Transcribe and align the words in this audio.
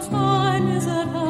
That 0.00 1.29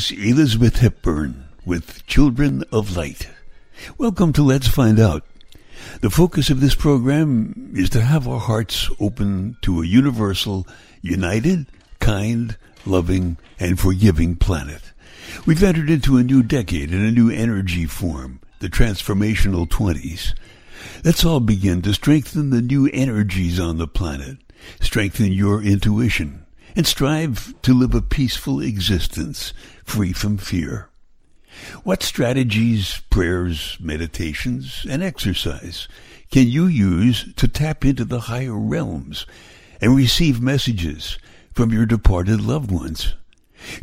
was 0.00 0.12
Elizabeth 0.12 0.78
Hepburn 0.78 1.44
with 1.66 2.06
Children 2.06 2.64
of 2.72 2.96
Light. 2.96 3.28
Welcome 3.98 4.32
to 4.32 4.42
Let's 4.42 4.66
Find 4.66 4.98
Out. 4.98 5.26
The 6.00 6.08
focus 6.08 6.48
of 6.48 6.60
this 6.60 6.74
program 6.74 7.72
is 7.76 7.90
to 7.90 8.00
have 8.00 8.26
our 8.26 8.40
hearts 8.40 8.88
open 8.98 9.58
to 9.60 9.82
a 9.82 9.86
universal, 9.86 10.66
united, 11.02 11.66
kind, 11.98 12.56
loving, 12.86 13.36
and 13.58 13.78
forgiving 13.78 14.36
planet. 14.36 14.80
We've 15.44 15.62
entered 15.62 15.90
into 15.90 16.16
a 16.16 16.24
new 16.24 16.42
decade 16.42 16.92
and 16.92 17.06
a 17.06 17.12
new 17.12 17.28
energy 17.28 17.84
form, 17.84 18.40
the 18.60 18.70
transformational 18.70 19.68
20s. 19.68 20.32
Let's 21.04 21.26
all 21.26 21.40
begin 21.40 21.82
to 21.82 21.92
strengthen 21.92 22.48
the 22.48 22.62
new 22.62 22.88
energies 22.90 23.60
on 23.60 23.76
the 23.76 23.86
planet, 23.86 24.38
strengthen 24.80 25.30
your 25.30 25.62
intuition, 25.62 26.39
and 26.76 26.86
strive 26.86 27.54
to 27.62 27.74
live 27.74 27.94
a 27.94 28.02
peaceful 28.02 28.60
existence 28.60 29.52
free 29.84 30.12
from 30.12 30.38
fear. 30.38 30.88
What 31.82 32.02
strategies, 32.02 33.00
prayers, 33.10 33.76
meditations, 33.80 34.86
and 34.88 35.02
exercise 35.02 35.88
can 36.30 36.46
you 36.46 36.66
use 36.66 37.32
to 37.34 37.48
tap 37.48 37.84
into 37.84 38.04
the 38.04 38.20
higher 38.20 38.56
realms 38.56 39.26
and 39.80 39.96
receive 39.96 40.40
messages 40.40 41.18
from 41.52 41.72
your 41.72 41.86
departed 41.86 42.40
loved 42.40 42.70
ones, 42.70 43.14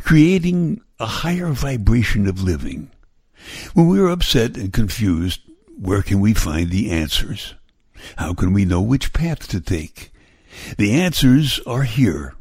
creating 0.00 0.80
a 0.98 1.06
higher 1.06 1.52
vibration 1.52 2.26
of 2.26 2.42
living? 2.42 2.90
When 3.74 3.86
we 3.86 4.00
are 4.00 4.08
upset 4.08 4.56
and 4.56 4.72
confused, 4.72 5.40
where 5.78 6.02
can 6.02 6.20
we 6.20 6.32
find 6.32 6.70
the 6.70 6.90
answers? 6.90 7.54
How 8.16 8.32
can 8.32 8.52
we 8.52 8.64
know 8.64 8.80
which 8.80 9.12
path 9.12 9.46
to 9.48 9.60
take? 9.60 10.10
The 10.76 10.92
answers 10.92 11.60
are 11.66 11.82
here 11.82 12.34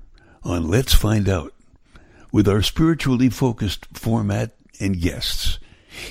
on 0.47 0.69
Let's 0.69 0.93
Find 0.93 1.27
Out 1.27 1.53
with 2.31 2.47
our 2.47 2.61
spiritually 2.61 3.29
focused 3.29 3.85
format 3.91 4.51
and 4.79 4.99
guests. 4.99 5.59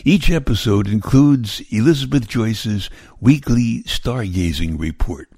Each 0.04 0.30
episode 0.30 0.88
includes 0.88 1.62
Elizabeth 1.70 2.28
Joyce's 2.28 2.90
weekly 3.18 3.82
stargazing 3.84 4.78
report, 4.78 5.30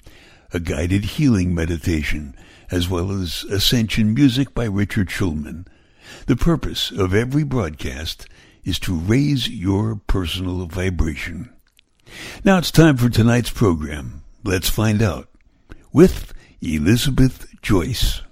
a 0.53 0.59
guided 0.59 1.05
healing 1.05 1.55
meditation, 1.55 2.35
as 2.73 2.89
well 2.89 3.13
as 3.13 3.45
Ascension 3.45 4.15
music 4.15 4.53
by 4.53 4.65
Richard 4.65 5.11
Schulman. 5.11 5.67
The 6.27 6.37
purpose 6.37 6.91
of 6.91 7.15
every 7.15 7.45
broadcast 7.45 8.27
is 8.65 8.81
to 8.81 8.99
raise 8.99 9.49
your 9.49 9.95
personal 9.95 10.67
vibration. 10.67 11.53
Now 12.43 12.59
it's 12.59 12.73
time 12.73 12.97
for 12.97 13.09
tonight's 13.09 13.51
program. 13.51 14.25
Let's 14.43 14.71
find 14.71 15.01
out 15.03 15.29
with 15.93 16.33
Elizabeth 16.61 17.47
Joyce. 17.63 18.23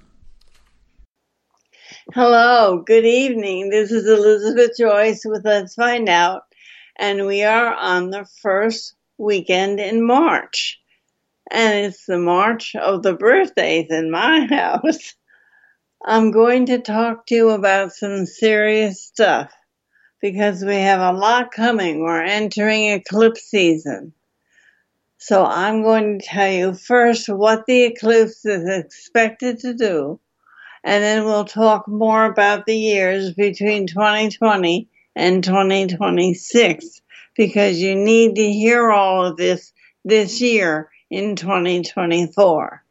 Hello, 2.15 2.84
good 2.87 3.05
evening. 3.05 3.69
This 3.69 3.91
is 3.91 4.06
Elizabeth 4.06 4.77
Joyce 4.78 5.22
with 5.25 5.44
Let's 5.44 5.75
Find 5.75 6.09
Out, 6.09 6.44
and 6.97 7.27
we 7.27 7.43
are 7.43 7.75
on 7.75 8.11
the 8.11 8.25
first 8.43 8.94
weekend 9.19 9.81
in 9.81 10.06
March. 10.06 10.81
And 11.50 11.84
it's 11.84 12.06
the 12.06 12.17
March 12.17 12.77
of 12.77 13.03
the 13.03 13.15
birthdays 13.15 13.91
in 13.91 14.12
my 14.12 14.47
house. 14.50 15.17
I'm 16.03 16.31
going 16.31 16.67
to 16.67 16.78
talk 16.78 17.27
to 17.27 17.34
you 17.34 17.50
about 17.50 17.93
some 17.93 18.25
serious 18.25 19.03
stuff 19.03 19.53
because 20.23 20.65
we 20.65 20.77
have 20.77 21.00
a 21.00 21.19
lot 21.19 21.50
coming. 21.50 22.05
We're 22.05 22.23
entering 22.23 22.93
eclipse 22.93 23.43
season. 23.43 24.12
So 25.19 25.44
I'm 25.44 25.83
going 25.83 26.21
to 26.21 26.25
tell 26.25 26.53
you 26.53 26.73
first 26.73 27.28
what 27.28 27.67
the 27.67 27.83
eclipse 27.83 28.47
is 28.47 28.69
expected 28.69 29.59
to 29.59 29.75
do 29.75 30.21
and 30.87 31.03
then 31.03 31.25
we'll 31.25 31.45
talk 31.45 31.89
more 31.89 32.27
about 32.27 32.65
the 32.65 32.79
years 32.79 33.35
between 33.35 33.89
2020 33.89 34.89
and 35.17 35.43
2026 35.43 37.03
because 37.35 37.81
you 37.81 37.97
need 37.97 38.37
to 38.37 38.53
hear 38.53 38.93
all 38.93 39.27
of 39.27 39.37
this 39.37 39.73
this 40.05 40.41
year 40.41 40.89
in 41.11 41.35
2024. 41.35 42.85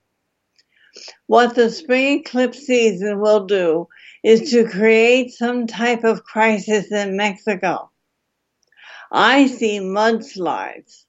What 1.27 1.55
the 1.55 1.69
spring 1.69 2.19
eclipse 2.19 2.59
season 2.59 3.21
will 3.21 3.45
do 3.45 3.87
is 4.25 4.51
to 4.51 4.67
create 4.67 5.31
some 5.31 5.65
type 5.65 6.03
of 6.03 6.25
crisis 6.25 6.91
in 6.91 7.15
Mexico. 7.15 7.91
I 9.09 9.47
see 9.47 9.79
mudslides, 9.79 11.05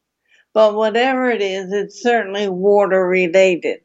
but 0.55 0.77
whatever 0.77 1.31
it 1.31 1.43
is, 1.43 1.73
it's 1.73 2.01
certainly 2.01 2.49
water 2.49 3.05
related. 3.05 3.81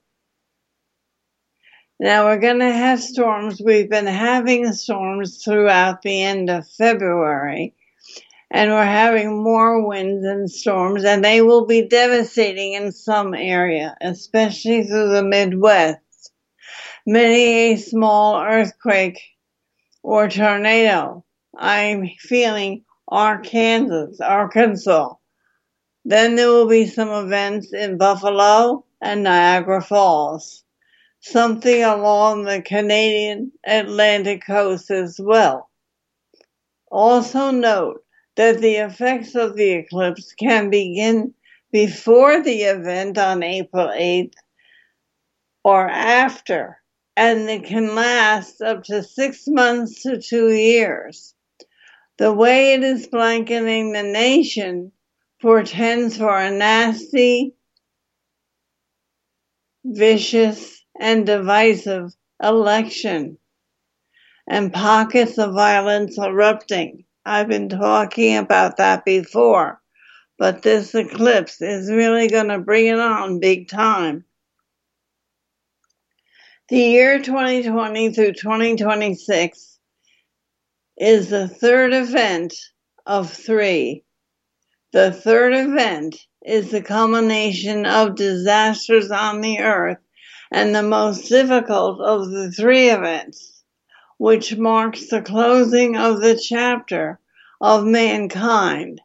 Now 2.03 2.25
we're 2.25 2.39
going 2.39 2.57
to 2.57 2.73
have 2.73 2.99
storms. 2.99 3.61
We've 3.63 3.87
been 3.87 4.07
having 4.07 4.73
storms 4.73 5.43
throughout 5.43 6.01
the 6.01 6.23
end 6.23 6.49
of 6.49 6.67
February, 6.67 7.75
and 8.49 8.71
we're 8.71 8.83
having 8.83 9.43
more 9.43 9.87
winds 9.87 10.25
and 10.25 10.49
storms, 10.49 11.03
and 11.03 11.23
they 11.23 11.43
will 11.43 11.67
be 11.67 11.87
devastating 11.87 12.73
in 12.73 12.91
some 12.91 13.35
area, 13.35 13.95
especially 14.01 14.83
through 14.83 15.09
the 15.09 15.21
Midwest. 15.21 16.31
Many 17.05 17.73
a 17.73 17.75
small 17.75 18.41
earthquake 18.41 19.21
or 20.01 20.27
tornado. 20.27 21.23
I'm 21.55 22.09
feeling 22.17 22.83
Arkansas, 23.09 24.25
Arkansas. 24.25 25.13
Then 26.03 26.35
there 26.35 26.47
will 26.47 26.67
be 26.67 26.87
some 26.87 27.09
events 27.09 27.71
in 27.71 27.99
Buffalo 27.99 28.85
and 28.99 29.21
Niagara 29.21 29.83
Falls 29.83 30.60
something 31.21 31.83
along 31.83 32.43
the 32.43 32.61
Canadian 32.61 33.51
Atlantic 33.65 34.45
coast 34.45 34.91
as 34.91 35.19
well. 35.19 35.69
Also 36.91 37.51
note 37.51 38.03
that 38.35 38.59
the 38.59 38.75
effects 38.75 39.35
of 39.35 39.55
the 39.55 39.71
eclipse 39.71 40.33
can 40.33 40.69
begin 40.69 41.33
before 41.71 42.41
the 42.41 42.63
event 42.63 43.17
on 43.17 43.43
April 43.43 43.87
8th 43.87 44.33
or 45.63 45.87
after, 45.87 46.81
and 47.15 47.49
it 47.49 47.65
can 47.65 47.95
last 47.95 48.61
up 48.61 48.83
to 48.85 49.03
six 49.03 49.47
months 49.47 50.01
to 50.03 50.19
two 50.19 50.49
years. 50.49 51.33
The 52.17 52.33
way 52.33 52.73
it 52.73 52.83
is 52.83 53.07
blanketing 53.07 53.93
the 53.93 54.03
nation 54.03 54.91
portends 55.41 56.17
for 56.17 56.37
a 56.37 56.51
nasty, 56.51 57.55
vicious, 59.83 60.80
and 61.01 61.25
divisive 61.27 62.13
election 62.43 63.37
and 64.47 64.73
pockets 64.73 65.37
of 65.39 65.53
violence 65.53 66.17
erupting. 66.19 67.05
I've 67.25 67.49
been 67.49 67.69
talking 67.69 68.37
about 68.37 68.77
that 68.77 69.05
before. 69.05 69.79
but 70.39 70.63
this 70.63 70.95
eclipse 70.95 71.61
is 71.61 71.91
really 71.91 72.29
going 72.29 72.49
to 72.49 72.59
bring 72.59 72.87
it 72.87 72.99
on 72.99 73.39
big 73.41 73.69
time. 73.69 74.25
The 76.69 76.79
year 76.79 77.21
2020 77.21 78.13
through 78.13 78.33
2026 78.33 79.79
is 80.97 81.29
the 81.29 81.47
third 81.47 81.93
event 81.93 82.55
of 83.05 83.31
three. 83.31 84.05
The 84.93 85.11
third 85.13 85.53
event 85.53 86.17
is 86.45 86.71
the 86.71 86.83
culmination 86.83 87.85
of 87.85 88.15
disasters 88.15 89.11
on 89.11 89.41
the 89.41 89.59
earth 89.59 89.99
and 90.51 90.75
the 90.75 90.83
most 90.83 91.29
difficult 91.29 92.01
of 92.01 92.29
the 92.29 92.51
three 92.51 92.89
events, 92.89 93.63
which 94.17 94.57
marks 94.57 95.07
the 95.07 95.21
closing 95.21 95.95
of 95.95 96.19
the 96.19 96.35
chapter 96.35 97.19
of 97.61 97.85
mankind, 97.85 99.01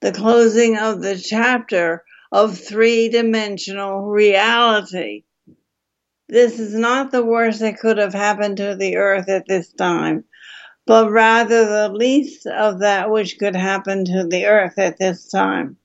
the 0.00 0.12
closing 0.12 0.76
of 0.76 1.00
the 1.00 1.16
chapter 1.16 2.04
of 2.30 2.58
three 2.58 3.08
dimensional 3.08 4.02
reality. 4.02 5.24
This 6.28 6.58
is 6.58 6.74
not 6.74 7.10
the 7.10 7.24
worst 7.24 7.60
that 7.60 7.78
could 7.78 7.98
have 7.98 8.14
happened 8.14 8.58
to 8.58 8.74
the 8.74 8.96
earth 8.96 9.28
at 9.28 9.46
this 9.46 9.72
time, 9.72 10.24
but 10.86 11.10
rather 11.10 11.64
the 11.66 11.94
least 11.94 12.46
of 12.46 12.80
that 12.80 13.10
which 13.10 13.38
could 13.38 13.56
happen 13.56 14.04
to 14.06 14.26
the 14.26 14.46
earth 14.46 14.78
at 14.78 14.98
this 14.98 15.28
time. 15.28 15.76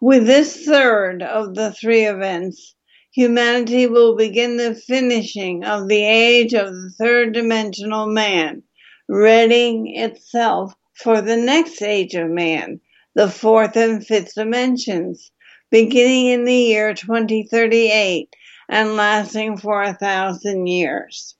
With 0.00 0.26
this 0.26 0.64
third 0.64 1.22
of 1.22 1.54
the 1.54 1.72
three 1.72 2.04
events, 2.04 2.74
humanity 3.18 3.84
will 3.88 4.14
begin 4.14 4.56
the 4.56 4.76
finishing 4.76 5.64
of 5.64 5.88
the 5.88 6.04
age 6.04 6.54
of 6.54 6.68
the 6.68 6.94
third 6.96 7.32
dimensional 7.32 8.06
man, 8.06 8.62
readying 9.08 9.92
itself 9.96 10.72
for 10.94 11.20
the 11.20 11.36
next 11.36 11.82
age 11.82 12.14
of 12.14 12.30
man, 12.30 12.80
the 13.16 13.28
fourth 13.28 13.74
and 13.74 14.06
fifth 14.06 14.34
dimensions, 14.36 15.32
beginning 15.68 16.28
in 16.28 16.44
the 16.44 16.54
year 16.54 16.94
2038 16.94 18.32
and 18.68 18.94
lasting 18.94 19.56
for 19.56 19.82
a 19.82 19.94
thousand 19.94 20.68
years. 20.68 21.34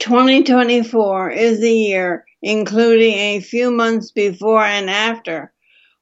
2024 0.00 1.30
is 1.30 1.60
the 1.60 1.72
year, 1.72 2.24
including 2.42 3.14
a 3.14 3.38
few 3.38 3.70
months 3.70 4.10
before 4.10 4.64
and 4.64 4.90
after, 4.90 5.52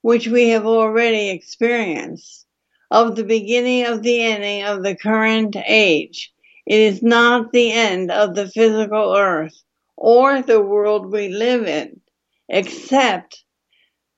which 0.00 0.28
we 0.28 0.48
have 0.48 0.64
already 0.64 1.28
experienced 1.28 2.45
of 2.90 3.16
the 3.16 3.24
beginning 3.24 3.84
of 3.86 4.02
the 4.02 4.22
ending 4.22 4.64
of 4.64 4.82
the 4.82 4.96
current 4.96 5.56
age. 5.66 6.32
It 6.66 6.80
is 6.80 7.02
not 7.02 7.52
the 7.52 7.72
end 7.72 8.10
of 8.10 8.34
the 8.34 8.48
physical 8.48 9.14
earth 9.16 9.62
or 9.96 10.42
the 10.42 10.60
world 10.60 11.12
we 11.12 11.28
live 11.28 11.66
in, 11.66 12.00
except 12.48 13.44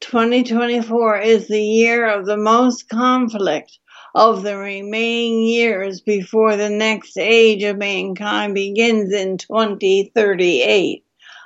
2024 0.00 1.20
is 1.20 1.49
the 1.49 1.62
year 1.62 2.09
of 2.09 2.25
the 2.25 2.37
most 2.37 2.88
conflict 2.88 3.79
of 4.15 4.43
the 4.43 4.56
remaining 4.56 5.43
years 5.44 6.00
before 6.00 6.56
the 6.56 6.70
next 6.70 7.19
age 7.19 7.62
of 7.62 7.79
mankind 7.79 8.55
begins 8.55 9.12
in 9.12 9.38
2038. 9.38 11.05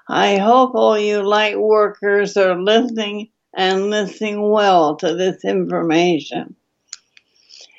I 0.08 0.36
hope 0.36 0.74
all 0.74 0.98
you 0.98 1.22
light 1.22 1.60
workers 1.60 2.36
are 2.36 2.60
listening 2.60 3.30
and 3.54 3.90
listening 3.90 4.50
well 4.50 4.96
to 4.96 5.14
this 5.14 5.44
information. 5.44 6.56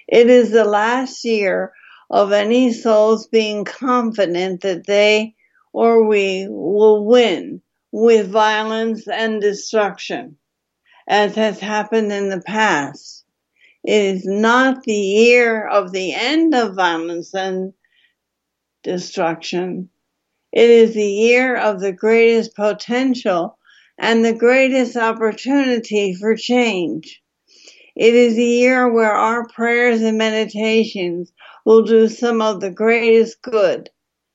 It 0.07 0.29
is 0.29 0.51
the 0.51 0.65
last 0.65 1.23
year 1.23 1.73
of 2.09 2.31
any 2.31 2.73
souls 2.73 3.27
being 3.27 3.65
confident 3.65 4.61
that 4.61 4.85
they 4.85 5.35
or 5.71 6.05
we 6.05 6.47
will 6.49 7.05
win 7.05 7.61
with 7.91 8.29
violence 8.29 9.07
and 9.07 9.41
destruction, 9.41 10.37
as 11.07 11.35
has 11.35 11.59
happened 11.59 12.11
in 12.11 12.29
the 12.29 12.41
past. 12.41 13.25
It 13.83 14.15
is 14.15 14.25
not 14.25 14.83
the 14.83 14.93
year 14.93 15.67
of 15.67 15.91
the 15.91 16.13
end 16.13 16.53
of 16.53 16.75
violence 16.75 17.33
and 17.33 17.73
destruction. 18.83 19.89
It 20.51 20.69
is 20.69 20.93
the 20.93 21.03
year 21.03 21.55
of 21.57 21.79
the 21.79 21.91
greatest 21.91 22.55
potential 22.55 23.57
and 23.97 24.23
the 24.23 24.35
greatest 24.35 24.95
opportunity 24.95 26.13
for 26.13 26.35
change. 26.35 27.22
It 27.95 28.15
is 28.15 28.37
a 28.37 28.43
year 28.43 28.91
where 28.91 29.11
our 29.13 29.47
prayers 29.47 30.01
and 30.01 30.17
meditations 30.17 31.31
will 31.65 31.83
do 31.83 32.07
some 32.07 32.41
of 32.41 32.59
the 32.59 32.71
greatest 32.71 33.41
good. 33.41 33.89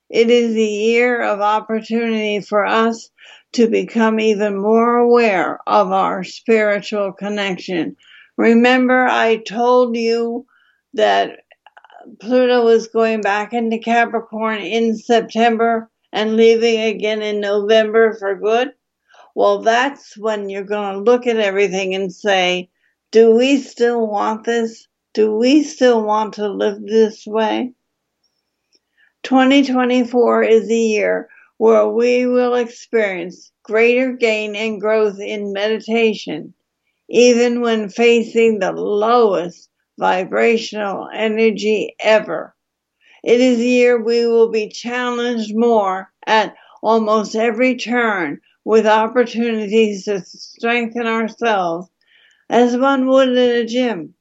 It 0.09 0.29
is 0.29 0.55
a 0.55 0.61
year 0.61 1.21
of 1.21 1.41
opportunity 1.41 2.39
for 2.39 2.65
us 2.65 3.09
to 3.53 3.67
become 3.67 4.19
even 4.19 4.57
more 4.57 4.97
aware 4.97 5.59
of 5.67 5.91
our 5.91 6.23
spiritual 6.23 7.11
connection. 7.11 7.95
Remember, 8.37 9.05
I 9.05 9.37
told 9.37 9.95
you 9.95 10.45
that 10.93 11.41
Pluto 12.19 12.63
was 12.63 12.87
going 12.87 13.21
back 13.21 13.53
into 13.53 13.77
Capricorn 13.77 14.59
in 14.59 14.97
September 14.97 15.91
and 16.11 16.35
leaving 16.35 16.79
again 16.79 17.21
in 17.21 17.39
November 17.39 18.13
for 18.13 18.35
good? 18.35 18.69
Well, 19.35 19.61
that's 19.61 20.17
when 20.17 20.49
you're 20.49 20.63
going 20.63 20.93
to 20.95 21.11
look 21.11 21.27
at 21.27 21.37
everything 21.37 21.93
and 21.93 22.11
say, 22.11 22.69
do 23.11 23.35
we 23.35 23.57
still 23.57 24.05
want 24.05 24.43
this? 24.43 24.87
Do 25.15 25.35
we 25.35 25.63
still 25.63 26.03
want 26.03 26.35
to 26.35 26.47
live 26.47 26.79
this 26.85 27.25
way? 27.25 27.73
2024 29.23 30.43
is 30.43 30.67
the 30.67 30.77
year 30.77 31.27
where 31.57 31.87
we 31.87 32.27
will 32.27 32.53
experience 32.53 33.51
greater 33.63 34.13
gain 34.13 34.55
and 34.55 34.79
growth 34.79 35.19
in 35.19 35.53
meditation, 35.53 36.53
even 37.09 37.61
when 37.61 37.89
facing 37.89 38.59
the 38.59 38.71
lowest 38.71 39.69
vibrational 39.97 41.09
energy 41.11 41.95
ever. 41.99 42.55
It 43.23 43.41
is 43.41 43.59
a 43.59 43.65
year 43.65 44.01
we 44.01 44.27
will 44.27 44.49
be 44.49 44.69
challenged 44.69 45.55
more 45.55 46.11
at 46.27 46.55
almost 46.83 47.35
every 47.35 47.75
turn 47.75 48.39
with 48.63 48.85
opportunities 48.85 50.05
to 50.05 50.21
strengthen 50.21 51.07
ourselves 51.07 51.89
as 52.49 52.75
one 52.75 53.05
would 53.07 53.29
in 53.29 53.37
a 53.37 53.65
gym, 53.65 54.15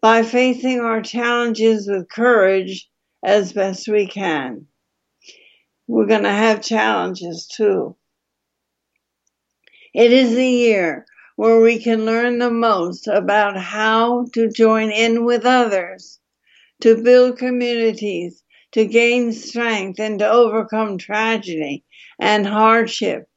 by 0.00 0.22
facing 0.22 0.80
our 0.80 1.00
challenges 1.00 1.88
with 1.88 2.08
courage 2.08 2.88
as 3.24 3.52
best 3.52 3.88
we 3.88 4.06
can. 4.06 4.66
We're 5.86 6.06
going 6.06 6.24
to 6.24 6.30
have 6.30 6.62
challenges 6.62 7.46
too. 7.46 7.96
It 9.94 10.12
is 10.12 10.34
the 10.34 10.48
year 10.48 11.06
where 11.36 11.60
we 11.60 11.78
can 11.78 12.04
learn 12.04 12.38
the 12.38 12.50
most 12.50 13.06
about 13.06 13.56
how 13.56 14.26
to 14.32 14.50
join 14.50 14.90
in 14.90 15.24
with 15.24 15.44
others, 15.44 16.18
to 16.80 17.02
build 17.02 17.38
communities, 17.38 18.42
to 18.72 18.86
gain 18.86 19.32
strength 19.32 20.00
and 20.00 20.18
to 20.18 20.30
overcome 20.30 20.98
tragedy 20.98 21.84
and 22.20 22.46
hardship, 22.46 23.28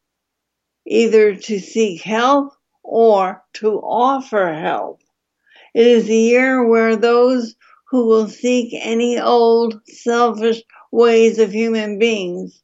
either 0.88 1.36
to 1.36 1.60
seek 1.60 2.02
help 2.02 2.55
or 2.88 3.44
to 3.54 3.80
offer 3.80 4.54
help. 4.54 5.02
It 5.74 5.88
is 5.88 6.10
a 6.10 6.16
year 6.16 6.66
where 6.66 6.96
those 6.96 7.56
who 7.90 8.06
will 8.06 8.28
seek 8.28 8.74
any 8.74 9.20
old 9.20 9.82
selfish 9.88 10.62
ways 10.92 11.40
of 11.40 11.52
human 11.52 12.00
beings 12.00 12.62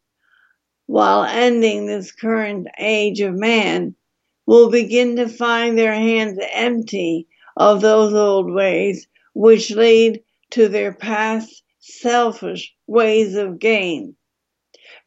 while 0.86 1.24
ending 1.24 1.86
this 1.86 2.12
current 2.12 2.68
age 2.78 3.22
of 3.22 3.34
man 3.34 3.96
will 4.46 4.70
begin 4.70 5.16
to 5.16 5.28
find 5.28 5.78
their 5.78 5.94
hands 5.94 6.38
empty 6.52 7.28
of 7.58 7.82
those 7.82 8.14
old 8.14 8.52
ways 8.52 9.08
which 9.34 9.72
lead 9.72 10.22
to 10.52 10.68
their 10.68 10.94
past 10.94 11.64
selfish 11.80 12.74
ways 12.88 13.36
of 13.36 13.60
gain. 13.60 14.16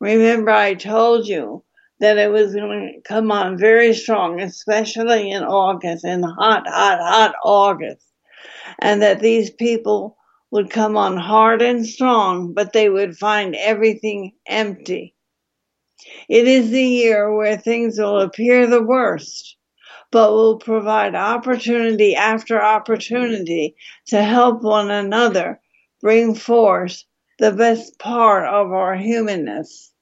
Remember 0.00 0.50
I 0.50 0.74
told 0.74 1.28
you 1.28 1.64
that 2.04 2.18
it 2.18 2.30
was 2.30 2.54
going 2.54 2.92
to 2.92 3.08
come 3.08 3.32
on 3.32 3.56
very 3.56 3.94
strong, 3.94 4.38
especially 4.38 5.30
in 5.30 5.42
August, 5.42 6.04
in 6.04 6.22
hot, 6.22 6.66
hot, 6.66 6.98
hot 7.00 7.34
August. 7.42 8.06
And 8.78 9.00
that 9.00 9.20
these 9.20 9.50
people 9.50 10.18
would 10.50 10.68
come 10.68 10.98
on 10.98 11.16
hard 11.16 11.62
and 11.62 11.86
strong, 11.86 12.52
but 12.52 12.74
they 12.74 12.90
would 12.90 13.16
find 13.16 13.56
everything 13.56 14.32
empty. 14.46 15.14
It 16.28 16.46
is 16.46 16.70
the 16.70 16.84
year 16.84 17.34
where 17.34 17.56
things 17.56 17.98
will 17.98 18.20
appear 18.20 18.66
the 18.66 18.82
worst, 18.82 19.56
but 20.12 20.32
will 20.32 20.58
provide 20.58 21.14
opportunity 21.14 22.14
after 22.14 22.62
opportunity 22.62 23.76
to 24.08 24.22
help 24.22 24.62
one 24.62 24.90
another 24.90 25.58
bring 26.02 26.34
forth 26.34 27.02
the 27.38 27.52
best 27.52 27.98
part 27.98 28.46
of 28.46 28.72
our 28.72 28.94
humanness. 28.94 29.93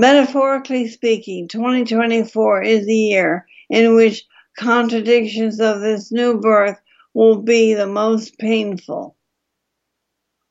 Metaphorically 0.00 0.88
speaking, 0.88 1.46
2024 1.46 2.62
is 2.62 2.86
the 2.86 2.96
year 2.96 3.46
in 3.68 3.94
which 3.94 4.24
contradictions 4.56 5.60
of 5.60 5.82
this 5.82 6.10
new 6.10 6.40
birth 6.40 6.80
will 7.12 7.42
be 7.42 7.74
the 7.74 7.86
most 7.86 8.38
painful, 8.38 9.14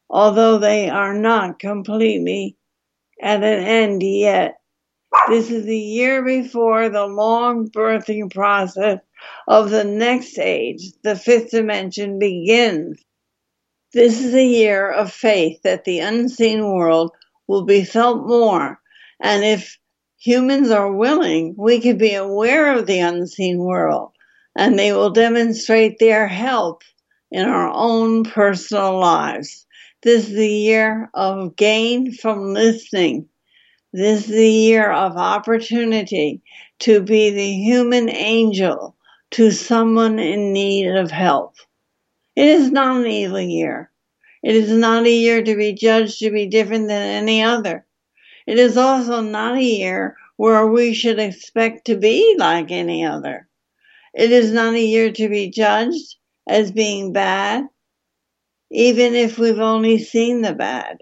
although 0.08 0.60
they 0.60 0.88
are 0.88 1.16
not 1.16 1.58
completely 1.58 2.58
at 3.20 3.38
an 3.38 3.64
end 3.64 4.04
yet. 4.04 4.60
This 5.30 5.50
is 5.50 5.66
the 5.66 5.80
year 5.80 6.24
before 6.24 6.90
the 6.90 7.08
long 7.08 7.72
birthing 7.72 8.32
process 8.32 9.00
of 9.48 9.72
the 9.72 9.84
next 9.84 10.38
age, 10.38 10.92
the 11.02 11.16
fifth 11.16 11.50
dimension, 11.50 12.20
begins. 12.20 13.04
This 13.94 14.22
is 14.22 14.36
a 14.36 14.46
year 14.46 14.92
of 14.92 15.12
faith 15.12 15.64
that 15.64 15.86
the 15.86 16.02
unseen 16.02 16.64
world 16.64 17.14
will 17.48 17.66
be 17.66 17.84
felt 17.84 18.28
more. 18.28 18.80
And 19.20 19.44
if 19.44 19.78
humans 20.18 20.72
are 20.72 20.92
willing, 20.92 21.56
we 21.58 21.80
can 21.80 21.98
be 21.98 22.14
aware 22.14 22.76
of 22.78 22.86
the 22.86 23.00
unseen 23.00 23.60
world 23.60 24.12
and 24.56 24.78
they 24.78 24.92
will 24.92 25.10
demonstrate 25.10 26.00
their 26.00 26.28
help 26.28 26.84
in 27.32 27.48
our 27.48 27.72
own 27.74 28.24
personal 28.24 29.00
lives. 29.00 29.66
This 30.02 30.28
is 30.28 30.36
the 30.36 30.50
year 30.50 31.10
of 31.14 31.56
gain 31.56 32.12
from 32.12 32.54
listening. 32.54 33.28
This 33.92 34.28
is 34.28 34.36
the 34.36 34.50
year 34.50 34.92
of 34.92 35.18
opportunity 35.18 36.42
to 36.80 37.02
be 37.02 37.32
the 37.32 37.54
human 37.54 38.10
angel 38.10 38.96
to 39.32 39.52
someone 39.52 40.20
in 40.20 40.54
need 40.54 40.88
of 40.88 41.12
help. 41.12 41.56
It 42.36 42.48
is 42.48 42.72
not 42.72 43.02
an 43.02 43.08
evil 43.08 43.42
year. 43.42 43.92
It 44.44 44.56
is 44.56 44.72
not 44.72 45.06
a 45.06 45.12
year 45.12 45.44
to 45.44 45.56
be 45.56 45.74
judged 45.74 46.20
to 46.20 46.32
be 46.32 46.48
different 46.48 46.88
than 46.88 47.02
any 47.02 47.44
other. 47.44 47.86
It 48.50 48.58
is 48.58 48.78
also 48.78 49.22
not 49.22 49.58
a 49.58 49.64
year 49.64 50.18
where 50.36 50.66
we 50.66 50.96
should 50.96 51.20
expect 51.20 51.86
to 51.86 51.96
be 51.96 52.36
like 52.36 52.72
any 52.72 53.06
other. 53.06 53.48
It 54.16 54.32
is 54.32 54.52
not 54.52 54.74
a 54.74 54.82
year 54.82 55.12
to 55.12 55.30
be 55.30 55.52
judged 55.52 56.16
as 56.48 56.72
being 56.72 57.14
bad, 57.14 57.66
even 58.72 59.14
if 59.14 59.38
we've 59.38 59.60
only 59.60 60.00
seen 60.00 60.42
the 60.42 60.54
bad. 60.54 60.98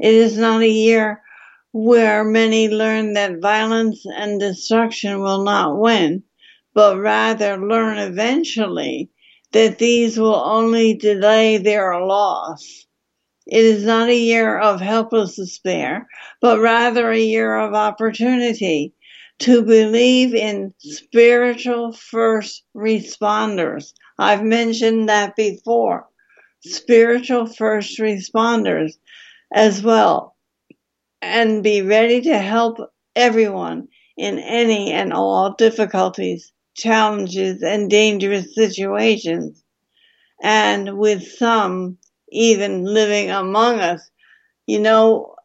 It 0.00 0.12
is 0.12 0.36
not 0.36 0.62
a 0.62 0.68
year 0.68 1.22
where 1.70 2.24
many 2.24 2.68
learn 2.68 3.12
that 3.12 3.40
violence 3.40 4.04
and 4.04 4.40
destruction 4.40 5.20
will 5.20 5.44
not 5.44 5.78
win, 5.78 6.24
but 6.74 6.98
rather 6.98 7.58
learn 7.58 7.98
eventually 7.98 9.08
that 9.52 9.78
these 9.78 10.18
will 10.18 10.34
only 10.34 10.94
delay 10.94 11.58
their 11.58 12.04
loss. 12.04 12.86
It 13.46 13.64
is 13.64 13.84
not 13.84 14.08
a 14.08 14.16
year 14.16 14.58
of 14.58 14.80
helpless 14.80 15.36
despair, 15.36 16.06
but 16.40 16.60
rather 16.60 17.10
a 17.10 17.18
year 17.18 17.58
of 17.58 17.74
opportunity 17.74 18.94
to 19.40 19.62
believe 19.62 20.34
in 20.34 20.72
spiritual 20.78 21.92
first 21.92 22.64
responders. 22.76 23.92
I've 24.18 24.44
mentioned 24.44 25.08
that 25.08 25.34
before. 25.36 26.08
Spiritual 26.60 27.46
first 27.46 27.98
responders 27.98 28.92
as 29.52 29.82
well. 29.82 30.36
And 31.20 31.62
be 31.62 31.82
ready 31.82 32.20
to 32.22 32.38
help 32.38 32.78
everyone 33.16 33.88
in 34.16 34.38
any 34.38 34.92
and 34.92 35.12
all 35.12 35.54
difficulties 35.54 36.52
challenges 36.74 37.62
and 37.62 37.90
dangerous 37.90 38.54
situations, 38.54 39.62
and 40.42 40.96
with 40.96 41.22
some 41.22 41.98
even 42.32 42.84
living 42.84 43.30
among 43.30 43.80
us. 43.80 44.10
You 44.66 44.80
know, 44.80 45.36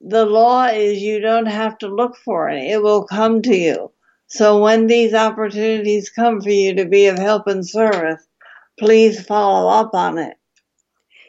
the 0.00 0.24
law 0.24 0.66
is 0.66 1.02
you 1.02 1.20
don't 1.20 1.46
have 1.46 1.78
to 1.78 1.88
look 1.88 2.16
for 2.16 2.48
it, 2.48 2.62
it 2.62 2.82
will 2.82 3.04
come 3.04 3.42
to 3.42 3.54
you. 3.54 3.92
So 4.26 4.62
when 4.62 4.86
these 4.86 5.12
opportunities 5.12 6.08
come 6.10 6.40
for 6.40 6.50
you 6.50 6.76
to 6.76 6.84
be 6.84 7.06
of 7.06 7.18
help 7.18 7.48
and 7.48 7.68
service, 7.68 8.24
please 8.78 9.24
follow 9.26 9.68
up 9.68 9.92
on 9.92 10.18
it. 10.18 10.36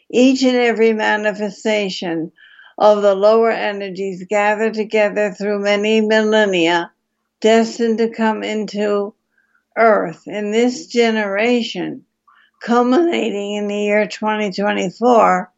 Each 0.09 0.43
and 0.43 0.55
every 0.55 0.93
manifestation 0.93 2.31
of 2.77 3.01
the 3.01 3.15
lower 3.15 3.51
energies 3.51 4.25
gathered 4.29 4.73
together 4.73 5.31
through 5.31 5.63
many 5.63 6.01
millennia, 6.01 6.91
destined 7.39 7.97
to 7.97 8.09
come 8.09 8.43
into 8.43 9.13
earth 9.77 10.23
in 10.27 10.51
this 10.51 10.87
generation, 10.87 12.05
culminating 12.61 13.55
in 13.55 13.67
the 13.67 13.75
year 13.75 14.07
2024, 14.07 15.51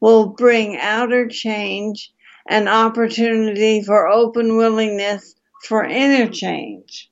will 0.00 0.28
bring 0.28 0.76
outer 0.76 1.28
change 1.28 2.12
and 2.48 2.68
opportunity 2.68 3.82
for 3.82 4.08
open 4.08 4.56
willingness 4.56 5.34
for 5.64 5.84
inner 5.84 6.28
change. 6.30 7.10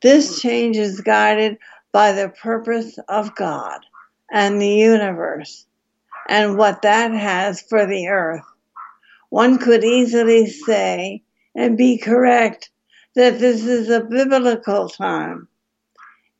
This 0.00 0.40
change 0.40 0.76
is 0.76 1.00
guided 1.00 1.58
by 1.92 2.12
the 2.12 2.28
purpose 2.28 2.98
of 3.08 3.34
God 3.34 3.80
and 4.30 4.60
the 4.60 4.68
universe 4.68 5.66
and 6.28 6.56
what 6.56 6.82
that 6.82 7.12
has 7.12 7.60
for 7.60 7.86
the 7.86 8.08
earth. 8.08 8.44
One 9.30 9.58
could 9.58 9.84
easily 9.84 10.46
say 10.46 11.22
and 11.54 11.76
be 11.76 11.98
correct 11.98 12.70
that 13.14 13.38
this 13.38 13.64
is 13.64 13.90
a 13.90 14.00
biblical 14.00 14.88
time. 14.88 15.48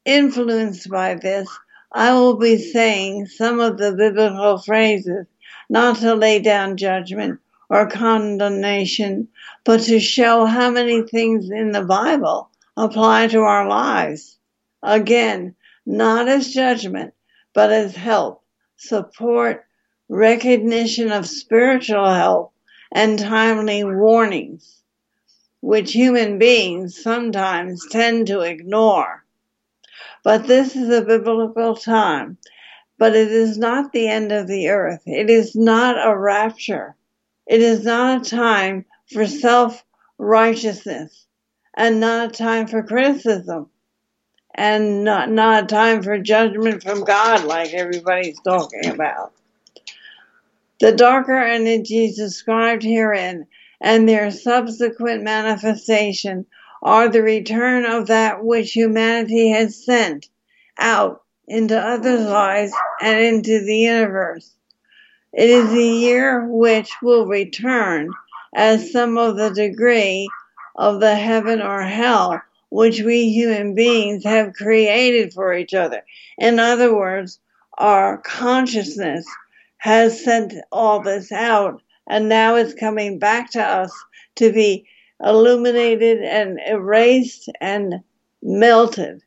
Influenced 0.05 0.89
by 0.89 1.15
this, 1.15 1.49
I 1.93 2.13
will 2.13 2.37
be 2.37 2.59
saying 2.59 3.27
some 3.27 3.61
of 3.61 3.79
the 3.79 3.93
biblical 3.93 4.59
phrases, 4.59 5.27
not 5.71 5.97
to 5.99 6.15
lay 6.15 6.39
down 6.39 6.77
judgment 6.77 7.41
or 7.71 7.87
condemnation, 7.87 9.29
but 9.65 9.81
to 9.83 9.99
show 9.99 10.45
how 10.45 10.71
many 10.71 11.03
things 11.03 11.51
in 11.51 11.73
the 11.73 11.83
Bible 11.83 12.51
apply 12.77 13.29
to 13.29 13.41
our 13.41 13.69
lives. 13.69 14.39
Again, 14.83 15.55
not 15.87 16.29
as 16.29 16.53
judgment, 16.53 17.15
but 17.55 17.73
as 17.73 17.97
help, 17.97 18.43
support, 18.77 19.65
recognition 20.09 21.11
of 21.11 21.27
spiritual 21.27 22.07
help, 22.07 22.53
and 22.93 23.19
timely 23.19 23.83
warnings 23.85 24.83
which 25.61 25.93
human 25.93 26.39
beings 26.39 27.03
sometimes 27.03 27.87
tend 27.91 28.27
to 28.29 28.41
ignore. 28.41 29.25
But 30.25 30.47
this 30.47 30.77
is 30.77 30.91
a 30.91 31.03
biblical 31.03 31.77
time. 31.77 32.39
But 32.99 33.15
it 33.15 33.31
is 33.31 33.57
not 33.57 33.93
the 33.93 34.09
end 34.09 34.33
of 34.33 34.49
the 34.49 34.69
earth. 34.69 35.03
It 35.07 35.31
is 35.31 35.55
not 35.55 36.05
a 36.05 36.17
rapture. 36.17 36.97
It 37.47 37.61
is 37.61 37.85
not 37.85 38.27
a 38.27 38.31
time 38.31 38.85
for 39.13 39.27
self 39.27 39.85
righteousness 40.19 41.27
and 41.77 42.01
not 42.01 42.29
a 42.29 42.33
time 42.33 42.67
for 42.67 42.83
criticism 42.83 43.71
and 44.55 45.05
not, 45.05 45.31
not 45.31 45.65
a 45.65 45.67
time 45.67 46.03
for 46.03 46.19
judgment 46.19 46.83
from 46.83 47.05
God 47.05 47.45
like 47.45 47.73
everybody's 47.73 48.41
talking 48.41 48.87
about. 48.87 49.33
The 50.81 50.93
darker 50.93 51.39
energies 51.39 52.17
described 52.17 52.83
herein 52.83 53.47
and 53.81 54.09
their 54.09 54.31
subsequent 54.31 55.23
manifestation 55.23 56.47
are 56.83 57.09
the 57.09 57.23
return 57.23 57.85
of 57.85 58.07
that 58.07 58.45
which 58.45 58.73
humanity 58.73 59.51
has 59.51 59.85
sent 59.85 60.29
out 60.79 61.23
into 61.47 61.79
other 61.79 62.19
lives 62.19 62.73
and 63.01 63.19
into 63.21 63.65
the 63.65 63.77
universe. 63.77 64.55
It 65.33 65.51
is 65.51 65.71
the 65.71 65.85
year 65.85 66.47
which 66.47 66.91
will 67.03 67.27
return 67.27 68.11
as 68.55 68.93
some 68.93 69.19
of 69.19 69.37
the 69.37 69.51
degree 69.51 70.29
of 70.77 71.01
the 71.01 71.15
heaven 71.15 71.61
or 71.61 71.83
hell 71.83 72.41
which 72.71 73.01
we 73.01 73.31
human 73.31 73.75
beings 73.75 74.25
have 74.25 74.53
created 74.55 75.33
for 75.33 75.55
each 75.55 75.75
other. 75.75 76.03
In 76.37 76.59
other 76.59 76.95
words, 76.95 77.41
our 77.77 78.19
consciousness 78.19 79.27
has 79.79 80.23
sent 80.23 80.55
all 80.71 81.01
this 81.01 81.33
out 81.33 81.83
and 82.09 82.29
now 82.29 82.57
it's 82.57 82.75
coming 82.75 83.19
back 83.19 83.51
to 83.53 83.63
us 83.63 83.93
to 84.37 84.53
be 84.53 84.87
illuminated 85.23 86.19
and 86.23 86.59
erased 86.67 87.49
and 87.61 88.03
melted. 88.43 89.23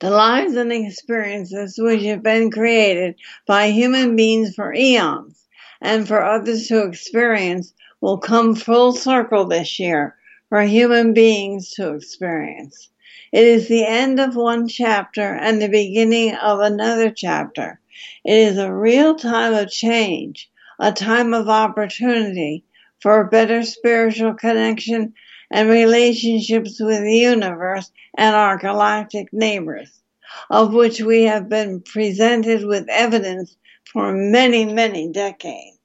The 0.00 0.10
lives 0.10 0.56
and 0.56 0.72
experiences 0.72 1.78
which 1.78 2.02
have 2.02 2.22
been 2.22 2.50
created 2.50 3.14
by 3.46 3.70
human 3.70 4.16
beings 4.16 4.54
for 4.54 4.74
eons 4.74 5.46
and 5.80 6.08
for 6.08 6.24
others 6.24 6.68
to 6.68 6.84
experience 6.84 7.72
will 8.00 8.18
come 8.18 8.54
full 8.54 8.92
circle 8.92 9.44
this 9.46 9.78
year 9.78 10.16
for 10.48 10.62
human 10.62 11.14
beings 11.14 11.70
to 11.74 11.94
experience. 11.94 12.90
It 13.32 13.44
is 13.44 13.68
the 13.68 13.86
end 13.86 14.18
of 14.18 14.34
one 14.34 14.66
chapter 14.68 15.34
and 15.34 15.62
the 15.62 15.68
beginning 15.68 16.34
of 16.34 16.60
another 16.60 17.10
chapter. 17.10 17.80
It 18.24 18.36
is 18.36 18.58
a 18.58 18.74
real 18.74 19.14
time 19.14 19.54
of 19.54 19.70
change 19.70 20.50
a 20.78 20.90
time 20.90 21.32
of 21.32 21.48
opportunity 21.48 22.64
for 23.02 23.20
a 23.20 23.28
better 23.28 23.64
spiritual 23.64 24.32
connection 24.32 25.12
and 25.50 25.68
relationships 25.68 26.80
with 26.80 27.02
the 27.02 27.18
universe 27.18 27.90
and 28.16 28.36
our 28.36 28.56
galactic 28.56 29.28
neighbors, 29.32 30.00
of 30.48 30.72
which 30.72 31.00
we 31.00 31.24
have 31.24 31.48
been 31.48 31.80
presented 31.80 32.64
with 32.64 32.88
evidence 32.88 33.56
for 33.92 34.12
many, 34.12 34.64
many 34.72 35.10
decades, 35.10 35.78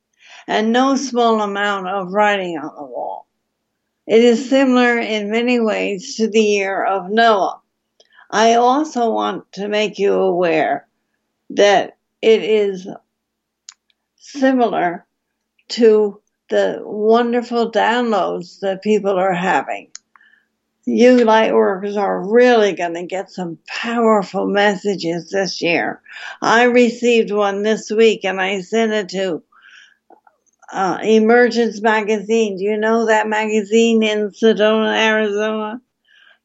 and 0.47 0.71
no 0.71 0.95
small 0.95 1.41
amount 1.41 1.87
of 1.87 2.13
writing 2.13 2.57
on 2.57 2.73
the 2.75 2.83
wall. 2.83 3.27
It 4.05 4.23
is 4.23 4.49
similar 4.49 4.99
in 4.99 5.31
many 5.31 5.59
ways 5.59 6.15
to 6.15 6.29
the 6.29 6.41
year 6.41 6.83
of 6.85 7.09
Noah. 7.09 7.59
I 8.29 8.53
also 8.53 9.09
want 9.11 9.51
to 9.53 9.67
make 9.67 9.97
you 9.97 10.13
aware 10.13 10.87
that 11.49 11.97
it 12.21 12.43
is 12.43 12.87
similar 14.17 15.05
to 15.69 16.21
the 16.49 16.81
wonderful 16.83 17.71
downloads 17.71 18.59
that 18.61 18.81
people 18.81 19.17
are 19.17 19.33
having. 19.33 19.89
you 20.85 21.17
Lightworkers 21.17 21.97
are 21.97 22.29
really 22.29 22.73
going 22.73 22.93
to 22.93 23.05
get 23.05 23.29
some 23.29 23.59
powerful 23.67 24.47
messages 24.47 25.29
this 25.29 25.61
year. 25.61 26.01
I 26.41 26.63
received 26.63 27.31
one 27.31 27.63
this 27.63 27.91
week 27.91 28.23
and 28.23 28.39
I 28.39 28.61
sent 28.61 28.93
it 28.93 29.09
to 29.09 29.43
uh, 30.71 30.99
Emergence 31.03 31.81
Magazine. 31.81 32.57
Do 32.57 32.63
you 32.63 32.77
know 32.77 33.07
that 33.07 33.27
magazine 33.27 34.03
in 34.03 34.31
Sedona, 34.31 34.97
Arizona? 34.97 35.81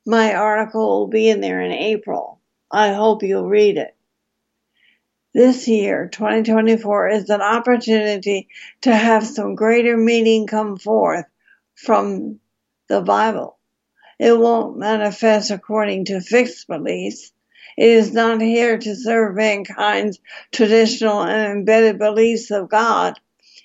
My 0.07 0.35
article 0.35 1.01
will 1.01 1.09
be 1.09 1.29
in 1.29 1.41
there 1.41 1.61
in 1.61 1.73
April. 1.73 2.41
I 2.71 2.93
hope 2.93 3.23
you'll 3.23 3.49
read 3.49 3.77
it. 3.77 3.95
This 5.35 5.67
year, 5.67 6.11
2024, 6.13 7.09
is 7.09 7.31
an 7.31 7.41
opportunity 7.41 8.49
to 8.83 8.95
have 8.95 9.27
some 9.27 9.55
greater 9.55 9.97
meaning 9.97 10.47
come 10.47 10.77
forth 10.77 11.25
from 11.75 12.39
the 12.89 13.01
Bible. 13.01 13.59
It 14.19 14.39
won't 14.39 14.77
manifest 14.77 15.51
according 15.51 16.05
to 16.07 16.21
fixed 16.21 16.67
beliefs. 16.67 17.33
It 17.79 17.89
is 17.89 18.13
not 18.13 18.43
here 18.43 18.77
to 18.77 18.95
serve 18.95 19.35
mankind's 19.35 20.21
traditional 20.51 21.23
and 21.23 21.51
embedded 21.51 21.99
beliefs 21.99 22.51
of 22.51 22.69
God. 22.69 23.19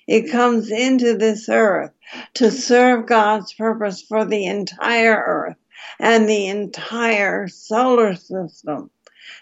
It 0.06 0.32
comes 0.32 0.70
into 0.70 1.18
this 1.18 1.50
earth 1.50 1.92
to 2.34 2.50
serve 2.50 3.04
God's 3.04 3.52
purpose 3.52 4.00
for 4.00 4.24
the 4.24 4.46
entire 4.46 5.22
earth 5.22 5.56
and 6.00 6.26
the 6.26 6.46
entire 6.46 7.46
solar 7.48 8.14
system, 8.14 8.90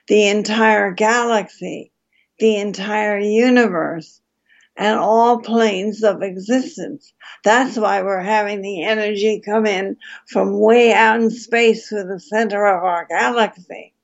the 0.08 0.26
entire 0.26 0.90
galaxy, 0.90 1.92
the 2.38 2.56
entire 2.56 3.18
universe, 3.18 4.20
and 4.76 4.98
all 4.98 5.40
planes 5.40 6.02
of 6.02 6.22
existence. 6.22 7.12
That's 7.44 7.78
why 7.78 8.02
we're 8.02 8.20
having 8.20 8.60
the 8.60 8.84
energy 8.84 9.40
come 9.44 9.66
in 9.66 9.96
from 10.28 10.60
way 10.60 10.92
out 10.92 11.20
in 11.20 11.30
space 11.30 11.88
through 11.88 12.04
the 12.04 12.20
center 12.20 12.66
of 12.66 12.84
our 12.84 13.06
galaxy. 13.06 13.94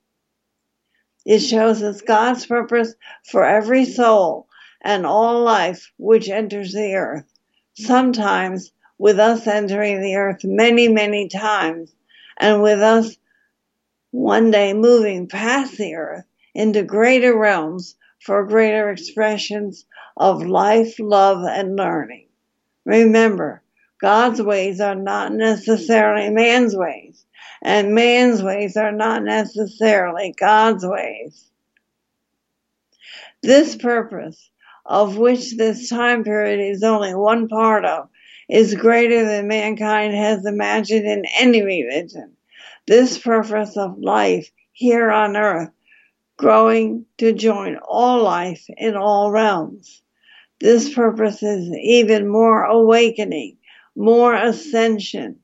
It 1.25 1.39
shows 1.39 1.81
us 1.83 2.01
God's 2.01 2.45
purpose 2.45 2.95
for 3.23 3.45
every 3.45 3.85
soul 3.85 4.47
and 4.81 5.05
all 5.05 5.41
life 5.41 5.91
which 5.97 6.27
enters 6.27 6.73
the 6.73 6.95
earth. 6.95 7.31
Sometimes 7.75 8.71
with 8.97 9.19
us 9.19 9.47
entering 9.47 10.01
the 10.01 10.15
earth 10.15 10.43
many, 10.43 10.87
many 10.87 11.29
times, 11.29 11.93
and 12.37 12.61
with 12.61 12.81
us 12.81 13.15
one 14.11 14.51
day 14.51 14.73
moving 14.73 15.27
past 15.27 15.77
the 15.77 15.95
earth 15.95 16.25
into 16.53 16.83
greater 16.83 17.37
realms 17.37 17.95
for 18.23 18.45
greater 18.45 18.89
expressions 18.89 19.85
of 20.15 20.45
life, 20.45 20.95
love, 20.99 21.43
and 21.45 21.75
learning. 21.75 22.27
Remember, 22.85 23.61
God's 23.99 24.41
ways 24.41 24.79
are 24.79 24.95
not 24.95 25.33
necessarily 25.33 26.29
man's 26.29 26.75
ways, 26.75 27.25
and 27.61 27.93
man's 27.93 28.41
ways 28.41 28.77
are 28.77 28.91
not 28.91 29.23
necessarily 29.23 30.33
God's 30.37 30.85
ways. 30.85 31.49
This 33.41 33.75
purpose, 33.75 34.49
of 34.85 35.17
which 35.17 35.57
this 35.57 35.89
time 35.89 36.23
period 36.23 36.61
is 36.61 36.83
only 36.83 37.13
one 37.13 37.49
part 37.49 37.83
of, 37.83 38.07
is 38.49 38.73
greater 38.75 39.25
than 39.25 39.47
mankind 39.49 40.13
has 40.13 40.45
imagined 40.45 41.05
in 41.05 41.25
any 41.37 41.61
religion. 41.61 42.37
This 42.87 43.17
purpose 43.17 43.75
of 43.75 43.99
life 43.99 44.49
here 44.71 45.11
on 45.11 45.35
earth, 45.35 45.71
growing 46.43 47.05
to 47.17 47.31
join 47.31 47.77
all 47.77 48.21
life 48.21 48.65
in 48.75 48.97
all 48.97 49.31
realms. 49.31 50.01
This 50.59 50.93
purpose 50.93 51.41
is 51.41 51.69
even 51.81 52.27
more 52.27 52.65
awakening, 52.65 53.55
more 53.95 54.35
ascension. 54.35 55.37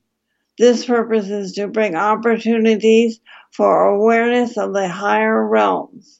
This 0.57 0.85
purpose 0.85 1.29
is 1.29 1.53
to 1.53 1.69
bring 1.69 1.95
opportunities 1.95 3.21
for 3.51 3.85
awareness 3.85 4.57
of 4.57 4.73
the 4.73 4.89
higher 4.89 5.47
realms. 5.47 6.19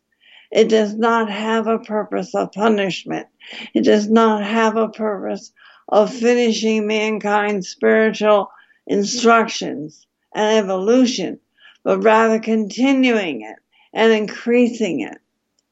It 0.50 0.70
does 0.70 0.96
not 0.96 1.30
have 1.30 1.68
a 1.68 1.80
purpose 1.80 2.34
of 2.34 2.54
punishment. 2.54 3.28
It 3.74 3.84
does 3.84 4.10
not 4.10 4.46
have 4.46 4.78
a 4.78 4.88
purpose 4.88 5.52
of 5.90 6.14
finishing 6.14 6.88
mankind's 6.88 7.68
spiritual 7.68 8.50
instructions 8.88 10.08
and 10.34 10.58
evolution, 10.64 11.42
but 11.84 12.02
rather 12.02 12.40
continuing 12.40 13.42
it 13.42 13.59
and 13.94 14.14
increasing 14.14 15.02
it, 15.02 15.18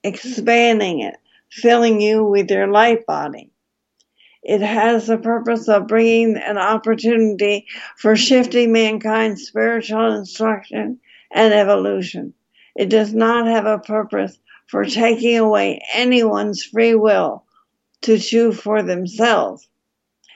expanding 0.03 1.01
it, 1.01 1.17
filling 1.49 2.01
you 2.01 2.23
with 2.23 2.49
your 2.49 2.67
light 2.67 3.05
body. 3.05 3.51
It 4.43 4.61
has 4.61 5.07
the 5.07 5.17
purpose 5.17 5.67
of 5.67 5.87
bringing 5.87 6.37
an 6.37 6.57
opportunity 6.57 7.67
for 7.97 8.15
shifting 8.15 8.71
mankind's 8.71 9.47
spiritual 9.47 10.13
instruction 10.13 10.99
and 11.31 11.53
evolution. 11.53 12.33
It 12.75 12.89
does 12.89 13.13
not 13.13 13.47
have 13.47 13.65
a 13.65 13.79
purpose 13.79 14.39
for 14.67 14.85
taking 14.85 15.37
away 15.37 15.81
anyone's 15.93 16.63
free 16.63 16.95
will 16.95 17.43
to 18.01 18.17
choose 18.19 18.59
for 18.59 18.83
themselves. 18.83 19.67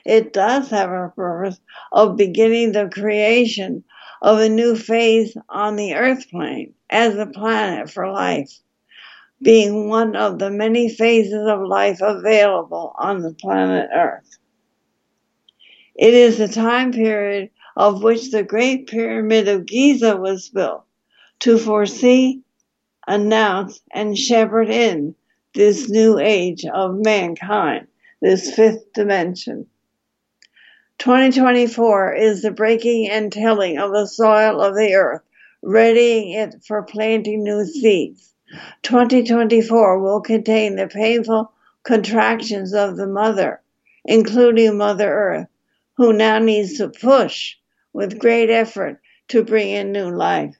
It 0.04 0.32
does 0.32 0.70
have 0.70 0.90
a 0.90 1.12
purpose 1.14 1.60
of 1.92 2.16
beginning 2.16 2.72
the 2.72 2.90
creation 2.92 3.84
of 4.22 4.38
a 4.38 4.48
new 4.48 4.74
phase 4.74 5.36
on 5.50 5.76
the 5.76 5.92
earth 5.94 6.30
plane 6.30 6.72
as 6.88 7.14
a 7.16 7.26
planet 7.26 7.90
for 7.90 8.10
life 8.10 8.62
being 9.42 9.88
one 9.88 10.14
of 10.14 10.38
the 10.38 10.50
many 10.50 10.88
phases 10.88 11.46
of 11.48 11.60
life 11.66 12.00
available 12.00 12.94
on 12.96 13.22
the 13.22 13.34
planet 13.34 13.90
Earth. 13.92 14.38
It 15.94 16.14
is 16.14 16.38
the 16.38 16.48
time 16.48 16.92
period 16.92 17.50
of 17.76 18.02
which 18.02 18.30
the 18.30 18.44
Great 18.44 18.86
Pyramid 18.86 19.48
of 19.48 19.66
Giza 19.66 20.16
was 20.16 20.48
built 20.48 20.84
to 21.40 21.58
foresee, 21.58 22.42
announce, 23.06 23.80
and 23.92 24.16
shepherd 24.16 24.70
in 24.70 25.14
this 25.54 25.90
new 25.90 26.18
age 26.18 26.64
of 26.64 27.04
mankind, 27.04 27.88
this 28.20 28.54
fifth 28.54 28.92
dimension. 28.94 29.66
2024 31.02 32.14
is 32.14 32.42
the 32.42 32.52
breaking 32.52 33.10
and 33.10 33.32
tilling 33.32 33.76
of 33.76 33.90
the 33.90 34.06
soil 34.06 34.60
of 34.60 34.76
the 34.76 34.94
earth, 34.94 35.22
readying 35.60 36.30
it 36.30 36.54
for 36.64 36.84
planting 36.84 37.42
new 37.42 37.64
seeds. 37.64 38.32
2024 38.82 39.98
will 39.98 40.20
contain 40.20 40.76
the 40.76 40.86
painful 40.86 41.52
contractions 41.82 42.72
of 42.72 42.96
the 42.96 43.08
mother, 43.08 43.60
including 44.04 44.76
Mother 44.76 45.12
Earth, 45.12 45.48
who 45.96 46.12
now 46.12 46.38
needs 46.38 46.78
to 46.78 46.88
push 46.88 47.56
with 47.92 48.20
great 48.20 48.48
effort 48.48 49.00
to 49.26 49.42
bring 49.42 49.70
in 49.70 49.90
new 49.90 50.08
life. 50.08 50.54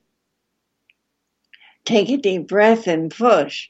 Take 1.85 2.09
a 2.09 2.16
deep 2.16 2.48
breath 2.48 2.88
and 2.88 3.14
push. 3.14 3.68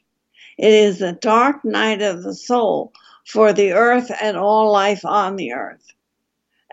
It 0.57 0.73
is 0.73 1.01
the 1.01 1.13
dark 1.13 1.67
night 1.67 2.01
of 2.01 2.23
the 2.23 2.35
soul 2.35 2.95
for 3.27 3.53
the 3.53 3.73
earth 3.73 4.11
and 4.23 4.39
all 4.39 4.73
life 4.73 5.05
on 5.05 5.37
the 5.37 5.53
earth. 5.53 5.93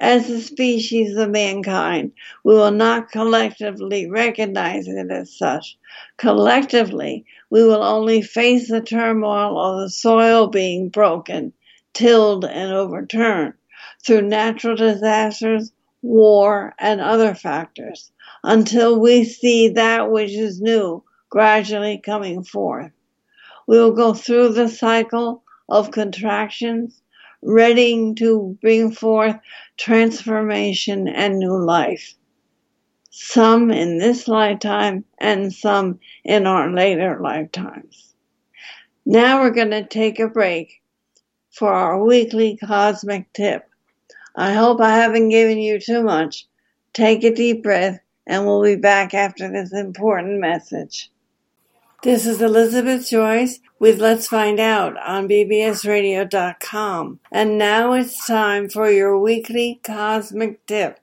As 0.02 0.30
a 0.30 0.40
species 0.40 1.18
of 1.18 1.30
mankind, 1.30 2.14
we 2.46 2.54
will 2.54 2.72
not 2.72 3.12
collectively 3.12 4.10
recognize 4.10 4.88
it 4.88 5.12
as 5.12 5.38
such. 5.38 5.78
Collectively, 6.16 7.26
we 7.50 7.64
will 7.64 7.84
only 7.84 8.22
face 8.22 8.70
the 8.70 8.80
turmoil 8.80 9.60
of 9.60 9.82
the 9.82 9.90
soil 9.90 10.48
being 10.48 10.88
broken, 10.88 11.52
tilled, 11.94 12.46
and 12.46 12.72
overturned 12.72 13.56
through 14.06 14.22
natural 14.22 14.78
disasters, 14.78 15.74
war, 16.02 16.74
and 16.80 17.02
other 17.02 17.36
factors 17.36 18.12
until 18.44 19.00
we 19.02 19.26
see 19.26 19.68
that 19.68 20.10
which 20.10 20.32
is 20.32 20.62
new 20.62 21.04
gradually 21.30 21.98
coming 21.98 22.44
forth. 22.44 22.92
We 23.68 23.78
will 23.78 23.92
go 23.92 24.14
through 24.14 24.54
the 24.54 24.70
cycle 24.70 25.44
of 25.68 25.92
contractions, 25.92 27.02
ready 27.42 28.14
to 28.16 28.58
bring 28.62 28.92
forth 28.92 29.36
transformation 29.78 31.08
and 31.08 31.40
new 31.40 31.58
life. 31.58 32.16
Some 33.12 33.72
in 33.72 33.98
this 33.98 34.28
lifetime 34.28 35.06
and 35.18 35.54
some 35.54 36.00
in 36.24 36.48
our 36.48 36.72
later 36.72 37.20
lifetimes. 37.22 38.14
Now 39.06 39.42
we're 39.42 39.50
going 39.52 39.72
to 39.72 39.86
take 39.86 40.20
a 40.20 40.28
break 40.28 40.82
for 41.52 41.74
our 41.74 42.04
weekly 42.04 42.58
cosmic 42.58 43.32
tip. 43.34 43.68
I 44.36 44.54
hope 44.54 44.80
I 44.80 44.96
haven't 44.96 45.30
given 45.30 45.58
you 45.58 45.80
too 45.80 46.04
much. 46.04 46.48
Take 46.94 47.24
a 47.24 47.34
deep 47.34 47.64
breath 47.64 48.00
and 48.28 48.46
we'll 48.46 48.64
be 48.64 48.76
back 48.76 49.14
after 49.14 49.52
this 49.52 49.74
important 49.74 50.40
message. 50.40 51.10
This 52.02 52.26
is 52.26 52.42
Elizabeth 52.42 53.10
Joyce 53.10 53.60
with 53.78 54.00
Let's 54.00 54.26
Find 54.26 54.58
Out 54.58 54.96
on 55.06 55.28
bbsradio.com. 55.28 57.20
And 57.30 57.58
now 57.58 57.92
it's 57.92 58.26
time 58.26 58.70
for 58.70 58.90
your 58.90 59.20
weekly 59.20 59.82
cosmic 59.84 60.66
tip. 60.66 61.02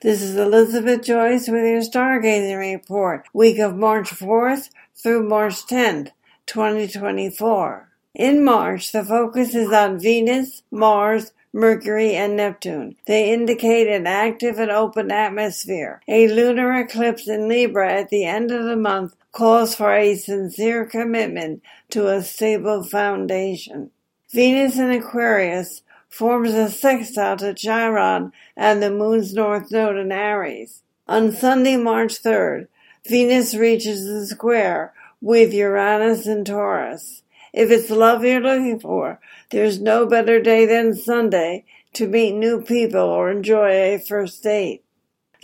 This 0.00 0.22
is 0.22 0.34
Elizabeth 0.34 1.02
Joyce 1.02 1.48
with 1.48 1.66
your 1.66 1.82
stargazing 1.82 2.58
report, 2.58 3.26
week 3.34 3.58
of 3.58 3.76
March 3.76 4.08
4th 4.08 4.70
through 4.94 5.28
March 5.28 5.66
10th, 5.66 6.08
2024. 6.46 7.90
In 8.14 8.42
March, 8.42 8.92
the 8.92 9.04
focus 9.04 9.54
is 9.54 9.70
on 9.72 10.00
Venus, 10.00 10.62
Mars, 10.70 11.32
Mercury, 11.52 12.14
and 12.14 12.34
Neptune. 12.34 12.96
They 13.06 13.30
indicate 13.30 13.88
an 13.88 14.06
active 14.06 14.58
and 14.58 14.70
open 14.70 15.10
atmosphere. 15.10 16.00
A 16.08 16.28
lunar 16.28 16.72
eclipse 16.78 17.28
in 17.28 17.46
Libra 17.46 17.92
at 17.92 18.08
the 18.08 18.24
end 18.24 18.50
of 18.50 18.64
the 18.64 18.76
month 18.76 19.14
calls 19.36 19.74
for 19.74 19.92
a 19.94 20.16
sincere 20.16 20.86
commitment 20.86 21.62
to 21.90 22.08
a 22.08 22.22
stable 22.22 22.82
foundation. 22.82 23.90
Venus 24.32 24.78
in 24.78 24.90
Aquarius 24.90 25.82
forms 26.08 26.54
a 26.54 26.70
sextile 26.70 27.36
to 27.36 27.52
Chiron 27.52 28.32
and 28.56 28.82
the 28.82 28.90
moon's 28.90 29.34
north 29.34 29.70
node 29.70 29.98
in 29.98 30.10
Aries. 30.10 30.82
On 31.06 31.30
Sunday, 31.30 31.76
March 31.76 32.22
3rd, 32.22 32.68
Venus 33.06 33.54
reaches 33.54 34.06
the 34.06 34.26
square 34.26 34.94
with 35.20 35.52
Uranus 35.52 36.26
in 36.26 36.42
Taurus. 36.42 37.22
If 37.52 37.70
it's 37.70 37.90
love 37.90 38.24
you're 38.24 38.40
looking 38.40 38.80
for, 38.80 39.20
there's 39.50 39.78
no 39.78 40.06
better 40.06 40.40
day 40.40 40.64
than 40.64 40.94
Sunday 40.94 41.66
to 41.92 42.08
meet 42.08 42.32
new 42.32 42.62
people 42.62 43.00
or 43.00 43.30
enjoy 43.30 43.68
a 43.68 43.98
first 43.98 44.42
date. 44.42 44.82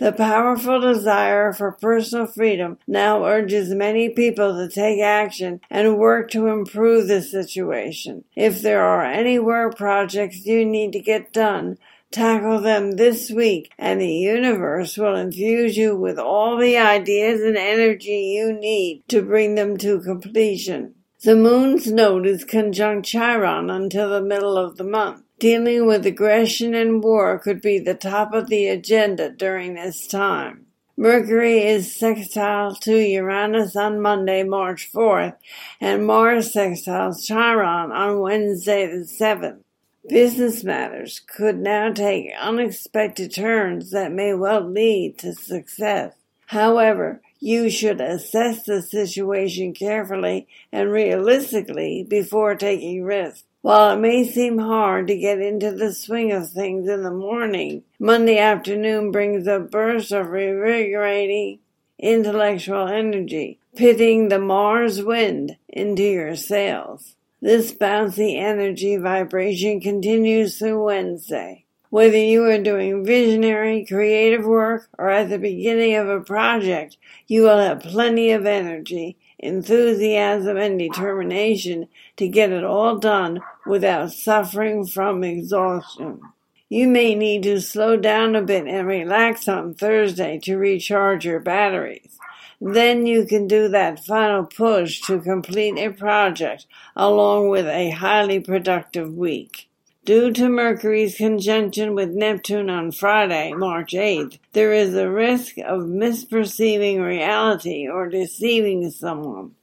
The 0.03 0.11
powerful 0.11 0.81
desire 0.81 1.53
for 1.53 1.71
personal 1.71 2.27
freedom 2.27 2.77
now 2.85 3.23
urges 3.23 3.73
many 3.73 4.09
people 4.09 4.53
to 4.57 4.67
take 4.67 4.99
action 4.99 5.61
and 5.69 5.97
work 5.97 6.29
to 6.31 6.47
improve 6.47 7.07
the 7.07 7.21
situation. 7.21 8.25
If 8.35 8.61
there 8.61 8.83
are 8.83 9.05
any 9.05 9.39
work 9.39 9.77
projects 9.77 10.45
you 10.45 10.65
need 10.65 10.91
to 10.91 10.99
get 10.99 11.31
done, 11.31 11.77
tackle 12.11 12.59
them 12.59 12.97
this 12.97 13.31
week 13.31 13.71
and 13.79 14.01
the 14.01 14.11
universe 14.11 14.97
will 14.97 15.15
infuse 15.15 15.77
you 15.77 15.95
with 15.95 16.19
all 16.19 16.57
the 16.57 16.75
ideas 16.75 17.39
and 17.39 17.55
energy 17.55 18.35
you 18.35 18.51
need 18.51 19.03
to 19.07 19.21
bring 19.21 19.55
them 19.55 19.77
to 19.77 20.01
completion. 20.01 20.95
The 21.23 21.37
moon's 21.37 21.89
node 21.89 22.27
is 22.27 22.43
conjunct 22.43 23.07
Chiron 23.07 23.69
until 23.69 24.09
the 24.09 24.21
middle 24.21 24.57
of 24.57 24.75
the 24.75 24.83
month. 24.83 25.22
Dealing 25.43 25.85
with 25.85 26.05
aggression 26.05 26.73
and 26.73 27.03
war 27.03 27.37
could 27.37 27.61
be 27.61 27.77
the 27.77 27.93
top 27.93 28.33
of 28.33 28.47
the 28.47 28.67
agenda 28.67 29.29
during 29.29 29.73
this 29.73 30.07
time. 30.07 30.67
Mercury 30.95 31.63
is 31.63 31.93
sextile 31.93 32.73
to 32.75 32.95
Uranus 32.95 33.75
on 33.75 33.99
Monday, 33.99 34.43
March 34.43 34.89
4th, 34.89 35.35
and 35.81 36.07
Mars 36.07 36.53
sextiles 36.53 37.25
Chiron 37.27 37.91
on 37.91 38.21
Wednesday 38.21 38.87
the 38.87 39.03
7th. 39.03 39.59
Business 40.07 40.63
matters 40.63 41.19
could 41.19 41.59
now 41.59 41.91
take 41.91 42.31
unexpected 42.39 43.33
turns 43.33 43.91
that 43.91 44.13
may 44.13 44.33
well 44.33 44.61
lead 44.61 45.17
to 45.17 45.33
success. 45.33 46.13
However, 46.45 47.21
you 47.41 47.69
should 47.69 47.99
assess 47.99 48.63
the 48.63 48.81
situation 48.81 49.73
carefully 49.73 50.47
and 50.71 50.89
realistically 50.89 52.05
before 52.07 52.55
taking 52.55 53.03
risks. 53.03 53.43
While 53.63 53.93
it 53.93 54.01
may 54.01 54.25
seem 54.25 54.57
hard 54.57 55.07
to 55.07 55.15
get 55.15 55.39
into 55.39 55.71
the 55.71 55.93
swing 55.93 56.33
of 56.33 56.49
things 56.49 56.89
in 56.89 57.03
the 57.03 57.09
morning, 57.09 57.83
Monday 57.97 58.37
afternoon 58.37 59.09
brings 59.09 59.47
a 59.47 59.61
burst 59.61 60.11
of 60.11 60.27
revigorating 60.27 61.59
intellectual 61.97 62.89
energy, 62.89 63.61
pitting 63.73 64.27
the 64.27 64.37
Mars 64.37 65.01
wind 65.01 65.55
into 65.69 66.03
your 66.03 66.35
sails. 66.35 67.15
This 67.39 67.71
bouncy 67.71 68.37
energy 68.37 68.97
vibration 68.97 69.79
continues 69.79 70.59
through 70.59 70.83
Wednesday. 70.83 71.63
Whether 71.89 72.17
you 72.17 72.43
are 72.49 72.57
doing 72.57 73.05
visionary, 73.05 73.85
creative 73.85 74.43
work 74.43 74.89
or 74.97 75.09
at 75.09 75.29
the 75.29 75.39
beginning 75.39 75.95
of 75.95 76.09
a 76.09 76.19
project, 76.19 76.97
you 77.27 77.43
will 77.43 77.59
have 77.59 77.79
plenty 77.79 78.31
of 78.31 78.45
energy, 78.45 79.15
enthusiasm, 79.39 80.57
and 80.57 80.79
determination 80.79 81.87
to 82.17 82.27
get 82.27 82.51
it 82.51 82.63
all 82.63 82.97
done 82.97 83.41
without 83.65 84.11
suffering 84.11 84.85
from 84.85 85.23
exhaustion. 85.23 86.21
You 86.69 86.87
may 86.87 87.13
need 87.13 87.43
to 87.43 87.61
slow 87.61 87.97
down 87.97 88.35
a 88.35 88.41
bit 88.41 88.65
and 88.65 88.87
relax 88.87 89.47
on 89.47 89.73
Thursday 89.75 90.39
to 90.43 90.57
recharge 90.57 91.25
your 91.25 91.39
batteries. 91.39 92.17
Then 92.59 93.05
you 93.05 93.25
can 93.25 93.47
do 93.47 93.67
that 93.67 94.03
final 94.05 94.45
push 94.45 95.01
to 95.01 95.19
complete 95.19 95.77
a 95.77 95.89
project 95.91 96.65
along 96.95 97.49
with 97.49 97.67
a 97.67 97.91
highly 97.91 98.39
productive 98.39 99.13
week. 99.13 99.69
Due 100.05 100.33
to 100.33 100.49
Mercury's 100.49 101.15
conjunction 101.15 101.95
with 101.95 102.09
Neptune 102.09 102.69
on 102.69 102.91
Friday, 102.91 103.53
March 103.53 103.93
8th, 103.93 104.37
there 104.51 104.73
is 104.73 104.93
a 104.95 105.09
risk 105.09 105.57
of 105.59 105.83
misperceiving 105.83 107.01
reality 107.01 107.87
or 107.87 108.09
deceiving 108.09 108.91
someone. 108.91 109.55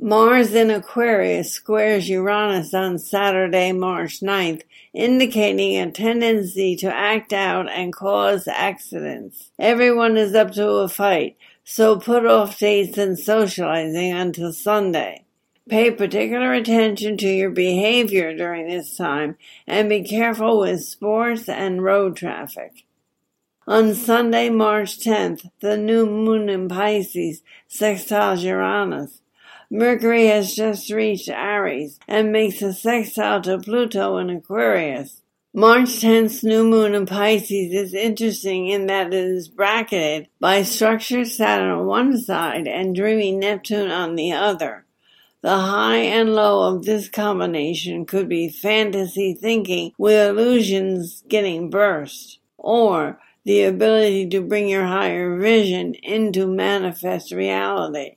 Mars 0.00 0.52
in 0.52 0.72
Aquarius 0.72 1.52
squares 1.52 2.08
Uranus 2.08 2.74
on 2.74 2.98
Saturday, 2.98 3.70
March 3.70 4.18
9th, 4.18 4.62
indicating 4.92 5.76
a 5.76 5.92
tendency 5.92 6.74
to 6.74 6.92
act 6.92 7.32
out 7.32 7.70
and 7.70 7.92
cause 7.92 8.48
accidents. 8.48 9.52
Everyone 9.60 10.16
is 10.16 10.34
up 10.34 10.50
to 10.54 10.68
a 10.68 10.88
fight, 10.88 11.36
so 11.62 12.00
put 12.00 12.26
off 12.26 12.58
dates 12.58 12.98
and 12.98 13.16
socializing 13.16 14.12
until 14.12 14.52
Sunday. 14.52 15.24
Pay 15.68 15.90
particular 15.90 16.54
attention 16.54 17.18
to 17.18 17.28
your 17.28 17.50
behavior 17.50 18.34
during 18.34 18.68
this 18.68 18.96
time 18.96 19.36
and 19.66 19.90
be 19.90 20.02
careful 20.02 20.60
with 20.60 20.82
sports 20.82 21.46
and 21.46 21.84
road 21.84 22.16
traffic. 22.16 22.84
On 23.66 23.94
Sunday, 23.94 24.48
March 24.48 24.98
10th, 24.98 25.50
the 25.60 25.76
new 25.76 26.06
moon 26.06 26.48
in 26.48 26.68
Pisces 26.68 27.42
sextiles 27.68 28.42
Uranus. 28.42 29.20
Mercury 29.70 30.28
has 30.28 30.54
just 30.54 30.90
reached 30.90 31.28
Aries 31.28 31.98
and 32.08 32.32
makes 32.32 32.62
a 32.62 32.72
sextile 32.72 33.42
to 33.42 33.58
Pluto 33.58 34.16
in 34.16 34.30
Aquarius. 34.30 35.20
March 35.52 35.88
10th's 36.00 36.42
new 36.42 36.64
moon 36.64 36.94
in 36.94 37.04
Pisces 37.04 37.74
is 37.74 37.92
interesting 37.92 38.68
in 38.68 38.86
that 38.86 39.08
it 39.08 39.14
is 39.14 39.48
bracketed 39.48 40.28
by 40.40 40.62
structured 40.62 41.26
Saturn 41.26 41.70
on 41.70 41.86
one 41.86 42.18
side 42.18 42.66
and 42.66 42.96
dreamy 42.96 43.32
Neptune 43.32 43.90
on 43.90 44.14
the 44.14 44.32
other. 44.32 44.86
The 45.40 45.56
high 45.56 45.98
and 45.98 46.34
low 46.34 46.74
of 46.74 46.84
this 46.84 47.08
combination 47.08 48.06
could 48.06 48.28
be 48.28 48.48
fantasy 48.48 49.34
thinking 49.34 49.92
with 49.96 50.30
illusions 50.30 51.22
getting 51.28 51.70
burst, 51.70 52.40
or 52.56 53.20
the 53.44 53.62
ability 53.62 54.28
to 54.30 54.40
bring 54.40 54.68
your 54.68 54.86
higher 54.86 55.38
vision 55.38 55.94
into 56.02 56.46
manifest 56.48 57.30
reality. 57.30 58.16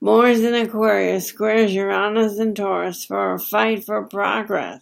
Mars 0.00 0.40
in 0.40 0.54
Aquarius 0.54 1.26
squares 1.26 1.74
Uranus 1.74 2.38
and 2.38 2.54
Taurus 2.54 3.04
for 3.04 3.34
a 3.34 3.38
fight 3.40 3.84
for 3.84 4.02
progress. 4.04 4.80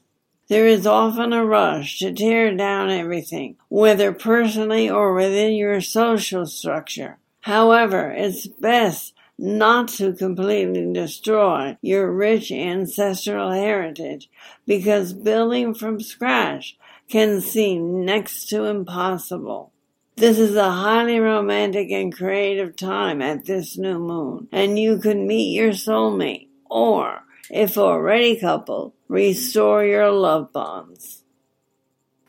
There 0.48 0.66
is 0.66 0.86
often 0.86 1.32
a 1.32 1.44
rush 1.44 1.98
to 1.98 2.12
tear 2.12 2.54
down 2.54 2.90
everything, 2.90 3.56
whether 3.68 4.12
personally 4.12 4.88
or 4.88 5.14
within 5.14 5.54
your 5.54 5.80
social 5.80 6.46
structure. 6.46 7.18
However, 7.40 8.10
it's 8.10 8.46
best 8.46 9.14
not 9.38 9.88
to 9.88 10.12
completely 10.12 10.92
destroy 10.92 11.78
your 11.80 12.12
rich 12.12 12.50
ancestral 12.50 13.52
heritage 13.52 14.28
because 14.66 15.12
building 15.12 15.74
from 15.74 16.00
scratch 16.00 16.76
can 17.08 17.40
seem 17.40 18.04
next 18.04 18.48
to 18.48 18.64
impossible. 18.64 19.72
This 20.16 20.40
is 20.40 20.56
a 20.56 20.70
highly 20.70 21.20
romantic 21.20 21.92
and 21.92 22.12
creative 22.12 22.74
time 22.74 23.22
at 23.22 23.44
this 23.44 23.78
new 23.78 24.00
moon, 24.00 24.48
and 24.50 24.76
you 24.76 24.98
could 24.98 25.16
meet 25.16 25.54
your 25.54 25.70
soulmate, 25.70 26.48
or, 26.68 27.22
if 27.50 27.78
already 27.78 28.40
coupled, 28.40 28.94
restore 29.06 29.84
your 29.84 30.10
love 30.10 30.52
bonds. 30.52 31.22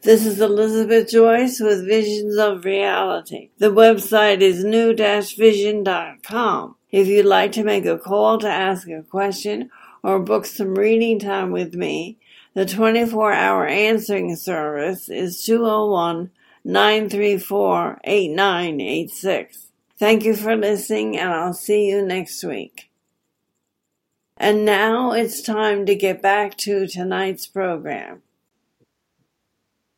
This 0.03 0.23
is 0.25 0.39
Elizabeth 0.39 1.09
Joyce 1.09 1.59
with 1.59 1.87
Visions 1.87 2.37
of 2.37 2.63
Reality. 2.63 3.49
The 3.57 3.71
website 3.71 4.41
is 4.41 4.63
new-vision.com. 4.63 6.75
If 6.91 7.07
you'd 7.07 7.25
like 7.25 7.51
to 7.53 7.63
make 7.63 7.85
a 7.85 7.97
call 7.97 8.39
to 8.39 8.49
ask 8.49 8.87
a 8.89 9.03
question 9.03 9.69
or 10.01 10.19
book 10.19 10.45
some 10.45 10.75
reading 10.75 11.19
time 11.19 11.51
with 11.51 11.75
me, 11.75 12.17
the 12.55 12.65
24 12.65 13.31
hour 13.31 13.67
answering 13.67 14.35
service 14.35 15.07
is 15.07 15.43
201 15.45 16.31
934 16.63 18.01
8986. 18.03 19.67
Thank 19.97 20.23
you 20.23 20.35
for 20.35 20.55
listening, 20.55 21.17
and 21.17 21.29
I'll 21.29 21.53
see 21.53 21.87
you 21.87 22.01
next 22.01 22.43
week. 22.43 22.89
And 24.37 24.65
now 24.65 25.11
it's 25.11 25.41
time 25.41 25.85
to 25.85 25.95
get 25.95 26.21
back 26.21 26.55
to 26.57 26.87
tonight's 26.87 27.45
program. 27.45 28.23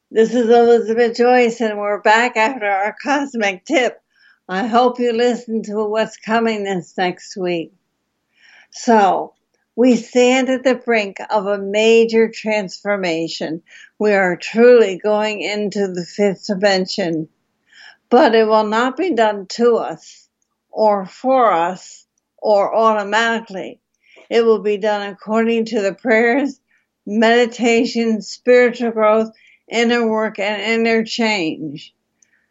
This 0.10 0.34
is 0.34 0.50
Elizabeth 0.50 1.16
Joyce, 1.16 1.62
and 1.62 1.80
we're 1.80 2.02
back 2.02 2.36
after 2.36 2.66
our 2.66 2.96
cosmic 3.02 3.64
tip. 3.64 4.01
I 4.54 4.68
hope 4.68 5.00
you 5.00 5.14
listen 5.14 5.64
to 5.64 5.86
what's 5.86 6.18
coming 6.18 6.66
this 6.66 6.98
next 6.98 7.38
week. 7.38 7.72
So, 8.72 9.34
we 9.78 9.96
stand 9.96 10.50
at 10.50 10.66
the 10.66 10.76
brink 10.76 11.20
of 11.30 11.46
a 11.46 11.58
major 11.58 12.30
transformation. 12.30 13.64
We 13.98 14.12
are 14.12 14.36
truly 14.36 14.98
going 14.98 15.40
into 15.40 15.88
the 15.88 16.06
fifth 16.06 16.48
dimension, 16.48 17.30
but 18.10 18.36
it 18.36 18.46
will 18.46 18.66
not 18.66 18.98
be 18.98 19.14
done 19.14 19.46
to 19.52 19.78
us 19.78 20.28
or 20.70 21.06
for 21.06 21.54
us 21.54 22.06
or 22.38 22.76
automatically. 22.76 23.80
It 24.30 24.44
will 24.44 24.62
be 24.62 24.76
done 24.76 25.08
according 25.08 25.64
to 25.68 25.82
the 25.82 25.94
prayers, 25.94 26.60
meditation, 27.06 28.22
spiritual 28.22 28.92
growth, 28.92 29.30
inner 29.70 30.06
work 30.06 30.40
and 30.40 30.62
inner 30.62 31.06
change, 31.06 31.96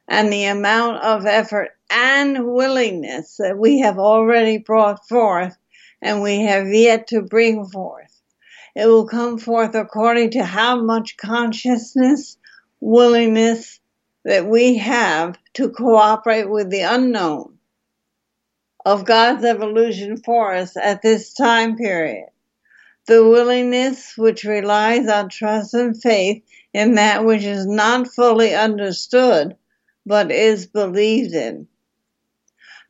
and 0.08 0.32
the 0.32 0.46
amount 0.46 1.02
of 1.02 1.26
effort 1.26 1.76
and 1.90 2.46
willingness 2.46 3.36
that 3.38 3.58
we 3.58 3.80
have 3.80 3.98
already 3.98 4.58
brought 4.58 5.06
forth 5.08 5.56
and 6.00 6.22
we 6.22 6.40
have 6.40 6.68
yet 6.68 7.08
to 7.08 7.22
bring 7.22 7.66
forth. 7.66 8.20
It 8.74 8.86
will 8.86 9.06
come 9.06 9.38
forth 9.38 9.74
according 9.74 10.30
to 10.32 10.44
how 10.44 10.80
much 10.80 11.16
consciousness, 11.16 12.36
willingness 12.80 13.80
that 14.24 14.46
we 14.46 14.78
have 14.78 15.36
to 15.54 15.70
cooperate 15.70 16.48
with 16.48 16.70
the 16.70 16.82
unknown 16.82 17.58
of 18.84 19.04
God's 19.04 19.44
evolution 19.44 20.16
for 20.18 20.54
us 20.54 20.76
at 20.76 21.02
this 21.02 21.34
time 21.34 21.76
period. 21.76 22.28
The 23.06 23.26
willingness 23.26 24.14
which 24.16 24.44
relies 24.44 25.08
on 25.08 25.28
trust 25.28 25.74
and 25.74 26.00
faith 26.00 26.44
in 26.72 26.94
that 26.94 27.24
which 27.24 27.42
is 27.42 27.66
not 27.66 28.08
fully 28.08 28.54
understood 28.54 29.56
but 30.06 30.30
is 30.30 30.66
believed 30.66 31.34
in. 31.34 31.66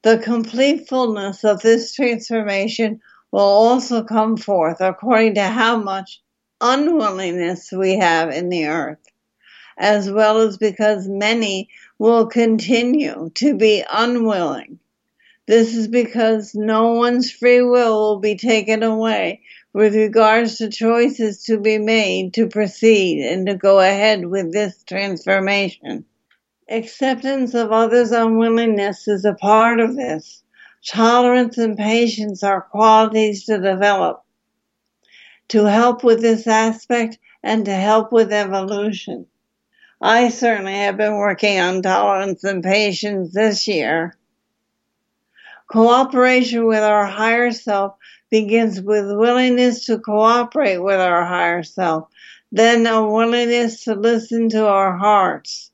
The 0.02 0.16
complete 0.16 0.88
fullness 0.88 1.44
of 1.44 1.60
this 1.60 1.94
transformation 1.94 3.02
will 3.30 3.40
also 3.40 4.02
come 4.02 4.38
forth 4.38 4.80
according 4.80 5.34
to 5.34 5.42
how 5.42 5.76
much 5.76 6.22
unwillingness 6.60 7.70
we 7.70 7.96
have 7.96 8.30
in 8.30 8.48
the 8.48 8.66
earth, 8.66 9.04
as 9.76 10.10
well 10.10 10.38
as 10.38 10.56
because 10.56 11.06
many 11.06 11.68
will 11.98 12.26
continue 12.26 13.30
to 13.34 13.54
be 13.54 13.84
unwilling. 13.92 14.78
This 15.46 15.74
is 15.76 15.86
because 15.88 16.54
no 16.54 16.94
one's 16.94 17.30
free 17.30 17.60
will 17.60 17.98
will 17.98 18.20
be 18.20 18.36
taken 18.36 18.82
away 18.82 19.42
with 19.74 19.94
regards 19.94 20.58
to 20.58 20.70
choices 20.70 21.44
to 21.44 21.58
be 21.58 21.76
made 21.76 22.34
to 22.34 22.48
proceed 22.48 23.22
and 23.26 23.46
to 23.48 23.54
go 23.54 23.80
ahead 23.80 24.24
with 24.24 24.50
this 24.52 24.82
transformation. 24.84 26.06
Acceptance 26.70 27.52
of 27.54 27.72
others' 27.72 28.12
unwillingness 28.12 29.08
is 29.08 29.24
a 29.24 29.34
part 29.34 29.80
of 29.80 29.96
this. 29.96 30.44
Tolerance 30.86 31.58
and 31.58 31.76
patience 31.76 32.42
are 32.42 32.62
qualities 32.62 33.44
to 33.46 33.58
develop 33.58 34.24
to 35.50 35.64
help 35.64 36.04
with 36.04 36.20
this 36.20 36.46
aspect 36.46 37.18
and 37.42 37.64
to 37.64 37.74
help 37.74 38.12
with 38.12 38.32
evolution. 38.32 39.26
I 40.00 40.28
certainly 40.28 40.74
have 40.74 40.96
been 40.96 41.16
working 41.16 41.58
on 41.58 41.82
tolerance 41.82 42.44
and 42.44 42.62
patience 42.62 43.34
this 43.34 43.66
year. 43.66 44.16
Cooperation 45.66 46.66
with 46.66 46.82
our 46.82 47.04
higher 47.04 47.50
self 47.50 47.96
begins 48.30 48.80
with 48.80 49.06
willingness 49.06 49.86
to 49.86 49.98
cooperate 49.98 50.78
with 50.78 51.00
our 51.00 51.24
higher 51.24 51.64
self, 51.64 52.08
then 52.52 52.86
a 52.86 53.04
willingness 53.06 53.84
to 53.84 53.94
listen 53.96 54.48
to 54.50 54.66
our 54.66 54.96
hearts, 54.96 55.69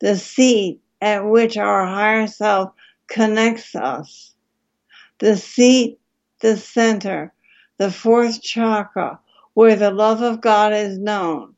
the 0.00 0.16
seat 0.16 0.80
at 1.00 1.24
which 1.24 1.56
our 1.56 1.86
higher 1.86 2.26
self 2.26 2.72
connects 3.08 3.74
us. 3.74 4.34
The 5.18 5.36
seat, 5.36 5.98
the 6.40 6.56
center, 6.56 7.32
the 7.78 7.90
fourth 7.90 8.42
chakra, 8.42 9.20
where 9.54 9.76
the 9.76 9.90
love 9.90 10.20
of 10.20 10.40
God 10.40 10.72
is 10.72 10.98
known. 10.98 11.54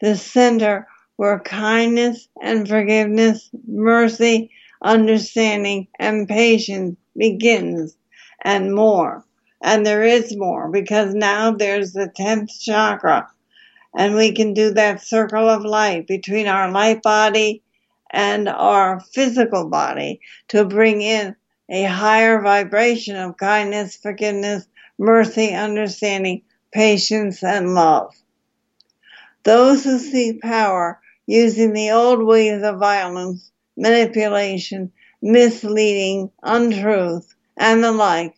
The 0.00 0.16
center 0.16 0.86
where 1.16 1.40
kindness 1.40 2.28
and 2.40 2.66
forgiveness, 2.66 3.50
mercy, 3.66 4.50
understanding, 4.82 5.88
and 5.98 6.26
patience 6.26 6.96
begins, 7.16 7.96
and 8.42 8.74
more. 8.74 9.24
And 9.62 9.84
there 9.84 10.02
is 10.02 10.34
more 10.36 10.70
because 10.70 11.14
now 11.14 11.50
there's 11.50 11.92
the 11.92 12.10
10th 12.18 12.58
chakra. 12.60 13.28
And 13.94 14.14
we 14.14 14.32
can 14.32 14.54
do 14.54 14.72
that 14.74 15.02
circle 15.02 15.48
of 15.48 15.64
light 15.64 16.06
between 16.06 16.46
our 16.46 16.70
light 16.70 17.02
body 17.02 17.62
and 18.10 18.48
our 18.48 19.00
physical 19.00 19.68
body 19.68 20.20
to 20.48 20.64
bring 20.64 21.00
in 21.00 21.36
a 21.68 21.84
higher 21.84 22.40
vibration 22.42 23.16
of 23.16 23.36
kindness, 23.36 23.96
forgiveness, 23.96 24.66
mercy, 24.98 25.54
understanding, 25.54 26.42
patience, 26.72 27.42
and 27.42 27.74
love. 27.74 28.14
Those 29.44 29.84
who 29.84 29.98
seek 29.98 30.42
power 30.42 31.00
using 31.26 31.72
the 31.72 31.92
old 31.92 32.22
ways 32.22 32.62
of 32.62 32.78
violence, 32.78 33.50
manipulation, 33.76 34.92
misleading, 35.22 36.30
untruth, 36.42 37.34
and 37.56 37.82
the 37.84 37.92
like 37.92 38.34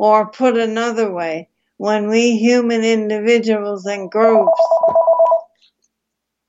or 0.00 0.30
put 0.30 0.56
another 0.56 1.12
way, 1.12 1.46
when 1.76 2.08
we 2.08 2.38
human 2.38 2.82
individuals 2.82 3.84
and 3.84 4.10
groups, 4.10 4.58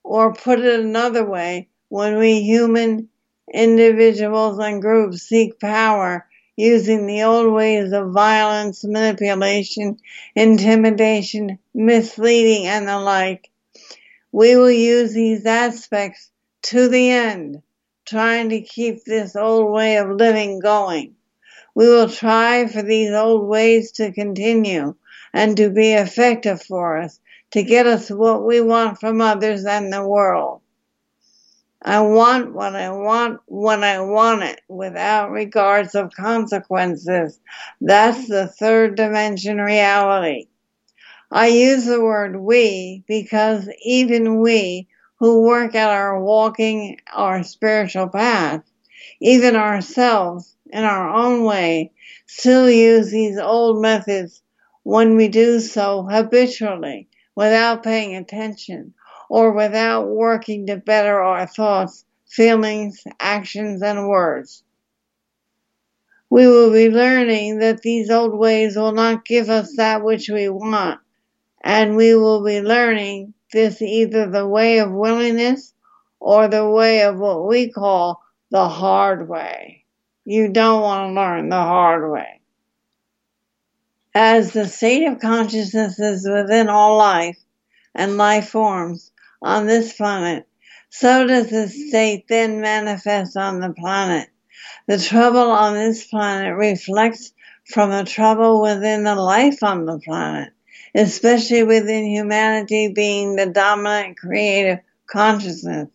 or 0.06 0.34
put 0.34 0.60
it 0.60 0.80
another 0.80 1.26
way, 1.26 1.68
when 1.92 2.18
we 2.20 2.42
human 2.42 3.10
individuals 3.54 4.58
and 4.60 4.82
groups 4.82 5.24
seek 5.24 5.60
power 5.60 6.26
using 6.56 7.06
the 7.06 7.24
old 7.24 7.52
ways 7.52 7.92
of 7.92 8.14
violence, 8.14 8.86
manipulation, 8.86 9.98
intimidation, 10.34 11.60
misleading, 11.74 12.66
and 12.66 12.88
the 12.88 12.98
like, 12.98 13.50
we 14.32 14.56
will 14.56 14.72
use 14.72 15.12
these 15.12 15.46
aspects 15.46 16.32
to 16.62 16.88
the 16.88 17.10
end, 17.10 17.62
trying 18.06 18.48
to 18.48 18.62
keep 18.62 19.04
this 19.04 19.36
old 19.36 19.70
way 19.74 19.98
of 19.98 20.12
living 20.12 20.60
going. 20.60 21.14
We 21.76 21.90
will 21.90 22.08
try 22.08 22.68
for 22.68 22.84
these 22.84 23.12
old 23.12 23.50
ways 23.50 23.92
to 23.94 24.14
continue 24.14 24.96
and 25.34 25.58
to 25.58 25.70
be 25.70 25.92
effective 25.92 26.62
for 26.64 27.00
us, 27.00 27.20
to 27.52 27.64
get 27.64 27.86
us 27.86 28.10
what 28.10 28.46
we 28.46 28.62
want 28.62 29.02
from 29.02 29.20
others 29.20 29.66
and 29.66 29.92
the 29.92 30.08
world. 30.08 30.61
I 31.84 32.02
want 32.02 32.54
what 32.54 32.76
I 32.76 32.92
want 32.92 33.40
when 33.48 33.84
I 33.84 34.02
want 34.02 34.44
it 34.44 34.62
without 34.68 35.32
regards 35.32 35.96
of 35.96 36.14
consequences. 36.14 37.40
That's 37.80 38.28
the 38.28 38.48
third 38.48 38.96
dimension 38.96 39.58
reality. 39.58 40.48
I 41.32 41.48
use 41.48 41.86
the 41.86 42.00
word 42.00 42.36
we 42.36 43.04
because 43.08 43.68
even 43.84 44.42
we 44.42 44.90
who 45.18 45.42
work 45.42 45.74
at 45.74 45.90
our 45.90 46.22
walking 46.22 47.00
our 47.12 47.44
spiritual 47.44 48.10
path, 48.10 48.64
even 49.20 49.56
ourselves, 49.56 50.56
in 50.72 50.84
our 50.84 51.10
own 51.10 51.44
way, 51.44 51.94
still 52.28 52.70
use 52.70 53.10
these 53.10 53.40
old 53.40 53.82
methods 53.82 54.44
when 54.84 55.16
we 55.16 55.30
do 55.30 55.60
so 55.60 56.04
habitually 56.04 57.08
without 57.36 57.82
paying 57.84 58.16
attention 58.16 58.94
or 59.32 59.54
without 59.54 60.10
working 60.10 60.68
to 60.68 60.76
better 60.76 61.22
our 61.22 61.48
thoughts, 61.48 62.04
feelings, 62.28 63.02
actions, 63.18 63.82
and 63.82 64.10
words. 64.10 64.62
We 66.30 66.48
will 66.48 66.74
be 66.74 66.90
learning 66.90 67.60
that 67.60 67.82
these 67.82 68.10
old 68.10 68.38
ways 68.38 68.76
will 68.76 68.92
not 68.92 69.24
give 69.24 69.50
us 69.50 69.78
that 69.78 70.04
which 70.04 70.28
we 70.28 70.50
want, 70.50 71.00
and 71.64 71.96
we 71.96 72.14
will 72.14 72.44
be 72.44 72.60
learning 72.60 73.34
this 73.54 73.82
either 73.82 74.30
the 74.30 74.46
way 74.46 74.80
of 74.80 74.92
willingness 74.92 75.74
or 76.20 76.50
the 76.50 76.70
way 76.70 77.04
of 77.04 77.18
what 77.18 77.48
we 77.48 77.72
call 77.72 78.22
the 78.50 78.68
hard 78.68 79.30
way. 79.30 79.86
You 80.26 80.50
don't 80.50 80.82
want 80.82 81.10
to 81.10 81.14
learn 81.14 81.48
the 81.48 81.56
hard 81.56 82.12
way. 82.12 82.42
As 84.14 84.52
the 84.52 84.68
state 84.68 85.08
of 85.08 85.22
consciousness 85.22 85.98
is 86.00 86.28
within 86.30 86.68
all 86.68 86.98
life 86.98 87.38
and 87.96 88.18
life 88.18 88.50
forms 88.50 89.11
on 89.42 89.66
this 89.66 89.94
planet, 89.94 90.48
so 90.90 91.26
does 91.26 91.50
the 91.50 91.68
state 91.68 92.28
then 92.28 92.62
manifest 92.62 93.38
on 93.38 93.60
the 93.60 93.74
planet. 93.74 94.30
The 94.88 95.00
trouble 95.00 95.52
on 95.52 95.74
this 95.74 96.06
planet 96.06 96.56
reflects 96.56 97.34
from 97.66 97.92
the 97.92 98.04
trouble 98.04 98.62
within 98.62 99.04
the 99.04 99.16
life 99.16 99.64
on 99.64 99.86
the 99.86 100.00
planet, 100.00 100.54
especially 100.94 101.64
within 101.64 102.06
humanity 102.06 102.90
being 102.90 103.36
the 103.36 103.48
dominant 103.48 104.18
creative 104.18 104.80
consciousness. 105.08 105.90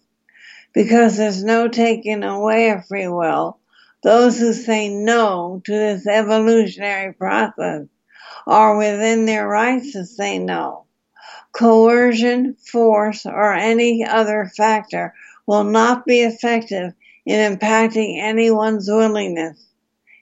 Because 0.72 1.16
there's 1.16 1.44
no 1.44 1.68
taking 1.68 2.22
away 2.22 2.70
of 2.70 2.86
free 2.86 3.08
will, 3.08 3.58
those 4.02 4.38
who 4.38 4.52
say 4.52 4.88
no 4.88 5.60
to 5.64 5.72
this 5.72 6.06
evolutionary 6.06 7.12
process 7.12 7.86
are 8.46 8.76
within 8.76 9.26
their 9.26 9.48
rights 9.48 9.92
to 9.92 10.04
say 10.04 10.38
no. 10.38 10.85
Coercion, 11.56 12.54
force, 12.54 13.24
or 13.24 13.54
any 13.54 14.04
other 14.04 14.50
factor 14.56 15.14
will 15.46 15.64
not 15.64 16.04
be 16.04 16.20
effective 16.20 16.92
in 17.24 17.56
impacting 17.56 18.20
anyone's 18.20 18.88
willingness. 18.90 19.64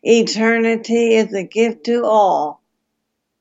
Eternity 0.05 1.17
is 1.17 1.35
a 1.35 1.43
gift 1.43 1.87
to 1.87 2.05
all, 2.05 2.63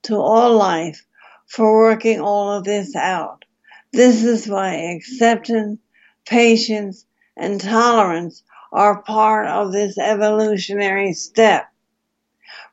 to 0.02 0.16
all 0.16 0.56
life, 0.58 1.06
for 1.46 1.78
working 1.84 2.20
all 2.20 2.54
of 2.54 2.64
this 2.64 2.96
out. 2.96 3.46
This 3.92 4.24
is 4.24 4.48
why 4.48 4.74
acceptance, 4.96 5.80
patience, 6.26 7.06
and 7.38 7.62
tolerance 7.62 8.42
are 8.72 9.04
part 9.04 9.46
of 9.46 9.72
this 9.72 10.00
evolutionary 10.00 11.14
step. 11.14 11.68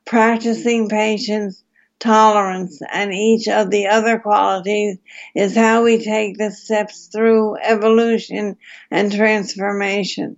Practicing 0.07 0.89
patience, 0.89 1.63
tolerance, 2.01 2.81
and 2.91 3.13
each 3.13 3.47
of 3.47 3.71
the 3.71 3.87
other 3.87 4.19
qualities 4.19 4.99
is 5.35 5.55
how 5.55 5.85
we 5.85 6.03
take 6.03 6.37
the 6.37 6.51
steps 6.51 7.07
through 7.07 7.57
evolution 7.59 8.57
and 8.91 9.13
transformation. 9.13 10.37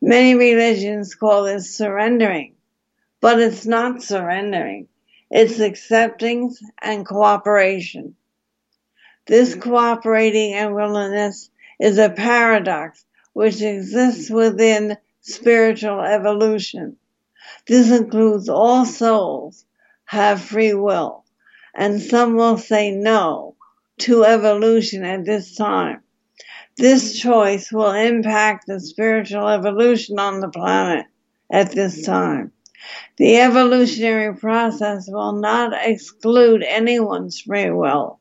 Many 0.00 0.34
religions 0.34 1.14
call 1.14 1.44
this 1.44 1.74
surrendering, 1.74 2.54
but 3.20 3.40
it's 3.40 3.66
not 3.66 4.02
surrendering. 4.02 4.86
It's 5.30 5.58
acceptance 5.58 6.62
and 6.80 7.04
cooperation. 7.04 8.14
This 9.26 9.50
mm-hmm. 9.50 9.60
cooperating 9.60 10.54
and 10.54 10.74
willingness 10.74 11.50
is 11.80 11.98
a 11.98 12.10
paradox 12.10 13.04
which 13.32 13.60
exists 13.60 14.30
within 14.30 14.96
spiritual 15.20 16.00
evolution. 16.00 16.96
This 17.66 17.90
includes 17.90 18.48
all 18.48 18.84
souls 18.84 19.64
have 20.08 20.40
free 20.40 20.72
will, 20.72 21.22
and 21.74 22.00
some 22.00 22.34
will 22.34 22.56
say 22.56 22.90
no 22.90 23.54
to 23.98 24.24
evolution 24.24 25.04
at 25.04 25.26
this 25.26 25.54
time. 25.54 26.00
This 26.78 27.20
choice 27.20 27.70
will 27.70 27.92
impact 27.92 28.66
the 28.66 28.80
spiritual 28.80 29.46
evolution 29.46 30.18
on 30.18 30.40
the 30.40 30.48
planet 30.48 31.04
at 31.52 31.72
this 31.72 32.06
time. 32.06 32.52
The 33.18 33.36
evolutionary 33.36 34.34
process 34.34 35.10
will 35.10 35.32
not 35.32 35.74
exclude 35.74 36.62
anyone's 36.62 37.40
free 37.40 37.70
will 37.70 38.17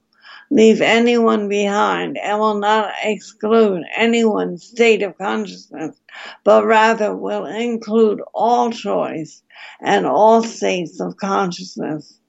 leave 0.49 0.81
anyone 0.81 1.49
behind 1.49 2.17
and 2.17 2.39
will 2.39 2.59
not 2.59 2.93
exclude 3.03 3.83
anyone's 3.95 4.63
state 4.63 5.03
of 5.03 5.17
consciousness, 5.17 5.99
but 6.43 6.65
rather 6.65 7.15
will 7.15 7.45
include 7.45 8.21
all 8.33 8.71
choice 8.71 9.43
and 9.81 10.05
all 10.05 10.43
states 10.43 10.99
of 10.99 11.17
consciousness. 11.17 12.19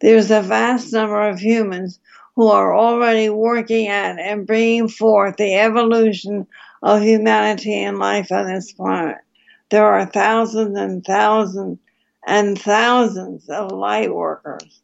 There's 0.00 0.30
a 0.30 0.42
vast 0.42 0.92
number 0.92 1.28
of 1.28 1.38
humans 1.38 2.00
who 2.36 2.48
are 2.48 2.76
already 2.76 3.28
working 3.28 3.88
at 3.88 4.18
and 4.18 4.46
bringing 4.46 4.88
forth 4.88 5.36
the 5.36 5.54
evolution 5.54 6.46
of 6.82 7.02
humanity 7.02 7.74
and 7.74 7.98
life 7.98 8.32
on 8.32 8.46
this 8.46 8.72
planet. 8.72 9.18
There 9.70 9.86
are 9.86 10.06
thousands 10.06 10.76
and 10.76 11.04
thousands 11.04 11.78
and 12.26 12.60
thousands 12.60 13.48
of 13.48 13.70
light 13.70 14.12
workers 14.12 14.82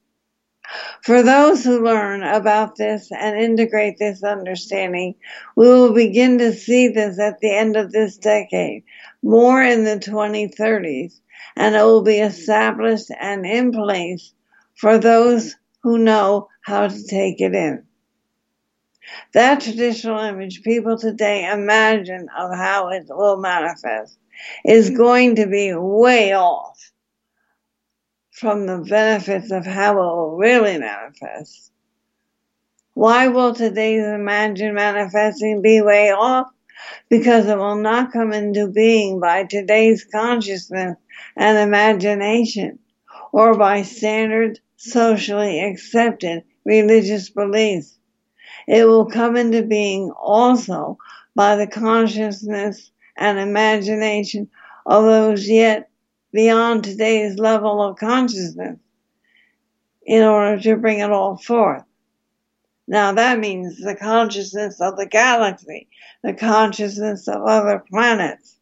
for 1.02 1.22
those 1.22 1.64
who 1.64 1.85
learn 1.85 2.22
about 2.22 2.76
this 2.76 3.11
and 3.11 3.40
integrate 3.40 3.98
this 3.98 4.22
understanding, 4.22 5.14
we 5.56 5.68
will 5.68 5.92
begin 5.92 6.38
to 6.38 6.52
see 6.52 6.88
this 6.88 7.18
at 7.18 7.40
the 7.40 7.54
end 7.54 7.76
of 7.76 7.92
this 7.92 8.16
decade, 8.16 8.85
more 9.22 9.62
in 9.62 9.85
the 9.85 9.98
2030s, 9.98 11.20
and 11.56 11.74
it 11.74 11.83
will 11.83 12.02
be 12.02 12.18
established 12.18 13.11
and 13.18 13.46
in 13.46 13.72
place 13.72 14.33
for 14.76 14.98
those 14.98 15.56
who 15.83 15.98
know 15.98 16.48
how 16.62 16.87
to 16.87 17.06
take 17.06 17.40
it 17.40 17.54
in. 17.54 17.85
That 19.33 19.61
traditional 19.61 20.20
image 20.20 20.62
people 20.62 20.98
today 20.98 21.50
imagine 21.50 22.28
of 22.38 22.54
how 22.54 22.90
it 22.90 23.06
will 23.09 23.38
manifest 23.38 24.18
is 24.64 24.90
going 24.90 25.37
to 25.37 25.46
be 25.46 25.74
way 25.74 26.35
off 26.35 26.92
from 28.40 28.66
the 28.66 28.79
benefits 28.79 29.50
of 29.50 29.66
how 29.66 29.92
it 29.92 29.96
will 29.96 30.37
really 30.37 30.79
manifest. 30.79 31.70
Why 32.94 33.29
will 33.29 33.55
today's 33.55 34.05
imagined 34.05 34.74
manifesting 34.74 35.61
be 35.61 35.83
way 35.83 36.11
off? 36.11 36.48
Because 37.11 37.46
it 37.46 37.59
will 37.59 37.76
not 37.76 38.12
come 38.12 38.33
into 38.33 38.68
being 38.68 39.20
by 39.20 39.44
today's 39.44 40.05
consciousness 40.05 40.96
and 41.37 41.59
imagination 41.59 42.79
or 43.31 43.59
by 43.59 43.83
standard 43.83 44.59
socially 44.76 45.62
accepted 45.62 46.44
religious 46.64 47.29
beliefs. 47.29 47.98
It 48.66 48.87
will 48.87 49.05
come 49.05 49.37
into 49.37 49.62
being 49.62 50.12
also 50.12 50.96
by 51.35 51.57
the 51.57 51.66
consciousness 51.66 52.90
and 53.18 53.38
imagination 53.38 54.48
of 54.87 55.05
those 55.05 55.46
yet 55.46 55.89
beyond 56.32 56.84
today's 56.84 57.38
level 57.38 57.82
of 57.82 57.96
consciousness 57.96 58.78
in 60.06 60.22
order 60.22 60.60
to 60.60 60.76
bring 60.76 61.00
it 61.00 61.10
all 61.10 61.36
forth. 61.36 61.84
Now 62.86 63.12
that 63.12 63.38
means 63.38 63.78
the 63.78 63.94
consciousness 63.94 64.80
of 64.80 64.96
the 64.96 65.06
galaxy, 65.06 65.88
the 66.22 66.34
consciousness 66.34 67.28
of 67.28 67.42
other 67.42 67.84
planets. 67.88 68.58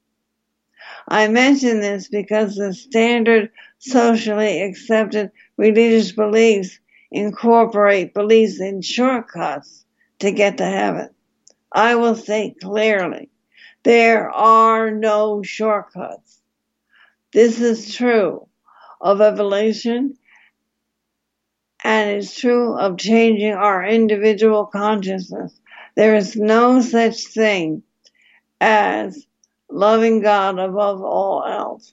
I 1.08 1.28
mention 1.28 1.80
this 1.80 2.08
because 2.08 2.56
the 2.56 2.74
standard 2.74 3.50
socially 3.78 4.62
accepted 4.62 5.30
religious 5.56 6.12
beliefs 6.12 6.78
incorporate 7.10 8.12
beliefs 8.12 8.60
in 8.60 8.82
shortcuts 8.82 9.86
to 10.18 10.30
get 10.30 10.58
to 10.58 10.66
heaven. 10.66 11.08
I 11.72 11.94
will 11.94 12.14
say 12.14 12.54
clearly, 12.60 13.30
there 13.82 14.28
are 14.30 14.90
no 14.90 15.42
shortcuts. 15.42 16.27
This 17.32 17.60
is 17.60 17.94
true 17.94 18.48
of 19.00 19.20
evolution 19.20 20.16
and 21.84 22.10
it's 22.10 22.38
true 22.38 22.76
of 22.76 22.98
changing 22.98 23.52
our 23.52 23.84
individual 23.84 24.66
consciousness. 24.66 25.58
There 25.94 26.14
is 26.14 26.36
no 26.36 26.80
such 26.80 27.26
thing 27.26 27.82
as 28.60 29.26
loving 29.70 30.20
God 30.20 30.58
above 30.58 31.02
all 31.02 31.44
else 31.44 31.92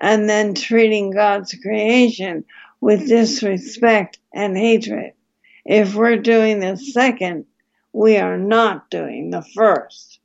and 0.00 0.28
then 0.28 0.54
treating 0.54 1.10
God's 1.10 1.54
creation 1.54 2.44
with 2.80 3.08
disrespect 3.08 4.18
and 4.32 4.56
hatred. 4.56 5.12
If 5.64 5.94
we're 5.94 6.16
doing 6.16 6.60
the 6.60 6.76
second, 6.76 7.46
we 7.92 8.16
are 8.16 8.38
not 8.38 8.90
doing 8.90 9.30
the 9.30 9.42
first. 9.42 10.20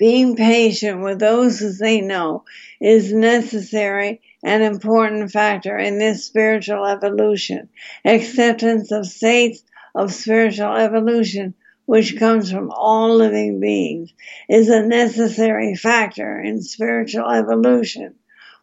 Being 0.00 0.34
patient 0.34 1.02
with 1.02 1.18
those 1.18 1.58
who 1.60 1.72
say 1.72 2.00
no 2.00 2.44
is 2.80 3.12
necessary 3.12 4.22
and 4.42 4.62
important 4.62 5.30
factor 5.30 5.76
in 5.76 5.98
this 5.98 6.24
spiritual 6.24 6.86
evolution. 6.86 7.68
Acceptance 8.02 8.92
of 8.92 9.04
states 9.04 9.62
of 9.94 10.14
spiritual 10.14 10.74
evolution, 10.74 11.52
which 11.84 12.18
comes 12.18 12.50
from 12.50 12.70
all 12.70 13.14
living 13.14 13.60
beings, 13.60 14.14
is 14.48 14.70
a 14.70 14.86
necessary 14.86 15.74
factor 15.74 16.40
in 16.40 16.62
spiritual 16.62 17.28
evolution. 17.28 18.14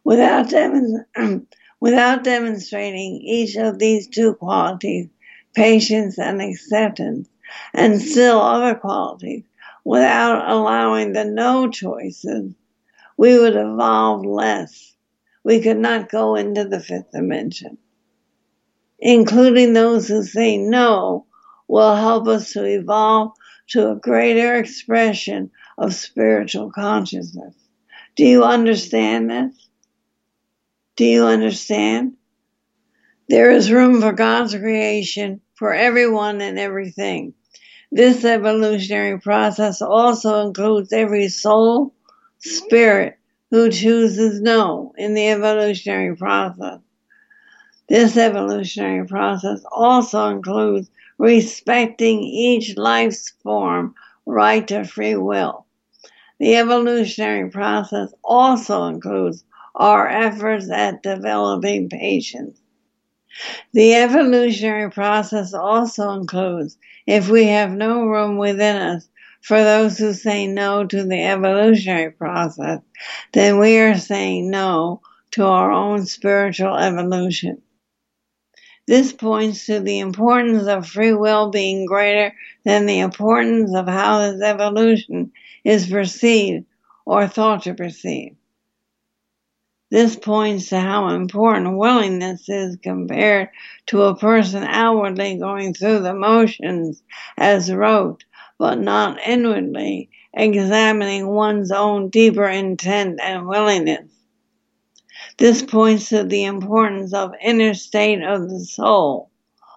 Without, 0.02 0.50
dem- 0.50 1.06
without 1.80 2.24
demonstrating 2.24 3.20
each 3.22 3.54
of 3.54 3.78
these 3.78 4.08
two 4.08 4.34
qualities, 4.34 5.06
patience 5.54 6.18
and 6.18 6.42
acceptance, 6.42 7.28
and 7.72 8.02
still 8.02 8.40
other 8.40 8.74
qualities, 8.74 9.44
without 9.88 10.46
allowing 10.50 11.14
the 11.14 11.24
no 11.24 11.70
choices, 11.70 12.52
we 13.16 13.38
would 13.38 13.56
evolve 13.56 14.22
less. 14.22 14.94
We 15.42 15.62
could 15.62 15.78
not 15.78 16.10
go 16.10 16.34
into 16.34 16.66
the 16.66 16.78
fifth 16.78 17.10
dimension. 17.10 17.78
Including 18.98 19.72
those 19.72 20.06
who 20.06 20.22
say 20.22 20.58
no 20.58 21.24
will 21.68 21.96
help 21.96 22.28
us 22.28 22.52
to 22.52 22.66
evolve 22.66 23.32
to 23.68 23.92
a 23.92 23.96
greater 23.96 24.56
expression 24.56 25.52
of 25.78 25.94
spiritual 25.94 26.70
consciousness. 26.70 27.54
Do 28.14 28.26
you 28.26 28.44
understand 28.44 29.30
this? 29.30 29.70
Do 30.96 31.06
you 31.06 31.24
understand? 31.24 32.12
There 33.30 33.50
is 33.50 33.72
room 33.72 34.02
for 34.02 34.12
God's 34.12 34.54
creation 34.54 35.40
for 35.54 35.72
everyone 35.72 36.42
and 36.42 36.58
everything. 36.58 37.32
This 37.90 38.24
evolutionary 38.24 39.18
process 39.18 39.80
also 39.80 40.46
includes 40.46 40.92
every 40.92 41.28
soul, 41.28 41.94
spirit 42.38 43.18
who 43.50 43.70
chooses 43.70 44.42
no 44.42 44.92
in 44.98 45.14
the 45.14 45.28
evolutionary 45.28 46.14
process. 46.14 46.80
This 47.88 48.18
evolutionary 48.18 49.06
process 49.06 49.64
also 49.72 50.28
includes 50.28 50.90
respecting 51.16 52.20
each 52.22 52.76
life's 52.76 53.30
form 53.42 53.94
right 54.26 54.68
to 54.68 54.84
free 54.84 55.16
will. 55.16 55.64
The 56.38 56.56
evolutionary 56.56 57.50
process 57.50 58.12
also 58.22 58.84
includes 58.84 59.44
our 59.74 60.06
efforts 60.06 60.70
at 60.70 61.02
developing 61.02 61.88
patience. 61.88 62.60
The 63.72 63.94
evolutionary 63.94 64.90
process 64.90 65.54
also 65.54 66.10
includes 66.10 66.78
if 67.06 67.28
we 67.28 67.44
have 67.46 67.72
no 67.72 68.06
room 68.06 68.38
within 68.38 68.76
us 68.76 69.08
for 69.40 69.62
those 69.62 69.98
who 69.98 70.12
say 70.12 70.46
no 70.46 70.84
to 70.84 71.04
the 71.04 71.22
evolutionary 71.22 72.10
process, 72.10 72.80
then 73.32 73.58
we 73.58 73.78
are 73.78 73.96
saying 73.96 74.50
no 74.50 75.00
to 75.32 75.44
our 75.44 75.70
own 75.70 76.06
spiritual 76.06 76.76
evolution. 76.76 77.62
This 78.88 79.12
points 79.12 79.66
to 79.66 79.80
the 79.80 79.98
importance 79.98 80.66
of 80.66 80.88
free 80.88 81.12
will 81.12 81.50
being 81.50 81.84
greater 81.84 82.34
than 82.64 82.86
the 82.86 83.00
importance 83.00 83.74
of 83.74 83.86
how 83.86 84.30
this 84.30 84.40
evolution 84.42 85.32
is 85.62 85.86
perceived 85.86 86.64
or 87.04 87.28
thought 87.28 87.64
to 87.64 87.74
perceive. 87.74 88.37
This 89.90 90.16
points 90.16 90.68
to 90.68 90.80
how 90.80 91.08
important 91.08 91.78
willingness 91.78 92.48
is 92.48 92.76
compared 92.76 93.48
to 93.86 94.02
a 94.02 94.16
person 94.16 94.62
outwardly 94.62 95.38
going 95.38 95.72
through 95.72 96.00
the 96.00 96.14
motions 96.14 97.02
as 97.38 97.72
rote, 97.72 98.24
but 98.58 98.78
not 98.78 99.18
inwardly 99.26 100.10
examining 100.34 101.26
one's 101.26 101.72
own 101.72 102.10
deeper 102.10 102.46
intent 102.46 103.18
and 103.22 103.48
willingness. 103.48 104.10
This 105.38 105.62
points 105.62 106.10
to 106.10 106.24
the 106.24 106.44
importance 106.44 107.14
of 107.14 107.32
inner 107.40 107.72
state 107.72 108.22
of 108.22 108.50
the 108.50 108.60
soul 108.60 109.30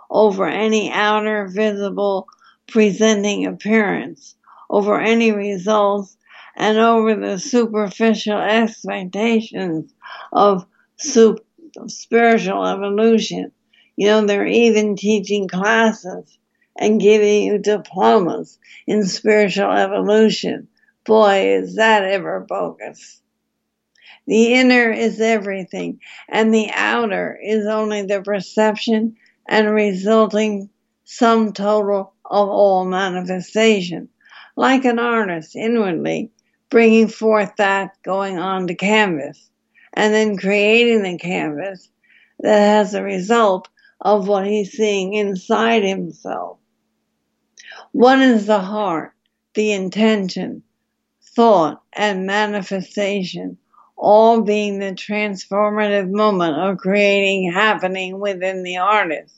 over 0.09 0.45
any 0.45 0.91
outer 0.91 1.47
visible 1.47 2.27
presenting 2.67 3.45
appearance, 3.45 4.35
over 4.69 4.99
any 4.99 5.31
results, 5.31 6.17
and 6.55 6.77
over 6.77 7.15
the 7.15 7.39
superficial 7.39 8.37
expectations 8.37 9.93
of 10.31 10.65
spiritual 10.97 12.65
evolution. 12.65 13.51
You 13.95 14.07
know, 14.07 14.25
they're 14.25 14.45
even 14.45 14.95
teaching 14.95 15.47
classes 15.47 16.37
and 16.77 17.01
giving 17.01 17.43
you 17.43 17.57
diplomas 17.57 18.57
in 18.87 19.05
spiritual 19.05 19.71
evolution. 19.71 20.67
Boy, 21.05 21.55
is 21.55 21.75
that 21.75 22.03
ever 22.03 22.39
bogus. 22.39 23.21
The 24.27 24.53
inner 24.53 24.91
is 24.91 25.19
everything, 25.19 25.99
and 26.29 26.53
the 26.53 26.69
outer 26.73 27.39
is 27.41 27.65
only 27.65 28.03
the 28.03 28.21
perception 28.21 29.15
and 29.47 29.73
resulting 29.73 30.69
sum 31.03 31.53
total 31.53 32.13
of 32.23 32.49
all 32.49 32.85
manifestation. 32.85 34.09
Like 34.55 34.85
an 34.85 34.99
artist 34.99 35.55
inwardly 35.55 36.31
bringing 36.71 37.07
forth 37.07 37.51
that 37.57 38.01
going 38.01 38.39
on 38.39 38.65
to 38.65 38.73
canvas 38.73 39.51
and 39.93 40.13
then 40.13 40.37
creating 40.37 41.03
the 41.03 41.17
canvas 41.17 41.89
that 42.39 42.57
has 42.57 42.93
the 42.93 43.03
result 43.03 43.69
of 43.99 44.27
what 44.27 44.47
he's 44.47 44.71
seeing 44.71 45.13
inside 45.13 45.83
himself. 45.83 46.57
One 47.91 48.21
is 48.21 48.47
the 48.47 48.59
heart, 48.59 49.13
the 49.53 49.73
intention, 49.73 50.63
thought, 51.35 51.83
and 51.93 52.25
manifestation, 52.25 53.57
all 53.97 54.41
being 54.41 54.79
the 54.79 54.93
transformative 54.93 56.09
moment 56.09 56.57
of 56.57 56.77
creating 56.77 57.51
happening 57.51 58.19
within 58.19 58.63
the 58.63 58.77
artist. 58.77 59.35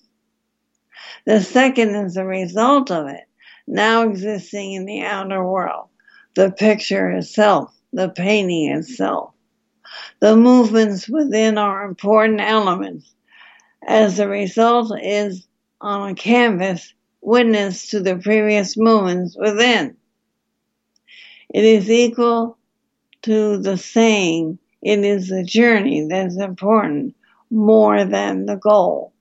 The 1.25 1.41
second 1.41 1.95
is 1.95 2.13
the 2.13 2.25
result 2.25 2.91
of 2.91 3.07
it, 3.07 3.23
now 3.67 4.03
existing 4.03 4.73
in 4.73 4.85
the 4.85 5.01
outer 5.01 5.43
world, 5.43 5.89
the 6.35 6.51
picture 6.51 7.11
itself, 7.11 7.73
the 7.91 8.09
painting 8.09 8.71
itself. 8.71 9.33
The 10.19 10.35
movements 10.35 11.07
within 11.07 11.57
are 11.57 11.85
important 11.85 12.41
elements, 12.41 13.13
as 13.85 14.17
the 14.17 14.27
result 14.27 14.97
is 15.01 15.47
on 15.81 16.11
a 16.11 16.15
canvas 16.15 16.93
witness 17.21 17.87
to 17.87 17.99
the 17.99 18.15
previous 18.15 18.77
movements 18.77 19.35
within. 19.37 19.95
It 21.53 21.63
is 21.63 21.89
equal 21.89 22.57
to 23.23 23.57
the 23.57 23.77
saying, 23.77 24.59
it 24.81 24.99
is 24.99 25.29
the 25.29 25.43
journey 25.43 26.07
that's 26.09 26.37
important 26.37 27.15
more 27.49 28.03
than 28.03 28.45
the 28.45 28.55
goal. 28.55 29.13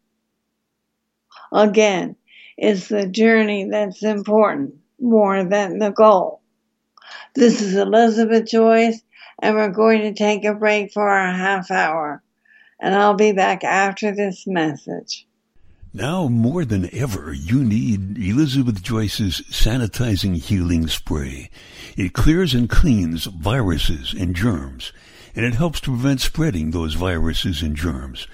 Again, 1.53 2.17
it's 2.57 2.89
the 2.89 3.07
journey 3.07 3.69
that's 3.71 4.03
important 4.03 4.75
more 5.01 5.45
than 5.45 5.79
the 5.79 5.91
goal. 5.91 6.42
This 7.35 7.61
is 7.61 7.75
Elizabeth 7.75 8.47
Joyce, 8.47 9.03
and 9.41 9.55
we're 9.55 9.71
going 9.71 10.03
to 10.03 10.15
take 10.15 10.45
a 10.45 10.55
break 10.55 10.93
for 10.93 11.09
a 11.09 11.33
half 11.33 11.71
hour. 11.71 12.23
And 12.81 12.95
I'll 12.95 13.15
be 13.15 13.33
back 13.33 13.65
after 13.65 14.15
this 14.15 14.47
message. 14.47 15.27
Now 15.95 16.27
more 16.27 16.65
than 16.65 16.89
ever, 16.95 17.35
you 17.35 17.63
need 17.63 18.17
Elizabeth 18.17 18.83
Joyce's 18.83 19.43
sanitizing 19.51 20.37
healing 20.37 20.89
spray. 20.89 21.51
It 21.99 22.15
clears 22.15 22.55
and 22.55 22.69
cleans 22.69 23.27
viruses 23.27 24.15
and 24.15 24.35
germs, 24.35 24.93
and 25.35 25.45
it 25.45 25.55
helps 25.55 25.81
to 25.83 25.91
prevent 25.91 26.23
spreading 26.23 26.71
those 26.71 26.95
viruses 26.95 27.61
and 27.61 27.77
germs. 27.77 28.27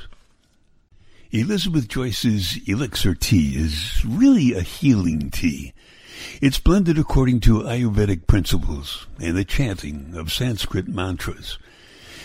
Elizabeth 1.33 1.87
Joyce's 1.87 2.59
Elixir 2.67 3.13
tea 3.13 3.55
is 3.55 4.03
really 4.05 4.53
a 4.53 4.59
healing 4.61 5.29
tea. 5.29 5.71
It's 6.41 6.59
blended 6.59 6.99
according 6.99 7.39
to 7.41 7.61
Ayurvedic 7.61 8.25
principles 8.27 9.07
and 9.19 9.37
the 9.37 9.45
chanting 9.45 10.13
of 10.15 10.33
Sanskrit 10.33 10.89
mantras. 10.89 11.57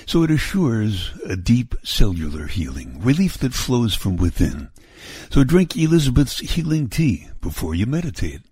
So 0.07 0.23
it 0.23 0.31
assures 0.31 1.11
a 1.29 1.37
deep 1.37 1.75
cellular 1.83 2.47
healing, 2.47 3.01
relief 3.03 3.37
that 3.39 3.53
flows 3.53 3.95
from 3.95 4.17
within. 4.17 4.69
So 5.31 5.43
drink 5.43 5.77
Elizabeth's 5.77 6.39
healing 6.39 6.89
tea 6.89 7.27
before 7.41 7.75
you 7.75 7.87
meditate. 7.87 8.43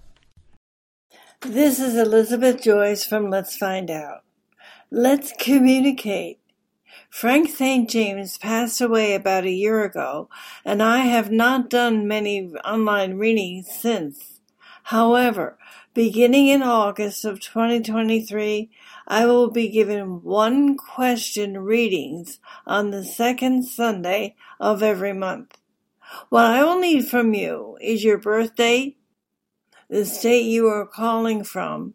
This 1.42 1.80
is 1.80 1.96
Elizabeth 1.96 2.62
Joyce 2.62 3.06
from 3.06 3.30
Let's 3.30 3.56
Find 3.56 3.90
Out. 3.90 4.24
Let's 4.92 5.32
communicate. 5.40 6.39
Frank 7.10 7.50
St. 7.50 7.90
James 7.90 8.38
passed 8.38 8.82
away 8.82 9.14
about 9.14 9.46
a 9.46 9.52
year 9.52 9.84
ago, 9.84 10.30
and 10.66 10.82
I 10.82 11.00
have 11.00 11.32
not 11.32 11.70
done 11.70 12.08
many 12.08 12.52
online 12.66 13.16
readings 13.16 13.68
since. 13.72 14.42
However, 14.84 15.58
beginning 15.94 16.48
in 16.48 16.64
August 16.64 17.26
of 17.26 17.40
2023, 17.40 18.70
I 19.08 19.26
will 19.26 19.52
be 19.52 19.70
giving 19.70 20.24
one 20.24 20.78
question 20.78 21.60
readings 21.60 22.40
on 22.66 22.92
the 22.92 23.04
second 23.04 23.64
Sunday 23.64 24.36
of 24.60 24.82
every 24.82 25.14
month. 25.14 25.58
What 26.30 26.46
I 26.46 26.64
will 26.64 26.80
need 26.80 27.08
from 27.08 27.34
you 27.34 27.78
is 27.82 28.04
your 28.04 28.18
birth 28.18 28.56
date, 28.56 28.98
the 29.90 30.06
state 30.06 30.46
you 30.46 30.68
are 30.68 30.88
calling 30.88 31.44
from, 31.44 31.94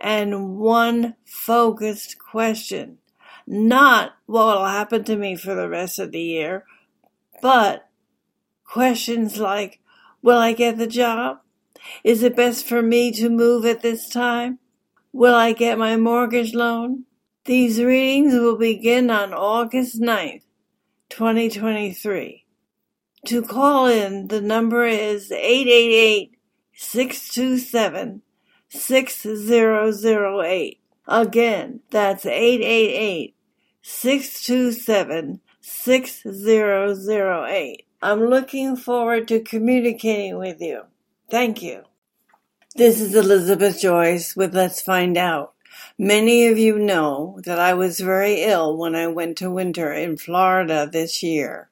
and 0.00 0.56
one 0.56 1.16
focused 1.24 2.18
question. 2.18 2.98
Not 3.46 4.14
what 4.26 4.58
will 4.58 4.64
happen 4.64 5.04
to 5.04 5.16
me 5.16 5.36
for 5.36 5.54
the 5.54 5.68
rest 5.68 5.98
of 5.98 6.12
the 6.12 6.20
year, 6.20 6.64
but 7.42 7.88
questions 8.64 9.38
like, 9.38 9.80
will 10.22 10.38
I 10.38 10.52
get 10.52 10.78
the 10.78 10.86
job? 10.86 11.40
Is 12.02 12.22
it 12.22 12.36
best 12.36 12.66
for 12.66 12.80
me 12.80 13.12
to 13.12 13.28
move 13.28 13.66
at 13.66 13.82
this 13.82 14.08
time? 14.08 14.58
Will 15.12 15.34
I 15.34 15.52
get 15.52 15.78
my 15.78 15.96
mortgage 15.96 16.54
loan? 16.54 17.04
These 17.44 17.82
readings 17.82 18.32
will 18.32 18.56
begin 18.56 19.10
on 19.10 19.34
August 19.34 20.00
9th, 20.00 20.42
2023. 21.10 22.46
To 23.26 23.42
call 23.42 23.86
in, 23.86 24.28
the 24.28 24.40
number 24.40 24.86
is 24.86 25.30
888 25.30 26.38
627 26.72 28.22
6008. 28.70 30.80
Again, 31.06 31.80
that's 31.90 32.24
888 32.24 33.33
627 33.86 35.42
6008. 35.60 37.86
I'm 38.00 38.24
looking 38.24 38.76
forward 38.76 39.28
to 39.28 39.40
communicating 39.40 40.38
with 40.38 40.62
you. 40.62 40.84
Thank 41.30 41.60
you. 41.60 41.82
This 42.74 42.98
is 42.98 43.14
Elizabeth 43.14 43.78
Joyce 43.78 44.34
with 44.34 44.54
Let's 44.54 44.80
Find 44.80 45.18
Out. 45.18 45.52
Many 45.98 46.46
of 46.46 46.56
you 46.56 46.78
know 46.78 47.38
that 47.44 47.58
I 47.58 47.74
was 47.74 48.00
very 48.00 48.44
ill 48.44 48.74
when 48.74 48.94
I 48.94 49.08
went 49.08 49.36
to 49.38 49.50
winter 49.50 49.92
in 49.92 50.16
Florida 50.16 50.88
this 50.90 51.22
year. 51.22 51.68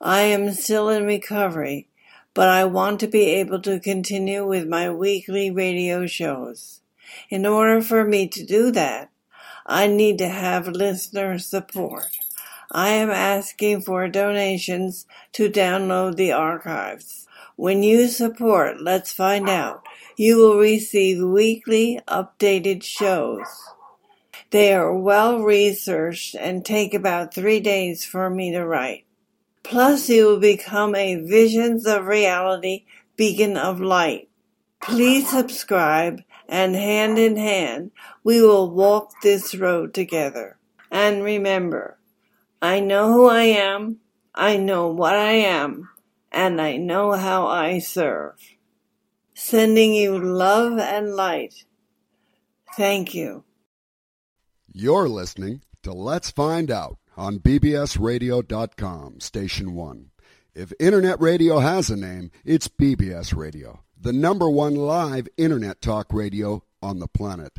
I 0.00 0.20
am 0.20 0.52
still 0.52 0.88
in 0.88 1.04
recovery, 1.04 1.88
but 2.32 2.46
I 2.46 2.64
want 2.64 3.00
to 3.00 3.08
be 3.08 3.24
able 3.24 3.60
to 3.62 3.80
continue 3.80 4.46
with 4.46 4.68
my 4.68 4.88
weekly 4.88 5.50
radio 5.50 6.06
shows. 6.06 6.80
In 7.28 7.44
order 7.44 7.82
for 7.82 8.04
me 8.04 8.28
to 8.28 8.46
do 8.46 8.70
that, 8.70 9.09
I 9.70 9.86
need 9.86 10.18
to 10.18 10.28
have 10.28 10.66
listener 10.66 11.38
support. 11.38 12.08
I 12.72 12.88
am 12.88 13.08
asking 13.08 13.82
for 13.82 14.08
donations 14.08 15.06
to 15.34 15.48
download 15.48 16.16
the 16.16 16.32
archives. 16.32 17.28
When 17.54 17.84
you 17.84 18.08
support 18.08 18.82
Let's 18.82 19.12
Find 19.12 19.48
Out, 19.48 19.86
you 20.16 20.38
will 20.38 20.58
receive 20.58 21.22
weekly 21.22 22.00
updated 22.08 22.82
shows. 22.82 23.46
They 24.50 24.74
are 24.74 24.92
well 24.92 25.38
researched 25.38 26.34
and 26.34 26.64
take 26.64 26.92
about 26.92 27.32
three 27.32 27.60
days 27.60 28.04
for 28.04 28.28
me 28.28 28.50
to 28.50 28.66
write. 28.66 29.04
Plus, 29.62 30.08
you 30.08 30.26
will 30.26 30.40
become 30.40 30.96
a 30.96 31.14
Visions 31.14 31.86
of 31.86 32.08
Reality 32.08 32.86
beacon 33.16 33.56
of 33.56 33.80
light. 33.80 34.28
Please 34.82 35.30
subscribe 35.30 36.22
and 36.50 36.74
hand 36.74 37.16
in 37.16 37.36
hand, 37.36 37.92
we 38.24 38.42
will 38.42 38.68
walk 38.68 39.12
this 39.22 39.54
road 39.54 39.94
together. 39.94 40.58
And 40.90 41.22
remember, 41.22 41.98
I 42.60 42.80
know 42.80 43.12
who 43.12 43.28
I 43.28 43.44
am, 43.44 44.00
I 44.34 44.56
know 44.56 44.88
what 44.88 45.14
I 45.14 45.32
am, 45.32 45.88
and 46.32 46.60
I 46.60 46.76
know 46.76 47.12
how 47.12 47.46
I 47.46 47.78
serve. 47.78 48.34
Sending 49.32 49.94
you 49.94 50.18
love 50.18 50.78
and 50.78 51.14
light. 51.14 51.64
Thank 52.76 53.14
you. 53.14 53.44
You're 54.72 55.08
listening 55.08 55.62
to 55.84 55.92
Let's 55.92 56.32
Find 56.32 56.70
Out 56.70 56.98
on 57.16 57.38
bbsradio.com, 57.38 59.20
Station 59.20 59.74
1. 59.74 60.10
If 60.54 60.72
Internet 60.80 61.20
radio 61.20 61.60
has 61.60 61.90
a 61.90 61.96
name, 61.96 62.32
it's 62.44 62.66
BBS 62.66 63.36
Radio, 63.36 63.84
the 64.02 64.12
number 64.12 64.48
one 64.48 64.74
live 64.74 65.28
Internet 65.36 65.82
talk 65.82 66.12
radio 66.12 66.62
on 66.82 66.98
the 66.98 67.06
planet. 67.06 67.58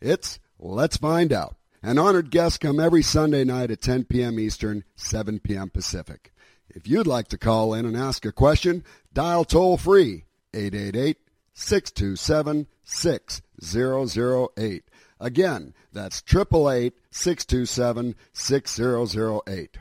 It's 0.00 0.40
Let's 0.58 0.96
Find 0.96 1.32
Out. 1.32 1.54
An 1.82 1.98
honored 1.98 2.30
guest 2.30 2.60
come 2.60 2.80
every 2.80 3.02
Sunday 3.02 3.44
night 3.44 3.70
at 3.70 3.80
10 3.80 4.04
p.m. 4.04 4.40
Eastern, 4.40 4.84
7 4.96 5.40
p.m. 5.40 5.70
Pacific. 5.70 6.32
If 6.68 6.88
you'd 6.88 7.06
like 7.06 7.28
to 7.28 7.38
call 7.38 7.74
in 7.74 7.86
and 7.86 7.96
ask 7.96 8.24
a 8.24 8.32
question, 8.32 8.84
dial 9.12 9.44
toll 9.44 9.76
free 9.76 10.24
888 10.54 11.18
627 11.52 12.66
6008. 12.84 14.84
Again, 15.20 15.74
that's 15.92 16.22
888 16.28 16.94
627 17.10 18.14
6008. 18.32 19.78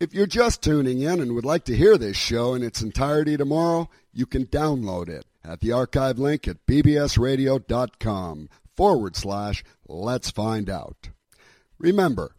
If 0.00 0.12
you're 0.12 0.26
just 0.26 0.60
tuning 0.60 1.02
in 1.02 1.20
and 1.20 1.34
would 1.36 1.44
like 1.44 1.64
to 1.66 1.76
hear 1.76 1.96
this 1.96 2.16
show 2.16 2.54
in 2.54 2.64
its 2.64 2.82
entirety 2.82 3.36
tomorrow, 3.36 3.88
you 4.12 4.26
can 4.26 4.46
download 4.46 5.08
it 5.08 5.24
at 5.44 5.60
the 5.60 5.70
archive 5.70 6.18
link 6.18 6.48
at 6.48 6.66
bbsradio.com 6.66 8.48
forward 8.74 9.14
slash 9.14 9.62
let's 9.86 10.32
find 10.32 10.68
out. 10.68 11.10
Remember, 11.78 12.34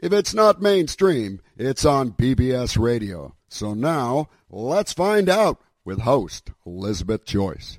if 0.00 0.12
it's 0.12 0.34
not 0.34 0.60
mainstream, 0.60 1.40
it's 1.56 1.84
on 1.84 2.10
BBS 2.10 2.76
Radio. 2.76 3.36
So 3.48 3.72
now, 3.72 4.28
let's 4.50 4.92
find 4.92 5.28
out 5.28 5.60
with 5.84 6.00
host 6.00 6.50
Elizabeth 6.66 7.24
Joyce. 7.24 7.78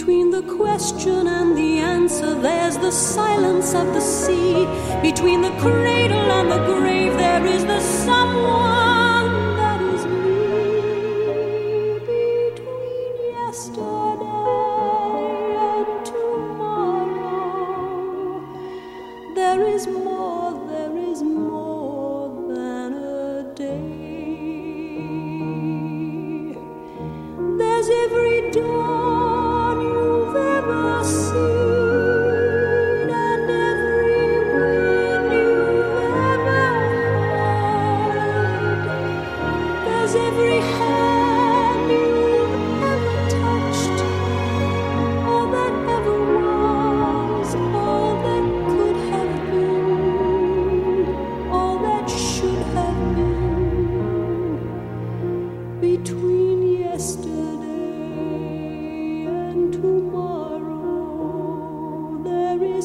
Between 0.00 0.30
the 0.30 0.40
question 0.56 1.26
and 1.26 1.54
the 1.54 1.78
answer, 1.78 2.34
there's 2.34 2.78
the 2.78 2.90
silence 2.90 3.74
of 3.74 3.86
the 3.92 4.00
sea. 4.00 4.64
Between 5.02 5.42
the 5.42 5.50
cradle 5.60 6.30
and 6.38 6.50
the 6.50 6.64
grave, 6.64 7.18
there 7.18 7.44
is 7.44 7.66
the 7.66 7.80
someone 7.80 9.09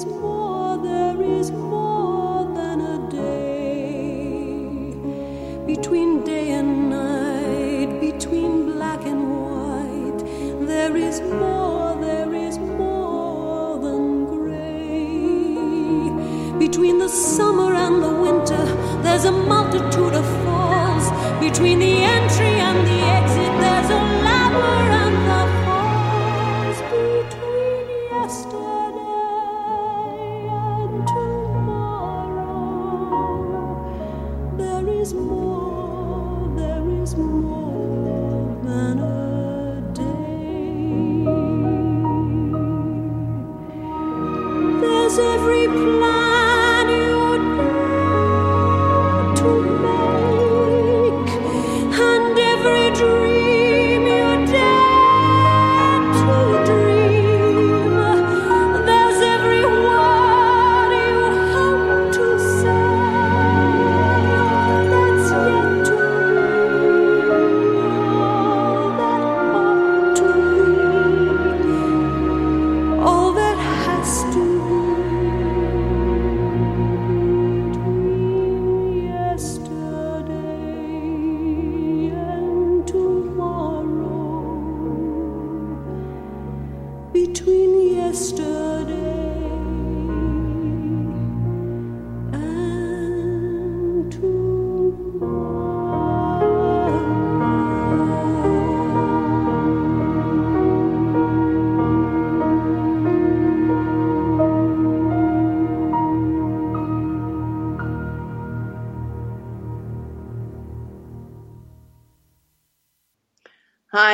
more, 0.03 0.77
there 0.77 1.21
is 1.21 1.51
more 1.51 1.74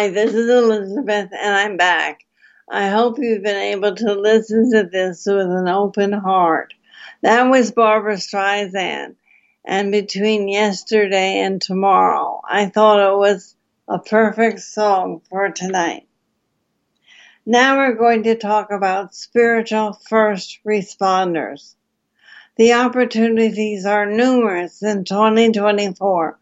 Hi, 0.02 0.10
this 0.10 0.34
is 0.34 0.50
Elizabeth, 0.50 1.30
and 1.32 1.56
I'm 1.56 1.78
back. 1.78 2.22
I 2.68 2.90
hope 2.90 3.20
you've 3.20 3.44
been 3.44 3.56
able 3.56 3.94
to 3.94 4.16
listen 4.16 4.72
to 4.72 4.90
this 4.92 5.28
with 5.28 5.46
an 5.46 5.68
open 5.68 6.12
heart. 6.12 6.74
That 7.22 7.44
was 7.44 7.72
Barbra 7.72 8.16
Streisand. 8.16 9.14
And 9.64 9.92
between 9.92 10.48
yesterday 10.48 11.42
and 11.42 11.62
tomorrow, 11.62 12.42
I 12.50 12.66
thought 12.66 13.14
it 13.14 13.16
was 13.16 13.56
a 13.88 14.00
perfect 14.00 14.62
song 14.62 15.22
for 15.30 15.52
tonight. 15.52 16.08
Now 17.46 17.78
we're 17.78 17.94
going 17.94 18.24
to 18.24 18.36
talk 18.36 18.72
about 18.72 19.14
spiritual 19.14 19.94
first 20.10 20.62
responders. 20.66 21.76
The 22.56 22.74
opportunities 22.74 23.86
are 23.86 24.08
numerous 24.08 24.82
in 24.82 25.06
2024 25.06 26.40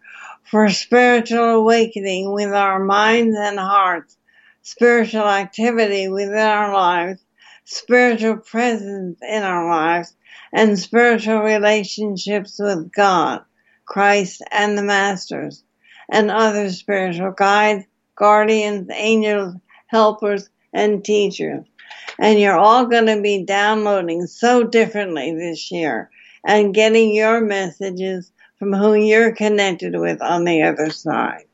for 0.50 0.68
spiritual 0.70 1.44
awakening 1.44 2.32
with 2.32 2.52
our 2.52 2.84
minds 2.84 3.38
and 3.38 3.60
hearts, 3.60 4.18
spiritual 4.64 5.28
activity 5.28 6.08
within 6.08 6.40
our 6.40 6.74
lives, 6.74 7.22
spiritual 7.66 8.38
presence 8.38 9.20
in 9.22 9.44
our 9.44 9.70
lives, 9.70 10.16
and 10.52 10.80
spiritual 10.80 11.42
relationships 11.42 12.58
with 12.58 12.92
God, 12.92 13.44
Christ, 13.86 14.42
and 14.52 14.76
the 14.76 14.82
Masters, 14.82 15.64
and 16.12 16.32
other 16.32 16.72
spiritual 16.72 17.32
guides, 17.32 17.86
guardians, 18.16 18.90
angels, 18.92 19.54
helpers, 19.86 20.50
and 20.74 21.06
teachers. 21.06 21.64
And 22.18 22.40
you're 22.40 22.58
all 22.58 22.88
going 22.88 23.06
to 23.06 23.22
be 23.22 23.44
downloading 23.46 24.26
so 24.26 24.64
differently 24.64 25.32
this 25.36 25.72
year 25.72 26.10
and 26.44 26.74
getting 26.74 27.14
your 27.14 27.40
messages 27.40 28.32
from 28.60 28.74
who 28.74 28.94
you're 28.94 29.32
connected 29.32 29.98
with 29.98 30.22
on 30.22 30.44
the 30.44 30.62
other 30.64 30.92
side. 30.92 31.46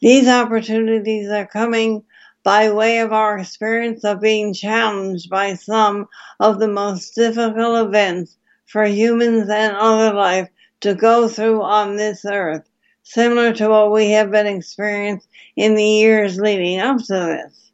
These 0.00 0.26
opportunities 0.26 1.28
are 1.28 1.46
coming 1.46 2.02
by 2.42 2.72
way 2.72 3.00
of 3.00 3.12
our 3.12 3.38
experience 3.38 4.02
of 4.02 4.22
being 4.22 4.54
challenged 4.54 5.28
by 5.28 5.54
some 5.54 6.08
of 6.40 6.58
the 6.58 6.68
most 6.68 7.14
difficult 7.14 7.86
events 7.86 8.38
for 8.64 8.84
humans 8.84 9.50
and 9.50 9.76
other 9.76 10.16
life 10.16 10.48
to 10.80 10.94
go 10.94 11.28
through 11.28 11.62
on 11.62 11.96
this 11.96 12.24
earth, 12.24 12.66
similar 13.02 13.52
to 13.52 13.68
what 13.68 13.92
we 13.92 14.10
have 14.12 14.30
been 14.30 14.46
experiencing 14.46 15.28
in 15.56 15.74
the 15.74 15.84
years 15.84 16.38
leading 16.38 16.80
up 16.80 16.96
to 16.96 17.12
this. 17.12 17.70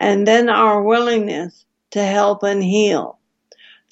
And 0.00 0.26
then 0.26 0.48
our 0.48 0.82
willingness 0.82 1.64
to 1.92 2.02
help 2.02 2.42
and 2.42 2.62
heal. 2.62 3.20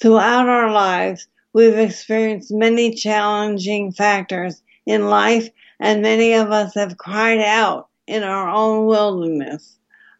Throughout 0.00 0.48
our 0.48 0.72
lives, 0.72 1.28
we've 1.52 1.78
experienced 1.78 2.52
many 2.52 2.94
challenging 2.94 3.92
factors 3.92 4.62
in 4.86 5.08
life, 5.08 5.48
and 5.80 6.02
many 6.02 6.34
of 6.34 6.50
us 6.50 6.74
have 6.74 6.98
cried 6.98 7.40
out 7.40 7.88
in 8.06 8.22
our 8.22 8.48
own 8.48 8.86
wilderness. 8.86 9.78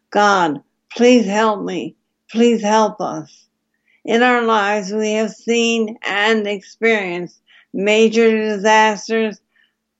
God, 0.09 0.61
please 0.95 1.25
help 1.25 1.63
me. 1.63 1.95
Please 2.31 2.61
help 2.61 2.99
us. 3.01 3.47
In 4.05 4.21
our 4.21 4.41
lives, 4.41 4.91
we 4.91 5.13
have 5.13 5.31
seen 5.31 5.97
and 6.03 6.47
experienced 6.47 7.41
major 7.73 8.29
disasters, 8.37 9.39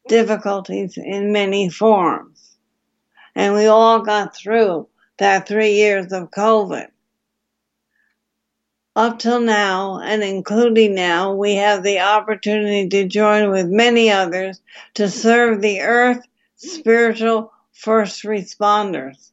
difficulties 0.07 0.97
in 0.97 1.31
many 1.31 1.69
forms. 1.69 2.57
And 3.35 3.53
we 3.53 3.65
all 3.65 4.01
got 4.01 4.35
through 4.35 4.87
that 5.17 5.47
three 5.47 5.73
years 5.73 6.11
of 6.11 6.31
COVID. 6.31 6.87
Up 8.95 9.17
till 9.17 9.39
now, 9.39 9.99
and 10.03 10.23
including 10.23 10.93
now, 10.93 11.33
we 11.33 11.55
have 11.55 11.81
the 11.81 12.01
opportunity 12.01 12.87
to 12.89 13.07
join 13.07 13.49
with 13.49 13.65
many 13.67 14.11
others 14.11 14.61
to 14.93 15.09
serve 15.09 15.61
the 15.61 15.81
earth, 15.81 16.21
spiritual, 16.57 17.51
first 17.71 18.23
responders, 18.23 19.31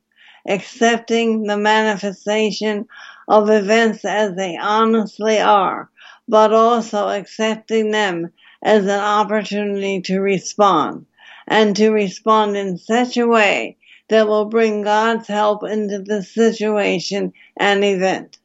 accepting 0.48 1.42
the 1.42 1.58
manifestation 1.58 2.88
of 3.28 3.50
events 3.50 4.02
as 4.06 4.34
they 4.34 4.56
honestly 4.56 5.38
are, 5.38 5.90
but 6.26 6.54
also 6.54 7.08
accepting 7.08 7.90
them 7.90 8.32
as 8.62 8.84
an 8.84 8.98
opportunity 8.98 10.00
to 10.00 10.20
respond 10.20 11.04
and 11.46 11.76
to 11.76 11.90
respond 11.90 12.56
in 12.56 12.78
such 12.78 13.18
a 13.18 13.28
way 13.28 13.76
that 14.08 14.26
will 14.26 14.46
bring 14.46 14.80
God's 14.80 15.28
help 15.28 15.64
into 15.64 15.98
the 15.98 16.22
situation 16.22 17.34
and 17.58 17.84
event. 17.84 18.39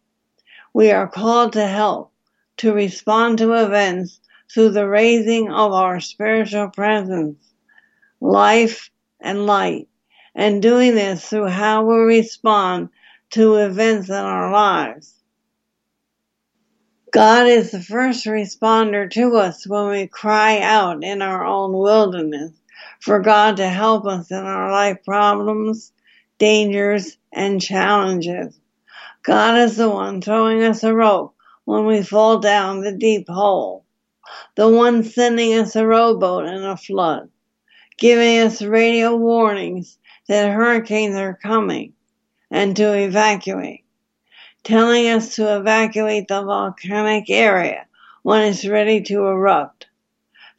We 0.76 0.92
are 0.92 1.08
called 1.08 1.54
to 1.54 1.66
help, 1.66 2.12
to 2.58 2.74
respond 2.74 3.38
to 3.38 3.54
events 3.54 4.20
through 4.54 4.72
the 4.72 4.86
raising 4.86 5.50
of 5.50 5.72
our 5.72 6.02
spiritual 6.02 6.68
presence, 6.68 7.38
life, 8.20 8.90
and 9.22 9.46
light, 9.46 9.88
and 10.36 10.62
doing 10.62 10.94
this 10.94 11.30
through 11.30 11.48
how 11.48 11.86
we 11.86 11.96
respond 11.96 12.90
to 13.30 13.56
events 13.56 14.10
in 14.10 14.16
our 14.16 14.52
lives. 14.52 15.14
God 17.14 17.48
is 17.48 17.72
the 17.72 17.82
first 17.82 18.26
responder 18.26 19.10
to 19.12 19.38
us 19.38 19.66
when 19.66 19.88
we 19.88 20.08
cry 20.08 20.60
out 20.60 21.06
in 21.06 21.22
our 21.22 21.46
own 21.46 21.72
wilderness 21.72 22.52
for 23.00 23.22
God 23.22 23.56
to 23.58 23.70
help 23.70 24.06
us 24.06 24.30
in 24.30 24.44
our 24.44 24.70
life 24.74 24.98
problems, 25.06 25.94
dangers, 26.38 27.16
and 27.32 27.62
challenges. 27.62 28.60
God 29.26 29.58
is 29.58 29.76
the 29.76 29.90
one 29.90 30.22
throwing 30.22 30.62
us 30.62 30.84
a 30.84 30.94
rope 30.94 31.34
when 31.64 31.88
we 31.88 32.04
fall 32.04 32.38
down 32.38 32.82
the 32.82 32.92
deep 32.92 33.28
hole, 33.28 33.84
the 34.56 34.70
one 34.70 35.04
sending 35.04 35.58
us 35.58 35.76
a 35.76 35.84
rowboat 35.86 36.46
in 36.46 36.64
a 36.64 36.78
flood, 36.78 37.30
giving 37.98 38.38
us 38.42 38.62
radio 38.62 39.16
warnings 39.16 39.98
that 40.28 40.54
hurricanes 40.54 41.16
are 41.16 41.40
coming 41.42 41.94
and 42.52 42.76
to 42.76 42.94
evacuate, 42.94 43.84
telling 44.64 45.08
us 45.08 45.38
to 45.38 45.58
evacuate 45.58 46.28
the 46.28 46.44
volcanic 46.44 47.28
area 47.28 47.88
when 48.22 48.44
it's 48.44 48.68
ready 48.68 49.02
to 49.02 49.26
erupt, 49.26 49.88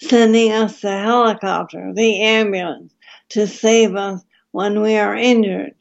sending 0.00 0.50
us 0.50 0.80
the 0.80 0.90
helicopter, 0.90 1.92
the 1.94 2.20
ambulance 2.20 2.92
to 3.28 3.46
save 3.46 3.94
us 3.94 4.24
when 4.50 4.82
we 4.82 4.96
are 4.96 5.14
injured, 5.14 5.76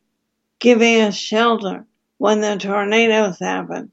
giving 0.60 1.02
us 1.02 1.16
shelter 1.16 1.88
when 2.18 2.42
the 2.42 2.58
tornadoes 2.58 3.40
happen, 3.40 3.92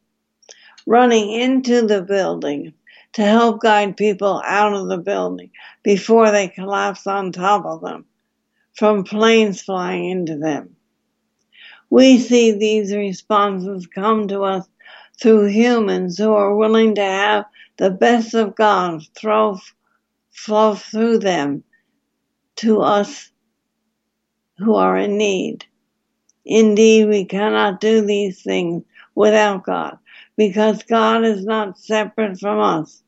running 0.87 1.33
into 1.33 1.87
the 1.87 2.03
building 2.03 2.73
to 3.13 3.23
help 3.23 3.61
guide 3.61 3.97
people 3.97 4.43
out 4.45 4.73
of 4.73 4.89
the 4.89 4.99
building 4.99 5.51
before 5.83 6.31
they 6.31 6.49
collapse 6.49 7.07
on 7.07 7.33
top 7.33 7.65
of 7.65 7.81
them 7.83 8.05
from 8.75 9.05
planes 9.05 9.63
flying 9.63 10.11
into 10.11 10.39
them. 10.39 10.77
We 11.91 12.19
see 12.19 12.53
these 12.53 12.95
responses 12.95 13.87
come 13.87 14.29
to 14.29 14.43
us 14.43 14.67
through 15.21 15.47
humans 15.47 16.17
who 16.17 16.33
are 16.33 16.57
willing 16.57 16.95
to 16.95 17.03
have 17.03 17.45
the 17.77 17.91
best 17.91 18.35
of 18.35 18.57
God 18.57 19.03
throw, 19.15 19.59
flow 20.31 20.75
through 20.75 21.19
them 21.19 21.65
to 22.57 22.81
us 22.81 23.31
who 24.59 24.75
are 24.75 24.97
in 24.97 25.19
need. 25.19 25.67
Indeed, 26.45 27.09
we 27.09 27.25
cannot 27.25 27.81
do 27.81 28.05
these 28.05 28.43
things 28.43 28.85
without 29.15 29.65
God 29.65 29.99
because 30.37 30.83
God 30.83 31.25
is 31.25 31.45
not 31.45 31.79
separate 31.79 32.39
from 32.41 32.59
us 32.59 33.03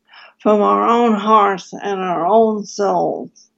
from 0.45 0.61
our 0.61 0.87
own 0.87 1.14
hearts 1.14 1.72
and 1.72 2.01
our 2.01 2.26
own 2.26 2.66
souls. 2.66 3.51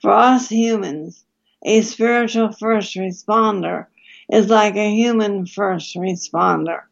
For 0.00 0.12
us 0.12 0.48
humans, 0.48 1.24
a 1.64 1.82
spiritual 1.82 2.52
first 2.52 2.94
responder 2.94 3.86
is 4.30 4.48
like 4.48 4.76
a 4.76 4.94
human 4.94 5.46
first 5.46 5.96
responder, 5.96 6.82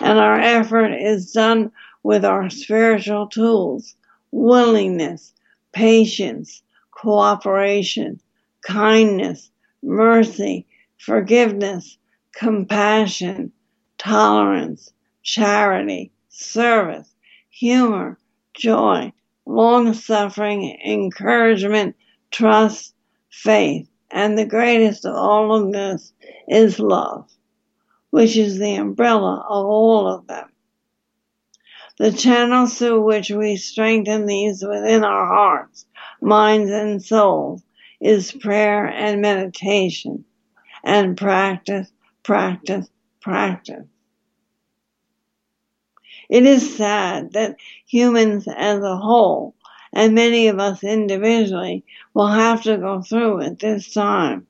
and 0.00 0.18
our 0.18 0.38
effort 0.38 0.92
is 0.92 1.32
done 1.32 1.70
with 2.02 2.24
our 2.24 2.50
spiritual 2.50 3.28
tools, 3.28 3.94
willingness, 4.32 5.32
patience, 5.72 6.62
cooperation, 6.90 8.20
kindness, 8.62 9.50
mercy, 9.82 10.66
forgiveness, 11.00 11.96
compassion, 12.34 13.50
tolerance, 13.96 14.92
charity, 15.22 16.12
service, 16.28 17.08
humor, 17.48 18.18
joy, 18.52 19.10
long 19.46 19.94
suffering, 19.94 20.78
encouragement, 20.84 21.96
trust, 22.30 22.94
faith, 23.30 23.88
and 24.10 24.36
the 24.36 24.44
greatest 24.44 25.06
of 25.06 25.14
all 25.14 25.54
of 25.54 25.72
this 25.72 26.12
is 26.46 26.78
love, 26.78 27.30
which 28.10 28.36
is 28.36 28.58
the 28.58 28.74
umbrella 28.74 29.44
of 29.48 29.64
all 29.66 30.06
of 30.06 30.26
them. 30.26 30.48
The 31.96 32.12
channels 32.12 32.78
through 32.78 33.02
which 33.04 33.30
we 33.30 33.56
strengthen 33.56 34.26
these 34.26 34.62
within 34.62 35.04
our 35.04 35.26
hearts, 35.26 35.86
minds, 36.20 36.70
and 36.70 37.02
souls 37.02 37.62
is 38.00 38.32
prayer 38.32 38.86
and 38.86 39.22
meditation, 39.22 40.24
and 40.84 41.16
practice, 41.16 41.90
practice, 42.22 42.88
practice. 43.20 43.86
It 46.28 46.46
is 46.46 46.76
sad 46.76 47.32
that 47.32 47.56
humans 47.86 48.46
as 48.46 48.82
a 48.82 48.96
whole, 48.96 49.54
and 49.92 50.14
many 50.14 50.48
of 50.48 50.60
us 50.60 50.84
individually, 50.84 51.84
will 52.14 52.28
have 52.28 52.62
to 52.62 52.78
go 52.78 53.02
through 53.02 53.40
it 53.40 53.58
this 53.58 53.92
time. 53.92 54.46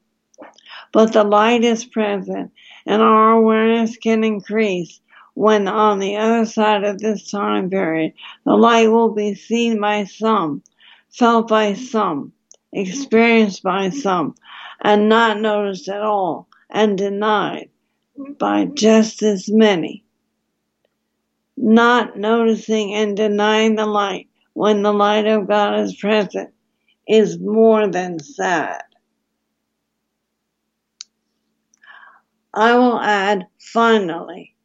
But 0.93 1.12
the 1.12 1.24
light 1.24 1.64
is 1.64 1.85
present, 1.85 2.53
and 2.85 3.01
our 3.01 3.33
awareness 3.33 3.97
can 3.97 4.24
increase 4.24 5.01
when 5.35 5.68
on 5.68 6.01
the 6.01 6.16
other 6.16 6.45
side 6.45 6.85
of 6.85 6.99
this 6.99 7.31
time 7.31 7.70
period, 7.70 8.12
the 8.45 8.55
light 8.55 8.91
will 8.91 9.11
be 9.14 9.35
seen 9.35 9.81
by 9.81 10.05
some, 10.05 10.62
felt 11.09 11.49
by 11.49 11.74
some, 11.74 12.33
experienced 12.72 13.62
by 13.62 13.91
some, 13.91 14.35
and 14.83 15.09
not 15.09 15.41
noticed 15.41 15.89
at 15.89 16.03
all, 16.03 16.49
and 16.70 16.97
denied 16.97 17.70
by 18.39 18.64
mm-hmm. 18.64 18.74
just 18.74 19.22
as 19.22 19.49
many. 19.49 20.05
Not 21.57 22.16
noticing 22.16 22.95
and 22.95 23.16
denying 23.16 23.76
the 23.76 23.87
light 23.87 24.28
when 24.55 24.83
the 24.83 24.93
light 24.93 25.26
of 25.26 25.49
God 25.49 25.81
is 25.81 25.95
present 25.97 26.51
is 27.07 27.39
more 27.39 27.89
than 27.89 28.18
sad. 28.18 28.83
I 32.53 32.76
will 32.76 32.99
add, 32.99 33.47
finally, 33.59 34.57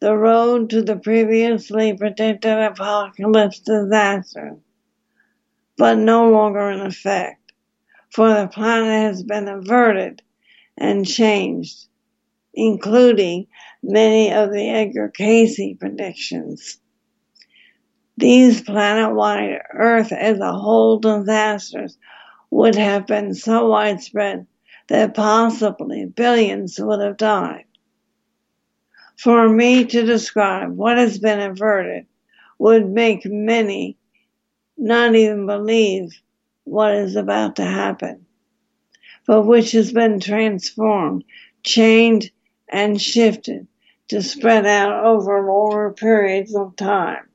the 0.00 0.16
road 0.16 0.70
to 0.70 0.82
the 0.82 0.96
previously 0.96 1.94
predicted 1.94 2.58
apocalypse 2.58 3.60
disaster, 3.60 4.56
but 5.76 5.98
no 5.98 6.30
longer 6.30 6.70
in 6.70 6.80
effect, 6.80 7.43
for 8.14 8.28
the 8.28 8.46
planet 8.46 9.08
has 9.08 9.24
been 9.24 9.48
averted 9.48 10.22
and 10.78 11.04
changed, 11.06 11.86
including 12.54 13.48
many 13.82 14.32
of 14.32 14.52
the 14.52 14.68
Edgar 14.68 15.08
Cayce 15.08 15.74
predictions. 15.80 16.78
These 18.16 18.62
planet-wide 18.62 19.58
Earth 19.72 20.12
as 20.12 20.38
a 20.38 20.52
whole 20.52 21.00
disasters 21.00 21.98
would 22.52 22.76
have 22.76 23.08
been 23.08 23.34
so 23.34 23.68
widespread 23.68 24.46
that 24.86 25.16
possibly 25.16 26.06
billions 26.06 26.78
would 26.78 27.00
have 27.00 27.16
died. 27.16 27.64
For 29.16 29.48
me 29.48 29.86
to 29.86 30.06
describe 30.06 30.70
what 30.70 30.98
has 30.98 31.18
been 31.18 31.40
averted 31.40 32.06
would 32.60 32.88
make 32.88 33.26
many 33.26 33.96
not 34.76 35.16
even 35.16 35.46
believe 35.46 36.20
what 36.64 36.94
is 36.94 37.16
about 37.16 37.56
to 37.56 37.64
happen, 37.64 38.26
but 39.26 39.42
which 39.42 39.72
has 39.72 39.92
been 39.92 40.20
transformed, 40.20 41.24
changed, 41.62 42.30
and 42.68 43.00
shifted 43.00 43.66
to 44.08 44.22
spread 44.22 44.66
out 44.66 45.04
over 45.04 45.46
longer 45.46 45.92
periods 45.92 46.54
of 46.54 46.76
time. 46.76 47.28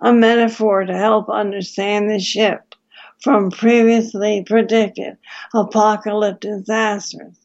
A 0.00 0.12
metaphor 0.12 0.84
to 0.84 0.96
help 0.96 1.28
understand 1.28 2.10
the 2.10 2.20
shift 2.20 2.76
from 3.20 3.50
previously 3.50 4.44
predicted 4.46 5.16
apocalyptic 5.52 6.40
disasters 6.40 7.36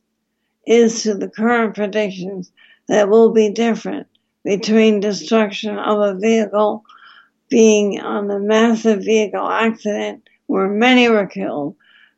is 0.66 1.04
to 1.04 1.16
the 1.16 1.30
current 1.30 1.76
predictions 1.76 2.52
that 2.88 3.10
will 3.10 3.32
be 3.32 3.50
different 3.50 4.08
between 4.44 5.00
destruction 5.00 5.78
of 5.78 6.00
a 6.00 6.20
vehicle 6.20 6.84
being 7.50 8.00
on 8.00 8.30
a 8.30 8.40
massive 8.40 9.04
vehicle 9.04 9.48
accident 9.50 10.28
where 10.48 10.68
many 10.68 11.10
were 11.10 11.28
killed 11.28 11.76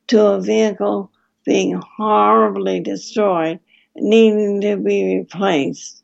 to 0.08 0.26
a 0.26 0.42
vehicle 0.42 1.12
being 1.46 1.82
horribly 1.98 2.80
destroyed 2.80 3.60
needing 3.96 4.62
to 4.62 4.78
be 4.78 5.18
replaced 5.18 6.04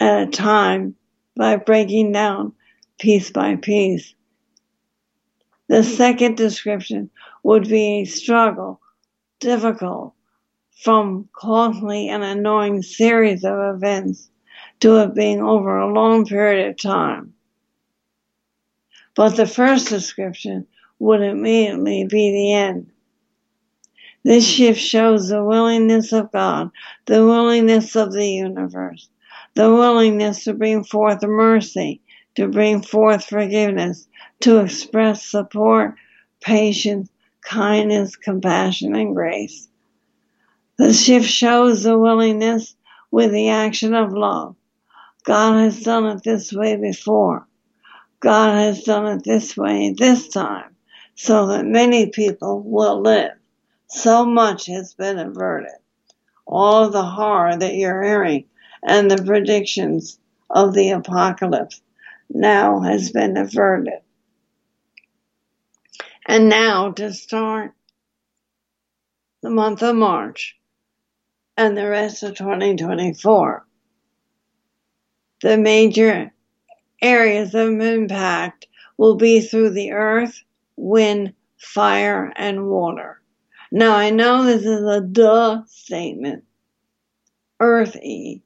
at 0.00 0.28
a 0.28 0.30
time 0.30 0.94
by 1.36 1.56
breaking 1.56 2.12
down 2.12 2.52
piece 2.98 3.30
by 3.30 3.56
piece. 3.56 4.14
The 5.68 5.82
second 5.82 6.36
description 6.36 7.10
would 7.42 7.68
be 7.68 8.00
a 8.00 8.04
struggle, 8.04 8.80
difficult, 9.40 10.14
from 10.82 11.28
costly 11.32 12.08
and 12.08 12.22
annoying 12.22 12.82
series 12.82 13.44
of 13.44 13.76
events 13.76 14.30
to 14.80 14.98
it 14.98 15.14
being 15.14 15.40
over 15.40 15.78
a 15.78 15.92
long 15.92 16.26
period 16.26 16.68
of 16.68 16.76
time. 16.76 17.32
But 19.14 19.36
the 19.36 19.46
first 19.46 19.88
description 19.88 20.66
would 20.98 21.22
immediately 21.22 22.04
be 22.04 22.32
the 22.32 22.52
end. 22.52 22.90
This 24.24 24.46
shift 24.46 24.80
shows 24.80 25.28
the 25.28 25.44
willingness 25.44 26.12
of 26.12 26.32
God, 26.32 26.70
the 27.06 27.24
willingness 27.24 27.94
of 27.94 28.12
the 28.12 28.26
universe, 28.26 29.08
the 29.54 29.72
willingness 29.72 30.44
to 30.44 30.54
bring 30.54 30.82
forth 30.82 31.22
mercy, 31.22 32.00
to 32.34 32.48
bring 32.48 32.82
forth 32.82 33.26
forgiveness, 33.26 34.08
to 34.40 34.60
express 34.60 35.24
support, 35.24 35.94
patience, 36.40 37.10
kindness, 37.42 38.16
compassion, 38.16 38.96
and 38.96 39.14
grace. 39.14 39.68
The 40.78 40.92
shift 40.92 41.28
shows 41.28 41.82
the 41.82 41.98
willingness 41.98 42.74
with 43.10 43.30
the 43.30 43.50
action 43.50 43.94
of 43.94 44.12
love. 44.12 44.56
God 45.24 45.58
has 45.60 45.82
done 45.82 46.06
it 46.06 46.22
this 46.24 46.52
way 46.52 46.76
before. 46.76 47.46
God 48.24 48.56
has 48.56 48.84
done 48.84 49.18
it 49.18 49.22
this 49.22 49.54
way 49.54 49.94
this 49.96 50.28
time 50.28 50.74
so 51.14 51.48
that 51.48 51.66
many 51.66 52.08
people 52.08 52.62
will 52.62 53.02
live. 53.02 53.32
So 53.88 54.24
much 54.24 54.64
has 54.66 54.94
been 54.94 55.18
averted. 55.18 55.76
All 56.46 56.88
the 56.88 57.04
horror 57.04 57.54
that 57.54 57.74
you're 57.74 58.02
hearing 58.02 58.46
and 58.82 59.10
the 59.10 59.22
predictions 59.22 60.18
of 60.48 60.72
the 60.72 60.92
apocalypse 60.92 61.82
now 62.30 62.80
has 62.80 63.12
been 63.12 63.36
averted. 63.36 64.00
And 66.26 66.48
now 66.48 66.92
to 66.92 67.12
start 67.12 67.72
the 69.42 69.50
month 69.50 69.82
of 69.82 69.96
March 69.96 70.56
and 71.58 71.76
the 71.76 71.90
rest 71.90 72.22
of 72.22 72.36
2024. 72.36 73.66
The 75.42 75.58
major 75.58 76.32
areas 77.04 77.54
of 77.54 77.68
impact 77.80 78.66
will 78.96 79.16
be 79.16 79.40
through 79.40 79.70
the 79.70 79.92
earth, 79.92 80.42
wind, 80.76 81.34
fire, 81.58 82.32
and 82.34 82.68
water. 82.68 83.20
Now 83.70 83.94
I 83.94 84.10
know 84.10 84.44
this 84.44 84.64
is 84.64 84.82
a 84.82 85.02
duh 85.02 85.64
statement. 85.66 86.44
Earthy, 87.60 88.42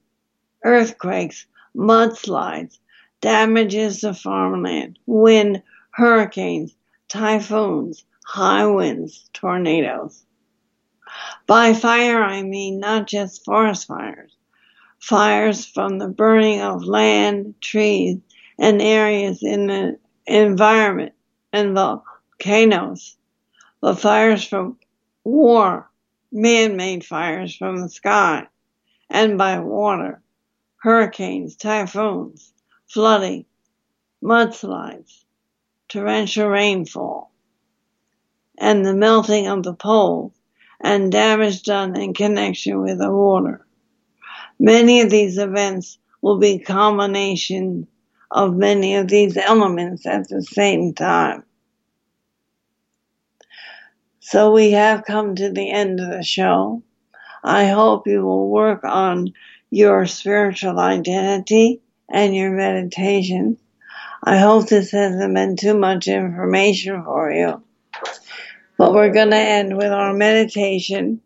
earthquakes, 0.64 1.46
mudslides, 1.76 2.78
damages 3.20 4.00
to 4.00 4.12
farmland, 4.12 4.98
wind, 5.06 5.62
hurricanes, 5.90 6.74
typhoons, 7.08 8.04
high 8.24 8.66
winds, 8.66 9.30
tornadoes. 9.32 10.24
By 11.46 11.74
fire, 11.74 12.22
I 12.22 12.42
mean 12.42 12.80
not 12.80 13.06
just 13.06 13.44
forest 13.44 13.86
fires, 13.86 14.36
fires 14.98 15.64
from 15.64 15.98
the 15.98 16.08
burning 16.08 16.60
of 16.60 16.84
land, 16.84 17.54
trees, 17.60 18.18
and 18.58 18.82
areas 18.82 19.42
in 19.42 19.66
the 19.68 19.98
environment 20.26 21.12
and 21.52 21.74
volcanoes, 21.74 23.16
The 23.80 23.94
fires 23.94 24.44
from 24.44 24.78
war, 25.24 25.88
man-made 26.32 27.04
fires 27.04 27.54
from 27.54 27.76
the 27.76 27.88
sky 27.88 28.48
and 29.08 29.38
by 29.38 29.58
water, 29.60 30.20
hurricanes, 30.76 31.56
typhoons, 31.56 32.52
flooding, 32.88 33.46
mudslides, 34.22 35.24
torrential 35.88 36.48
rainfall, 36.48 37.32
and 38.58 38.84
the 38.84 38.94
melting 38.94 39.46
of 39.46 39.62
the 39.62 39.74
poles 39.74 40.32
and 40.80 41.10
damage 41.10 41.62
done 41.62 41.96
in 41.96 42.12
connection 42.14 42.80
with 42.80 42.98
the 42.98 43.10
water. 43.10 43.66
Many 44.58 45.00
of 45.00 45.10
these 45.10 45.38
events 45.38 45.98
will 46.20 46.38
be 46.38 46.58
combination 46.58 47.86
of 48.30 48.56
many 48.56 48.96
of 48.96 49.08
these 49.08 49.36
elements 49.36 50.06
at 50.06 50.28
the 50.28 50.42
same 50.42 50.94
time. 50.94 51.44
So 54.20 54.52
we 54.52 54.72
have 54.72 55.04
come 55.04 55.36
to 55.36 55.50
the 55.50 55.70
end 55.70 56.00
of 56.00 56.10
the 56.10 56.22
show. 56.22 56.82
I 57.42 57.68
hope 57.68 58.06
you 58.06 58.24
will 58.24 58.50
work 58.50 58.84
on 58.84 59.32
your 59.70 60.06
spiritual 60.06 60.78
identity 60.78 61.80
and 62.10 62.34
your 62.34 62.50
meditation. 62.50 63.56
I 64.22 64.38
hope 64.38 64.68
this 64.68 64.90
hasn't 64.90 65.34
been 65.34 65.56
too 65.56 65.78
much 65.78 66.08
information 66.08 67.04
for 67.04 67.30
you. 67.30 67.62
But 68.76 68.92
we're 68.92 69.12
going 69.12 69.30
to 69.30 69.36
end 69.36 69.76
with 69.76 69.92
our 69.92 70.12
meditation 70.12 71.20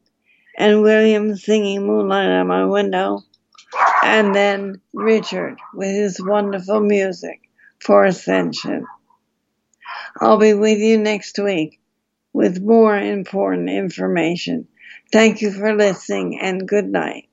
and 0.56 0.82
William 0.82 1.34
singing 1.36 1.86
Moonlight 1.86 2.28
on 2.28 2.46
My 2.46 2.64
Window, 2.66 3.22
and 4.02 4.34
then 4.34 4.80
Richard 4.92 5.58
with 5.74 5.90
his 5.90 6.20
wonderful 6.20 6.80
music 6.80 7.40
for 7.80 8.04
Ascension. 8.04 8.86
I'll 10.20 10.38
be 10.38 10.54
with 10.54 10.78
you 10.78 10.98
next 10.98 11.38
week 11.38 11.80
with 12.32 12.62
more 12.62 12.96
important 12.98 13.70
information. 13.70 14.68
Thank 15.12 15.42
you 15.42 15.52
for 15.52 15.74
listening 15.74 16.38
and 16.40 16.68
good 16.68 16.86
night. 16.90 17.28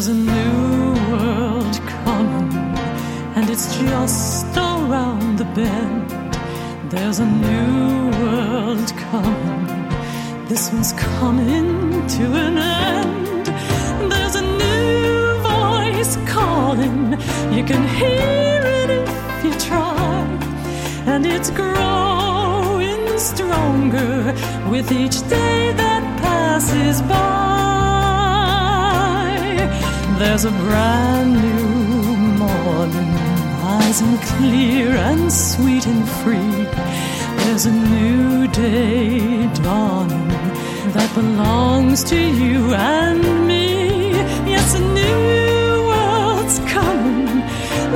There's 0.00 0.08
a 0.08 0.14
new 0.14 0.94
world 1.12 1.78
coming, 2.04 2.50
and 3.36 3.50
it's 3.50 3.76
just 3.76 4.56
around 4.56 5.36
the 5.36 5.44
bend. 5.44 6.10
There's 6.90 7.18
a 7.18 7.26
new 7.26 8.08
world 8.18 8.90
coming. 9.10 10.46
This 10.48 10.72
one's 10.72 10.94
coming 10.94 12.06
to 12.16 12.24
an 12.46 12.56
end. 12.56 13.46
There's 14.10 14.36
a 14.36 14.46
new 14.62 15.38
voice 15.42 16.16
calling. 16.32 17.12
You 17.52 17.62
can 17.62 17.86
hear 17.86 18.62
it 18.80 18.90
if 19.06 19.44
you 19.44 19.52
try. 19.68 20.24
And 21.04 21.26
it's 21.26 21.50
growing 21.50 23.18
stronger 23.18 24.32
with 24.70 24.90
each 24.92 25.20
day 25.28 25.74
that 25.76 26.02
passes 26.22 27.02
by. 27.02 27.49
There's 30.20 30.44
a 30.44 30.50
brand 30.50 31.32
new 31.32 32.14
morning, 32.44 33.14
rising 33.62 34.18
clear 34.18 34.88
and 34.94 35.32
sweet 35.32 35.86
and 35.86 36.06
free. 36.06 36.66
There's 37.38 37.64
a 37.64 37.72
new 37.72 38.46
day 38.48 39.50
dawning 39.62 40.28
that 40.92 41.10
belongs 41.14 42.04
to 42.04 42.18
you 42.20 42.74
and 42.74 43.46
me. 43.48 44.10
Yes, 44.44 44.74
a 44.74 44.80
new 44.80 45.86
world's 45.88 46.58
coming, 46.70 47.40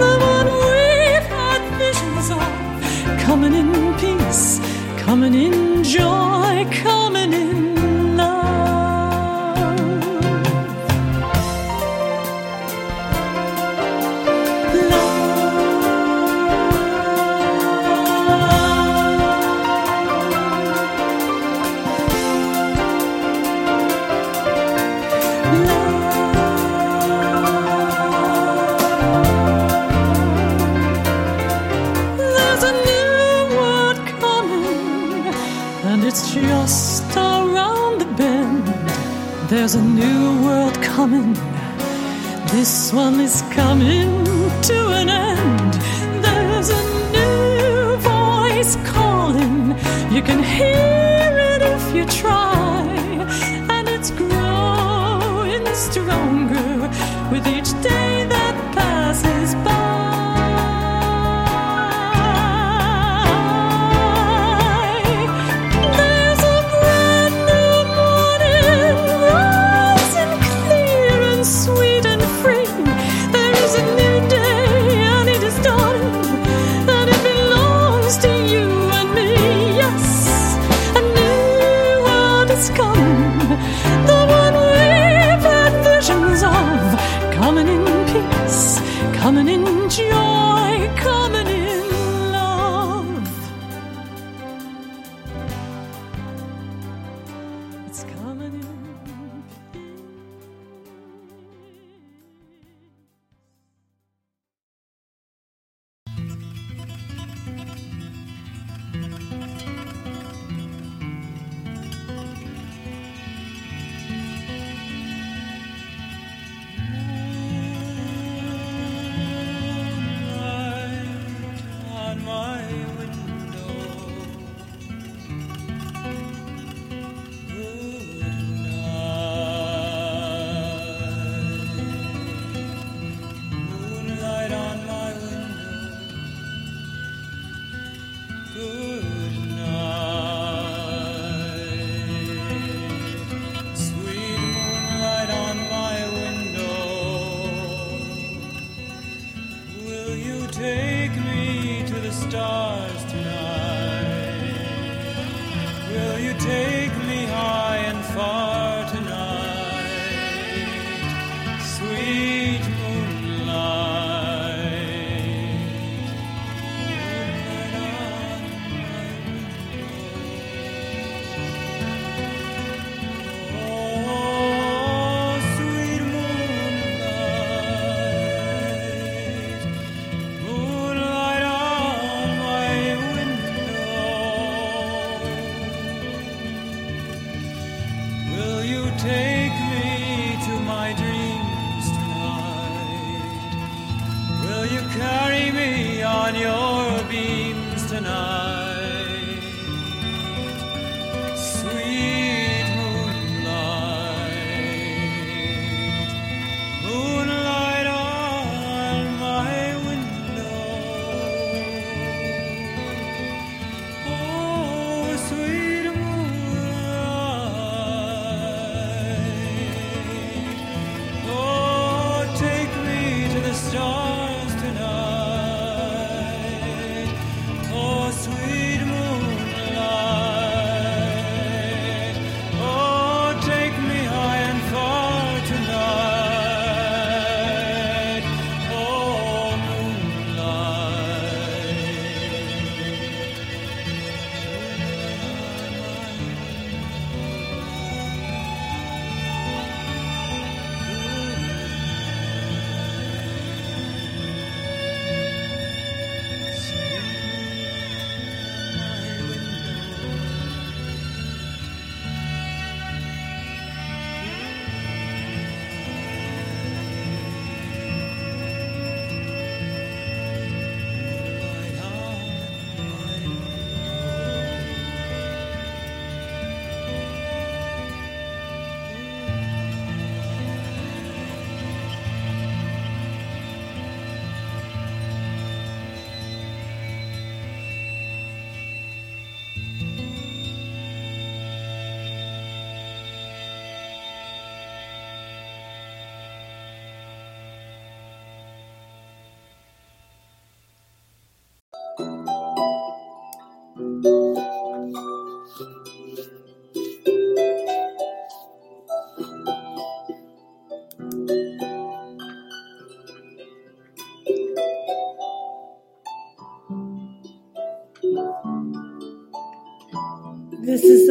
the 0.00 0.12
one 0.34 0.48
we've 0.64 1.28
had 1.38 1.60
visions 1.76 2.30
of, 2.30 3.20
coming 3.20 3.52
in 3.52 3.70
peace, 3.98 4.60
coming 4.96 5.34
in 5.34 5.84
joy, 5.84 6.66
coming 6.72 7.03
A 39.74 39.82
new 39.82 40.40
world 40.44 40.74
coming. 40.82 41.32
This 42.52 42.92
one 42.92 43.18
is 43.18 43.42
coming 43.50 44.24
to 44.62 44.88
an 45.00 45.08
end. 45.08 45.72
There's 46.22 46.70
a 46.70 46.82
new 47.10 47.96
voice 47.96 48.76
calling. 48.86 49.74
You 50.14 50.22
can 50.22 50.40
hear 50.44 51.38
it 51.52 51.62
if 51.62 51.92
you 51.92 52.04
try, 52.06 52.23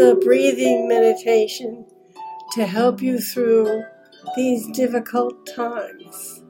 a 0.04 0.16
breathing 0.16 0.88
meditation 0.88 1.86
to 2.52 2.66
help 2.66 3.02
you 3.02 3.20
through 3.20 3.84
these 4.36 4.68
difficult 4.72 5.48
times. 5.56 6.42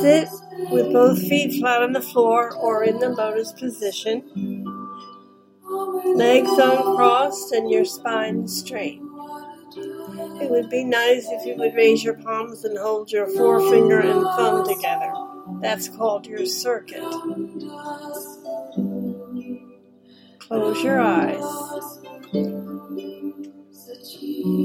Sit 0.00 0.28
with 0.70 0.92
both 0.92 1.18
feet 1.18 1.58
flat 1.60 1.82
on 1.82 1.92
the 1.92 2.02
floor 2.02 2.54
or 2.56 2.84
in 2.84 2.98
the 2.98 3.08
lotus 3.08 3.52
position, 3.52 4.22
legs 6.14 6.50
uncrossed 6.50 7.52
and 7.52 7.70
your 7.70 7.86
spine 7.86 8.46
straight. 8.46 9.00
It 10.42 10.50
would 10.50 10.68
be 10.68 10.84
nice 10.84 11.26
if 11.30 11.46
you 11.46 11.56
would 11.56 11.74
raise 11.74 12.04
your 12.04 12.14
palms 12.14 12.64
and 12.64 12.76
hold 12.76 13.10
your 13.10 13.28
forefinger 13.28 14.00
and 14.00 14.22
thumb 14.22 14.66
together. 14.68 15.12
That's 15.62 15.88
called 15.88 16.26
your 16.26 16.44
circuit. 16.44 17.02
Close 20.52 20.84
your 20.84 21.00
eyes 21.00 21.42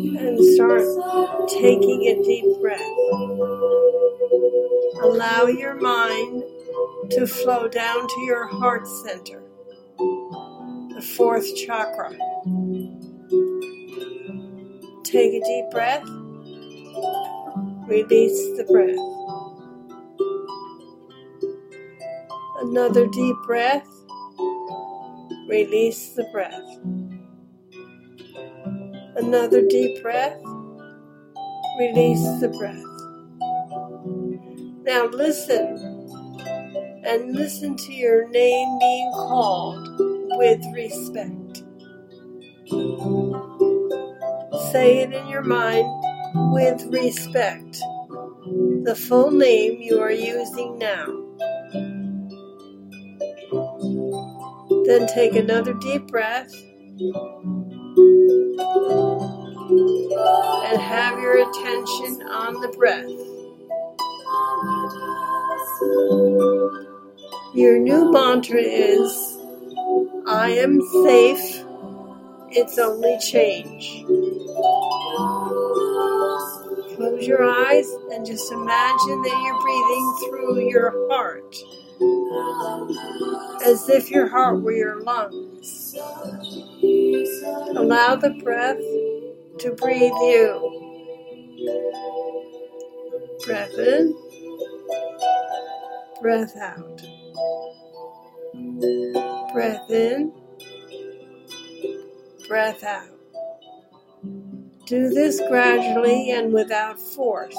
and 0.04 0.46
start 0.56 0.84
taking 1.48 2.08
a 2.08 2.22
deep 2.24 2.46
breath. 2.60 2.82
Allow 5.02 5.46
your 5.46 5.76
mind 5.76 6.44
to 7.12 7.26
flow 7.26 7.70
down 7.70 8.06
to 8.06 8.22
your 8.26 8.48
heart 8.48 8.86
center, 8.86 9.42
the 10.78 11.02
fourth 11.16 11.56
chakra. 11.56 12.12
Take 15.06 15.36
a 15.36 15.46
deep 15.46 15.72
breath, 15.72 16.04
release 17.88 18.58
the 18.58 18.66
breath. 18.66 19.00
Another 22.62 23.08
deep 23.08 23.38
breath, 23.46 23.88
release 25.48 26.14
the 26.16 26.26
breath. 26.32 26.80
Another 29.16 29.68
deep 29.68 30.02
breath. 30.04 30.38
Release 31.80 32.24
the 32.42 32.50
breath. 32.58 32.84
Now 34.84 35.06
listen 35.08 35.98
and 37.06 37.36
listen 37.36 37.76
to 37.78 37.94
your 37.94 38.30
name 38.30 38.80
being 38.80 39.12
called 39.14 39.88
with 40.38 40.64
respect. 40.74 41.64
Say 44.72 45.00
it 45.00 45.14
in 45.14 45.28
your 45.28 45.44
mind 45.44 45.88
with 46.54 46.84
respect. 46.92 47.80
The 48.84 48.96
full 48.96 49.32
name 49.32 49.82
you 49.82 50.00
are 50.02 50.12
using 50.12 50.78
now. 50.80 51.27
Then 54.88 55.06
take 55.06 55.36
another 55.36 55.74
deep 55.74 56.08
breath 56.08 56.50
and 60.50 60.82
have 60.82 61.20
your 61.20 61.42
attention 61.42 62.22
on 62.30 62.62
the 62.62 62.70
breath. 62.70 63.10
Your 67.54 67.78
new 67.80 68.14
mantra 68.14 68.62
is 68.62 69.12
I 70.26 70.52
am 70.52 70.80
safe, 71.04 71.66
it's 72.52 72.80
only 72.80 73.18
change. 73.20 74.06
Close 76.96 77.28
your 77.28 77.44
eyes 77.44 77.92
and 78.14 78.26
just 78.26 78.50
imagine 78.54 79.22
that 79.22 79.42
you're 79.44 79.62
breathing 79.62 80.16
through 80.22 80.70
your 80.70 81.10
heart 81.12 81.56
as 83.66 83.90
if 83.90 84.12
your 84.12 84.28
heart 84.28 84.62
were 84.62 84.74
your 84.74 85.02
lungs. 85.04 85.96
Allow 87.60 88.16
the 88.18 88.32
breath 88.44 88.80
to 89.60 89.72
breathe 89.74 90.12
you. 90.14 90.90
Breath 93.46 93.74
in, 93.78 94.16
breath 96.22 96.56
out. 96.58 97.02
Breath 99.54 99.92
in, 99.92 100.34
breath 102.48 102.84
out. 102.84 103.10
Do 104.88 105.10
this 105.10 105.42
gradually 105.50 106.32
and 106.32 106.54
without 106.54 107.00
force. 107.00 107.58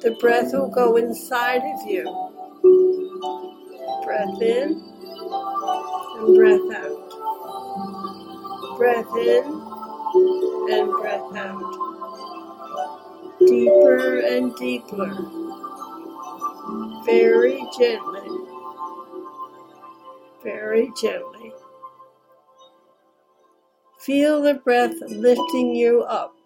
The 0.00 0.12
breath 0.20 0.52
will 0.52 0.68
go 0.68 0.96
inside 0.96 1.62
of 1.64 1.90
you. 1.90 2.04
Breath 4.04 4.40
in 4.40 4.80
and 6.16 6.36
breath 6.36 6.70
out. 6.76 7.00
Breath 8.78 9.16
in 9.16 9.44
and 10.70 10.92
breath 10.92 11.36
out. 11.36 11.74
Deeper 13.40 14.20
and 14.20 14.54
deeper. 14.54 15.10
Very 17.04 17.66
gently. 17.76 18.28
Very 20.44 20.92
gently. 21.00 21.52
Feel 23.98 24.42
the 24.42 24.54
breath 24.54 24.94
lifting 25.08 25.74
you 25.74 26.02
up. 26.02 26.36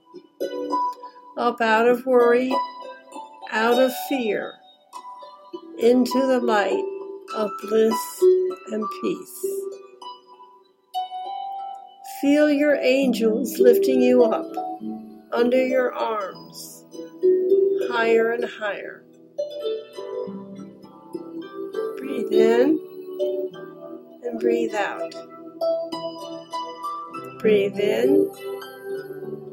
Up 1.37 1.61
out 1.61 1.87
of 1.87 2.07
worry, 2.07 2.55
out 3.53 3.79
of 3.81 3.93
fear, 4.09 4.55
into 5.79 6.27
the 6.27 6.41
light 6.41 6.85
of 7.37 7.51
bliss 7.63 7.95
and 8.71 8.85
peace. 9.03 9.47
Feel 12.23 12.51
your 12.51 12.77
angels 12.77 13.59
lifting 13.59 14.01
you 14.01 14.25
up 14.25 14.51
under 15.33 15.63
your 15.65 15.93
arms, 15.93 16.87
higher 17.91 18.33
and 18.33 18.45
higher. 18.45 19.05
Breathe 21.99 22.33
in 22.33 22.79
and 24.25 24.41
breathe 24.41 24.75
out. 24.75 25.15
Breathe 27.41 27.79
in 27.79 28.31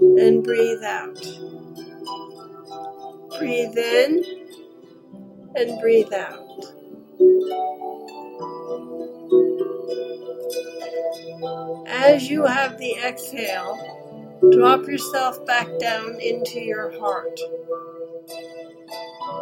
and 0.01 0.43
breathe 0.43 0.83
out. 0.83 1.58
Breathe 3.39 3.77
in 3.77 4.23
and 5.55 5.79
breathe 5.79 6.11
out. 6.13 6.45
As 11.87 12.29
you 12.29 12.45
have 12.45 12.77
the 12.77 12.95
exhale, 13.03 13.77
drop 14.51 14.85
yourself 14.87 15.45
back 15.45 15.67
down 15.79 16.19
into 16.19 16.59
your 16.59 16.99
heart. 16.99 17.39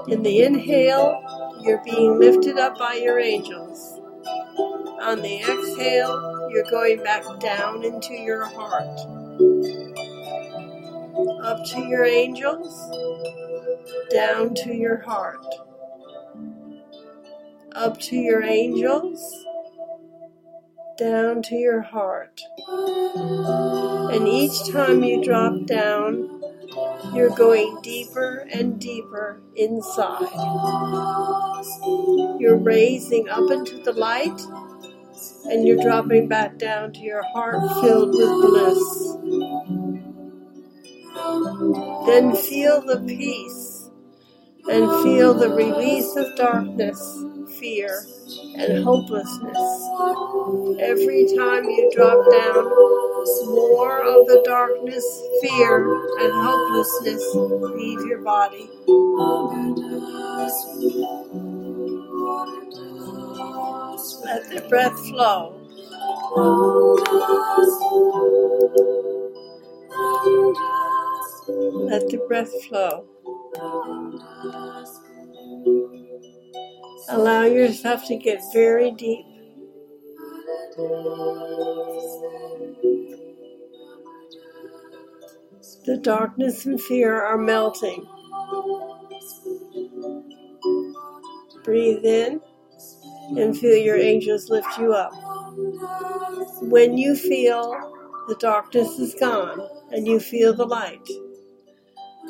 In 0.08 0.22
the 0.22 0.44
inhale, 0.44 1.60
you're 1.64 1.82
being 1.84 2.20
lifted 2.20 2.60
up 2.60 2.78
by 2.78 2.94
your 2.94 3.20
angels. 3.20 4.00
On 5.02 5.22
the 5.22 5.42
exhale, 5.42 6.50
you're 6.52 6.70
going 6.70 7.04
back 7.04 7.24
down 7.40 7.84
into 7.84 8.14
your 8.14 8.46
heart. 8.46 9.00
Up 11.44 11.66
to 11.66 11.86
your 11.88 12.06
angels, 12.06 12.90
down 14.10 14.54
to 14.56 14.74
your 14.74 15.02
heart. 15.02 15.46
Up 17.74 18.00
to 18.02 18.16
your 18.16 18.44
angels, 18.44 19.46
down 20.98 21.42
to 21.44 21.56
your 21.56 21.82
heart. 21.82 22.42
And 22.68 24.28
each 24.28 24.70
time 24.72 25.04
you 25.04 25.24
drop 25.24 25.66
down, 25.66 26.42
you're 27.14 27.36
going 27.36 27.80
deeper 27.82 28.48
and 28.52 28.80
deeper 28.80 29.42
inside. 29.56 30.28
You're 32.40 32.58
raising 32.58 33.30
up 33.30 33.50
into 33.52 33.80
the 33.84 33.94
light, 33.94 34.42
and 35.46 35.68
you're 35.68 35.82
dropping 35.82 36.28
back 36.28 36.58
down 36.58 36.94
to 36.94 37.00
your 37.00 37.24
heart 37.34 37.62
filled 37.82 38.10
with 38.10 38.30
bliss. 38.42 39.18
Then 42.08 42.36
feel 42.36 42.82
the 42.82 43.04
peace 43.08 43.67
and 44.70 45.04
feel 45.04 45.34
the 45.34 45.50
release 45.50 46.16
of 46.16 46.36
darkness, 46.36 47.00
fear, 47.60 48.06
and 48.58 48.84
hopelessness. 48.84 49.58
Every 50.80 51.28
time 51.38 51.66
you 51.66 51.92
drop 51.96 52.32
down, 52.32 52.66
more 53.46 54.02
of 54.02 54.28
the 54.28 54.42
darkness, 54.46 55.06
fear, 55.42 55.86
and 56.20 56.34
hopelessness 56.34 57.24
leave 57.76 58.02
your 58.08 58.22
body. 58.24 58.70
Let 64.26 64.50
the 64.50 64.66
breath 64.70 65.00
flow. 65.08 65.56
Let 71.74 72.10
the 72.10 72.18
breath 72.28 72.66
flow. 72.66 73.06
Allow 77.10 77.44
yourself 77.44 78.06
to 78.08 78.18
get 78.18 78.42
very 78.54 78.92
deep. 78.92 79.26
The 85.86 85.98
darkness 86.02 86.66
and 86.66 86.80
fear 86.82 87.22
are 87.22 87.38
melting. 87.38 88.06
Breathe 91.64 92.06
in 92.06 92.42
and 93.38 93.58
feel 93.58 93.78
your 93.78 93.98
angels 93.98 94.50
lift 94.50 94.78
you 94.78 94.94
up. 94.94 95.12
When 96.64 96.98
you 96.98 97.16
feel 97.16 97.72
the 98.28 98.36
darkness 98.36 99.00
is 99.00 99.16
gone 99.16 99.62
and 99.92 100.08
you 100.08 100.20
feel 100.20 100.54
the 100.54 100.66
light, 100.66 101.08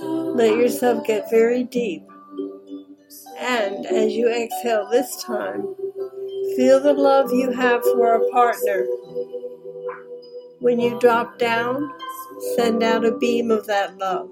let 0.02 0.56
yourself 0.56 1.06
get 1.06 1.30
very 1.30 1.64
deep. 1.64 2.04
And 3.40 3.86
as 3.86 4.14
you 4.14 4.30
exhale 4.30 4.88
this 4.90 5.24
time, 5.24 5.76
feel 6.56 6.80
the 6.80 6.94
love 6.94 7.32
you 7.32 7.52
have 7.52 7.82
for 7.84 8.14
a 8.14 8.30
partner. 8.30 8.86
When 10.60 10.80
you 10.80 11.00
drop 11.00 11.38
down, 11.38 11.92
send 12.56 12.84
out 12.84 13.06
a 13.06 13.18
beam 13.18 13.52
of 13.52 13.68
that 13.68 13.98
love. 13.98 14.30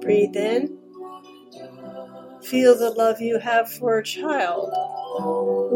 Breathe 0.00 0.36
in. 0.36 0.78
Feel 2.42 2.76
the 2.76 2.90
love 2.90 3.20
you 3.20 3.38
have 3.38 3.72
for 3.72 3.98
a 3.98 4.04
child. 4.04 4.70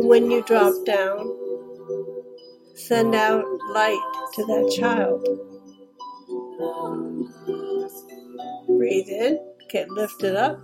When 0.04 0.30
you 0.30 0.42
drop 0.42 0.74
down, 0.84 1.34
send 2.74 3.14
out 3.14 3.44
light 3.72 4.28
to 4.34 4.44
that 4.44 4.74
child. 4.78 5.26
Breathe 8.76 9.08
in, 9.08 9.40
get 9.70 9.88
lifted 9.88 10.36
up. 10.36 10.60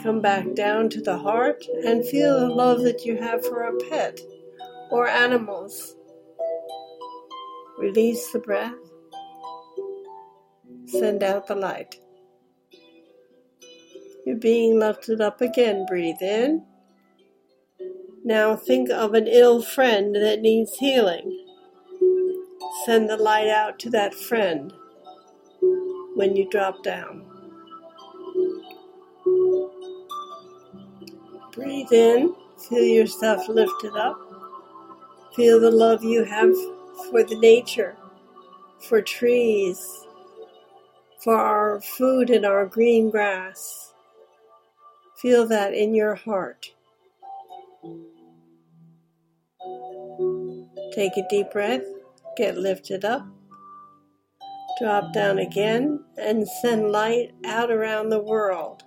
Come 0.00 0.20
back 0.20 0.54
down 0.54 0.88
to 0.90 1.00
the 1.00 1.18
heart 1.18 1.64
and 1.84 2.06
feel 2.06 2.38
the 2.38 2.48
love 2.48 2.82
that 2.82 3.04
you 3.04 3.16
have 3.16 3.44
for 3.44 3.62
a 3.62 3.76
pet 3.88 4.20
or 4.90 5.08
animals. 5.08 5.96
Release 7.78 8.30
the 8.30 8.38
breath. 8.38 8.74
Send 10.86 11.22
out 11.22 11.48
the 11.48 11.56
light. 11.56 11.96
You're 14.24 14.36
being 14.36 14.78
lifted 14.78 15.20
up 15.20 15.40
again. 15.40 15.84
Breathe 15.86 16.22
in. 16.22 16.64
Now 18.24 18.54
think 18.54 18.88
of 18.90 19.14
an 19.14 19.26
ill 19.26 19.62
friend 19.62 20.14
that 20.14 20.40
needs 20.40 20.76
healing. 20.76 21.44
Send 22.86 23.10
the 23.10 23.16
light 23.16 23.48
out 23.48 23.80
to 23.80 23.90
that 23.90 24.14
friend 24.14 24.72
when 26.14 26.36
you 26.36 26.48
drop 26.50 26.82
down. 26.82 27.24
Breathe 31.52 31.92
in, 31.92 32.34
feel 32.68 32.84
yourself 32.84 33.48
lifted 33.48 33.94
up. 33.94 34.18
Feel 35.36 35.60
the 35.60 35.70
love 35.70 36.02
you 36.02 36.24
have 36.24 36.52
for 37.10 37.22
the 37.24 37.38
nature, 37.40 37.96
for 38.80 39.00
trees, 39.00 40.06
for 41.22 41.36
our 41.36 41.80
food 41.80 42.30
and 42.30 42.44
our 42.44 42.66
green 42.66 43.10
grass. 43.10 43.94
Feel 45.16 45.46
that 45.46 45.72
in 45.72 45.94
your 45.94 46.14
heart. 46.14 46.66
Take 50.92 51.16
a 51.16 51.26
deep 51.30 51.50
breath, 51.52 51.84
get 52.36 52.58
lifted 52.58 53.04
up, 53.04 53.26
drop 54.82 55.12
down 55.12 55.38
again, 55.38 56.02
and 56.18 56.48
send 56.60 56.90
light 56.90 57.30
out 57.44 57.70
around 57.70 58.08
the 58.08 58.18
world 58.18 58.82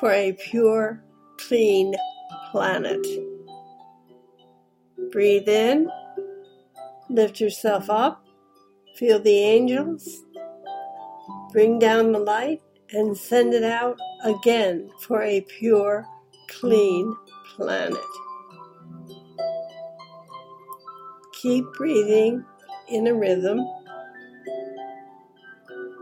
for 0.00 0.10
a 0.10 0.32
pure, 0.32 1.00
clean 1.38 1.94
planet. 2.50 3.06
Breathe 5.12 5.48
in, 5.48 5.88
lift 7.08 7.40
yourself 7.40 7.88
up, 7.88 8.24
feel 8.96 9.20
the 9.20 9.38
angels, 9.38 10.24
bring 11.52 11.78
down 11.78 12.10
the 12.10 12.18
light, 12.18 12.60
and 12.90 13.16
send 13.16 13.54
it 13.54 13.62
out 13.62 13.96
again 14.24 14.90
for 15.02 15.22
a 15.22 15.40
pure, 15.42 16.04
clean 16.48 17.14
planet. 17.54 17.96
Keep 21.40 21.64
breathing 21.74 22.44
in 22.88 23.06
a 23.06 23.14
rhythm. 23.14 23.64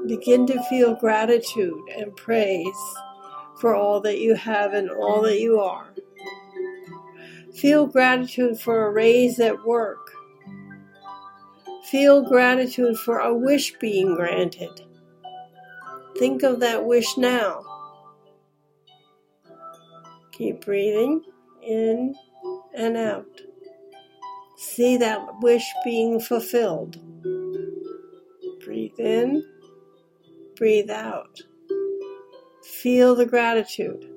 Begin 0.09 0.47
to 0.47 0.63
feel 0.65 0.95
gratitude 0.95 1.79
and 1.95 2.17
praise 2.17 2.97
for 3.61 3.75
all 3.75 4.01
that 4.01 4.19
you 4.19 4.35
have 4.35 4.73
and 4.73 4.91
all 4.91 5.21
that 5.21 5.39
you 5.39 5.61
are. 5.61 5.93
Feel 7.55 7.87
gratitude 7.87 8.59
for 8.59 8.87
a 8.87 8.91
raise 8.91 9.39
at 9.39 9.67
work. 9.67 10.13
Feel 11.91 12.23
gratitude 12.23 12.97
for 12.97 13.19
a 13.19 13.35
wish 13.35 13.75
being 13.79 14.15
granted. 14.15 14.81
Think 16.19 16.43
of 16.43 16.61
that 16.61 16.87
wish 16.87 17.19
now. 17.19 17.63
Keep 20.33 20.65
breathing 20.65 21.23
in 21.63 22.15
and 22.75 22.97
out. 22.97 23.43
See 24.57 24.97
that 24.97 25.41
wish 25.41 25.67
being 25.85 26.19
fulfilled. 26.19 26.99
Breathe 28.65 28.99
in, 28.99 29.45
breathe 30.59 30.91
out. 30.91 31.41
Feel 32.83 33.15
the 33.15 33.25
gratitude. 33.25 34.11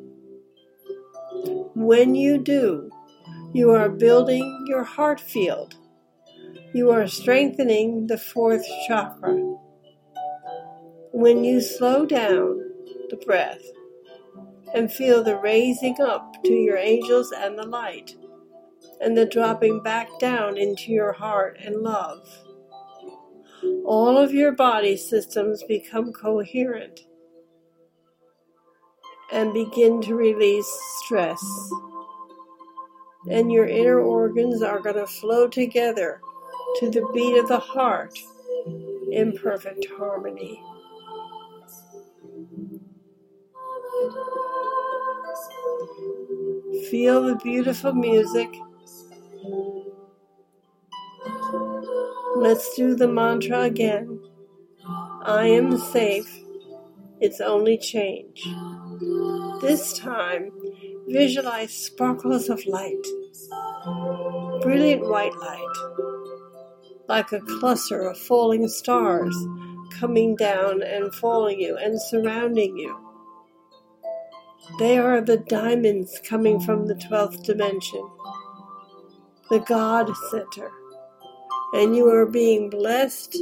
When 1.76 2.16
you 2.16 2.40
do, 2.40 2.90
you 3.54 3.70
are 3.72 3.90
building 3.90 4.66
your 4.68 4.84
heart 4.84 5.20
field. 5.20 5.76
You 6.74 6.90
are 6.90 7.06
strengthening 7.06 8.08
the 8.08 8.18
fourth 8.18 8.66
chakra. 8.88 9.36
When 11.12 11.44
you 11.44 11.62
slow 11.62 12.06
down 12.08 12.60
the 13.10 13.22
breath 13.24 13.62
and 14.74 14.92
feel 14.92 15.24
the 15.24 15.38
raising 15.38 16.02
up 16.02 16.44
to 16.46 16.54
your 16.54 16.78
angels 16.78 17.32
and 17.32 17.58
the 17.58 17.68
light, 17.68 18.16
and 19.00 19.16
the 19.18 19.26
dropping 19.26 19.84
back 19.84 20.08
down 20.20 20.58
into 20.58 20.92
your 20.92 21.12
heart 21.12 21.58
and 21.64 21.76
love, 21.82 22.28
all 23.86 24.18
of 24.18 24.34
your 24.34 24.52
body 24.52 24.98
systems 24.98 25.64
become 25.64 26.12
coherent 26.14 27.02
and 29.32 29.54
begin 29.54 30.02
to 30.02 30.16
release 30.16 30.70
stress. 31.04 31.44
And 33.30 33.52
your 33.52 33.68
inner 33.68 34.00
organs 34.00 34.62
are 34.62 34.80
going 34.80 34.96
to 34.96 35.08
flow 35.08 35.48
together 35.48 36.22
to 36.80 36.90
the 36.90 37.08
beat 37.14 37.38
of 37.38 37.48
the 37.48 37.60
heart 37.60 38.18
in 39.12 39.38
perfect 39.38 39.86
harmony. 39.98 40.62
Feel 46.90 47.24
the 47.24 47.40
beautiful 47.44 47.94
music. 47.94 48.50
Let's 52.36 52.76
do 52.76 52.96
the 52.96 53.08
mantra 53.08 53.62
again. 53.62 54.20
I 55.24 55.48
am 55.48 55.78
safe. 55.78 56.40
It's 57.20 57.42
only 57.42 57.78
change. 57.78 58.44
This 59.62 59.98
time, 59.98 60.52
visualize 61.08 61.74
sparkles 61.74 62.50
of 62.50 62.66
light, 62.66 63.06
brilliant 64.62 65.08
white 65.08 65.36
light, 65.36 65.76
like 67.08 67.32
a 67.32 67.42
cluster 67.42 68.02
of 68.10 68.18
falling 68.18 68.68
stars 68.68 69.36
coming 70.00 70.36
down 70.36 70.82
and 70.82 71.14
falling 71.16 71.60
you 71.60 71.78
and 71.78 72.02
surrounding 72.02 72.78
you. 72.78 72.98
They 74.80 74.98
are 74.98 75.22
the 75.22 75.38
diamonds 75.38 76.20
coming 76.28 76.60
from 76.60 76.88
the 76.88 76.96
12th 76.96 77.44
dimension, 77.44 78.10
the 79.50 79.60
God 79.60 80.10
Center. 80.32 80.72
And 81.74 81.96
you 81.96 82.10
are 82.10 82.26
being 82.26 82.70
blessed, 82.70 83.38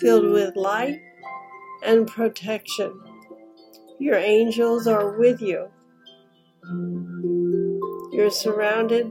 filled 0.00 0.30
with 0.30 0.56
light 0.56 1.00
and 1.82 2.06
protection. 2.06 3.00
Your 3.98 4.16
angels 4.16 4.86
are 4.86 5.18
with 5.18 5.40
you. 5.40 5.68
You're 8.12 8.30
surrounded 8.30 9.10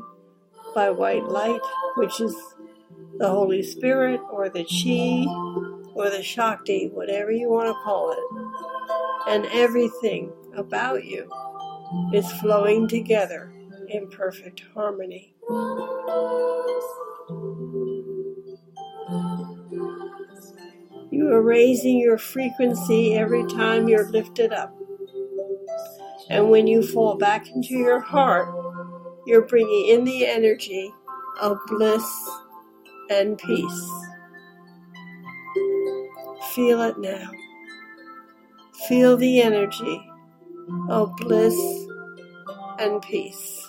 by 0.75 0.89
white 0.91 1.23
light, 1.23 1.61
which 1.95 2.21
is 2.21 2.35
the 3.17 3.29
Holy 3.29 3.63
Spirit 3.63 4.21
or 4.31 4.49
the 4.49 4.63
Chi 4.63 5.25
or 5.93 6.09
the 6.09 6.21
Shakti, 6.21 6.89
whatever 6.93 7.31
you 7.31 7.49
want 7.49 7.67
to 7.67 7.73
call 7.83 8.11
it. 8.11 9.29
And 9.29 9.45
everything 9.47 10.31
about 10.55 11.03
you 11.03 11.29
is 12.13 12.31
flowing 12.33 12.87
together 12.87 13.51
in 13.89 14.09
perfect 14.09 14.63
harmony. 14.73 15.33
You 21.17 21.31
are 21.31 21.41
raising 21.41 21.97
your 21.97 22.19
frequency 22.19 23.15
every 23.15 23.43
time 23.47 23.89
you're 23.89 24.07
lifted 24.07 24.53
up. 24.53 24.71
And 26.29 26.51
when 26.51 26.67
you 26.67 26.83
fall 26.83 27.17
back 27.17 27.49
into 27.49 27.73
your 27.73 27.99
heart, 27.99 28.47
you're 29.25 29.47
bringing 29.47 29.87
in 29.87 30.03
the 30.03 30.27
energy 30.27 30.93
of 31.41 31.57
bliss 31.65 32.05
and 33.09 33.35
peace. 33.35 33.91
Feel 36.53 36.83
it 36.83 36.99
now. 36.99 37.31
Feel 38.87 39.17
the 39.17 39.41
energy 39.41 40.07
of 40.87 41.15
bliss 41.15 41.57
and 42.77 43.01
peace. 43.01 43.66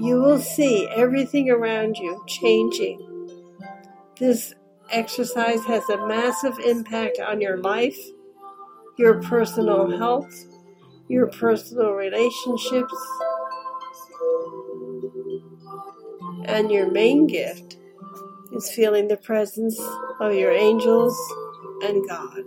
You 0.00 0.22
will 0.22 0.38
see 0.38 0.88
everything 0.88 1.50
around 1.50 1.98
you 1.98 2.24
changing. 2.26 3.06
This 4.18 4.54
exercise 4.90 5.62
has 5.66 5.86
a 5.90 6.06
massive 6.06 6.58
impact 6.58 7.18
on 7.20 7.42
your 7.42 7.58
life, 7.58 7.98
your 8.96 9.20
personal 9.22 9.90
health, 9.98 10.32
your 11.08 11.26
personal 11.26 11.92
relationships, 11.92 12.94
and 16.46 16.70
your 16.70 16.90
main 16.90 17.26
gift 17.26 17.76
is 18.52 18.70
feeling 18.70 19.06
the 19.06 19.18
presence 19.18 19.78
of 20.18 20.32
your 20.32 20.52
angels 20.52 21.14
and 21.82 22.08
God. 22.08 22.44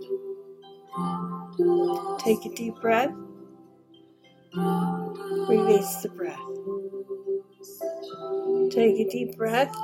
Take 2.18 2.44
a 2.46 2.54
deep 2.54 2.74
breath. 2.80 3.14
Release 5.48 5.96
the 5.96 6.08
breath. 6.08 6.40
Take 8.70 8.98
a 9.00 9.08
deep 9.08 9.36
breath. 9.36 9.74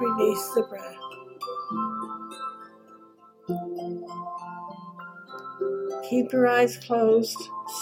Release 0.00 0.50
the 0.54 0.62
breath. 0.68 0.96
Keep 6.08 6.32
your 6.32 6.48
eyes 6.48 6.76
closed. 6.78 7.38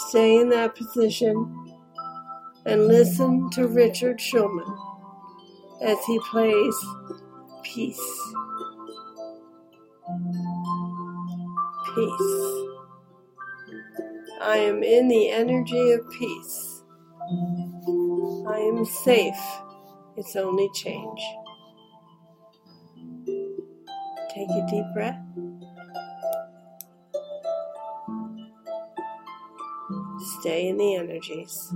Stay 0.07 0.39
in 0.39 0.49
that 0.49 0.75
position 0.75 1.75
and 2.65 2.87
listen 2.87 3.49
to 3.51 3.67
Richard 3.67 4.19
Shulman 4.19 4.77
as 5.81 5.97
he 6.05 6.19
plays 6.31 6.75
Peace. 7.63 8.33
Peace. 11.95 12.65
I 14.41 14.57
am 14.57 14.83
in 14.83 15.07
the 15.07 15.29
energy 15.29 15.91
of 15.91 16.09
peace. 16.11 16.83
I 18.47 18.59
am 18.59 18.85
safe. 18.85 19.39
It's 20.17 20.35
only 20.35 20.69
change. 20.73 21.21
Take 24.33 24.49
a 24.49 24.67
deep 24.69 24.85
breath. 24.93 25.19
Stay 30.39 30.67
in 30.69 30.77
the 30.77 30.95
energies. 30.95 31.73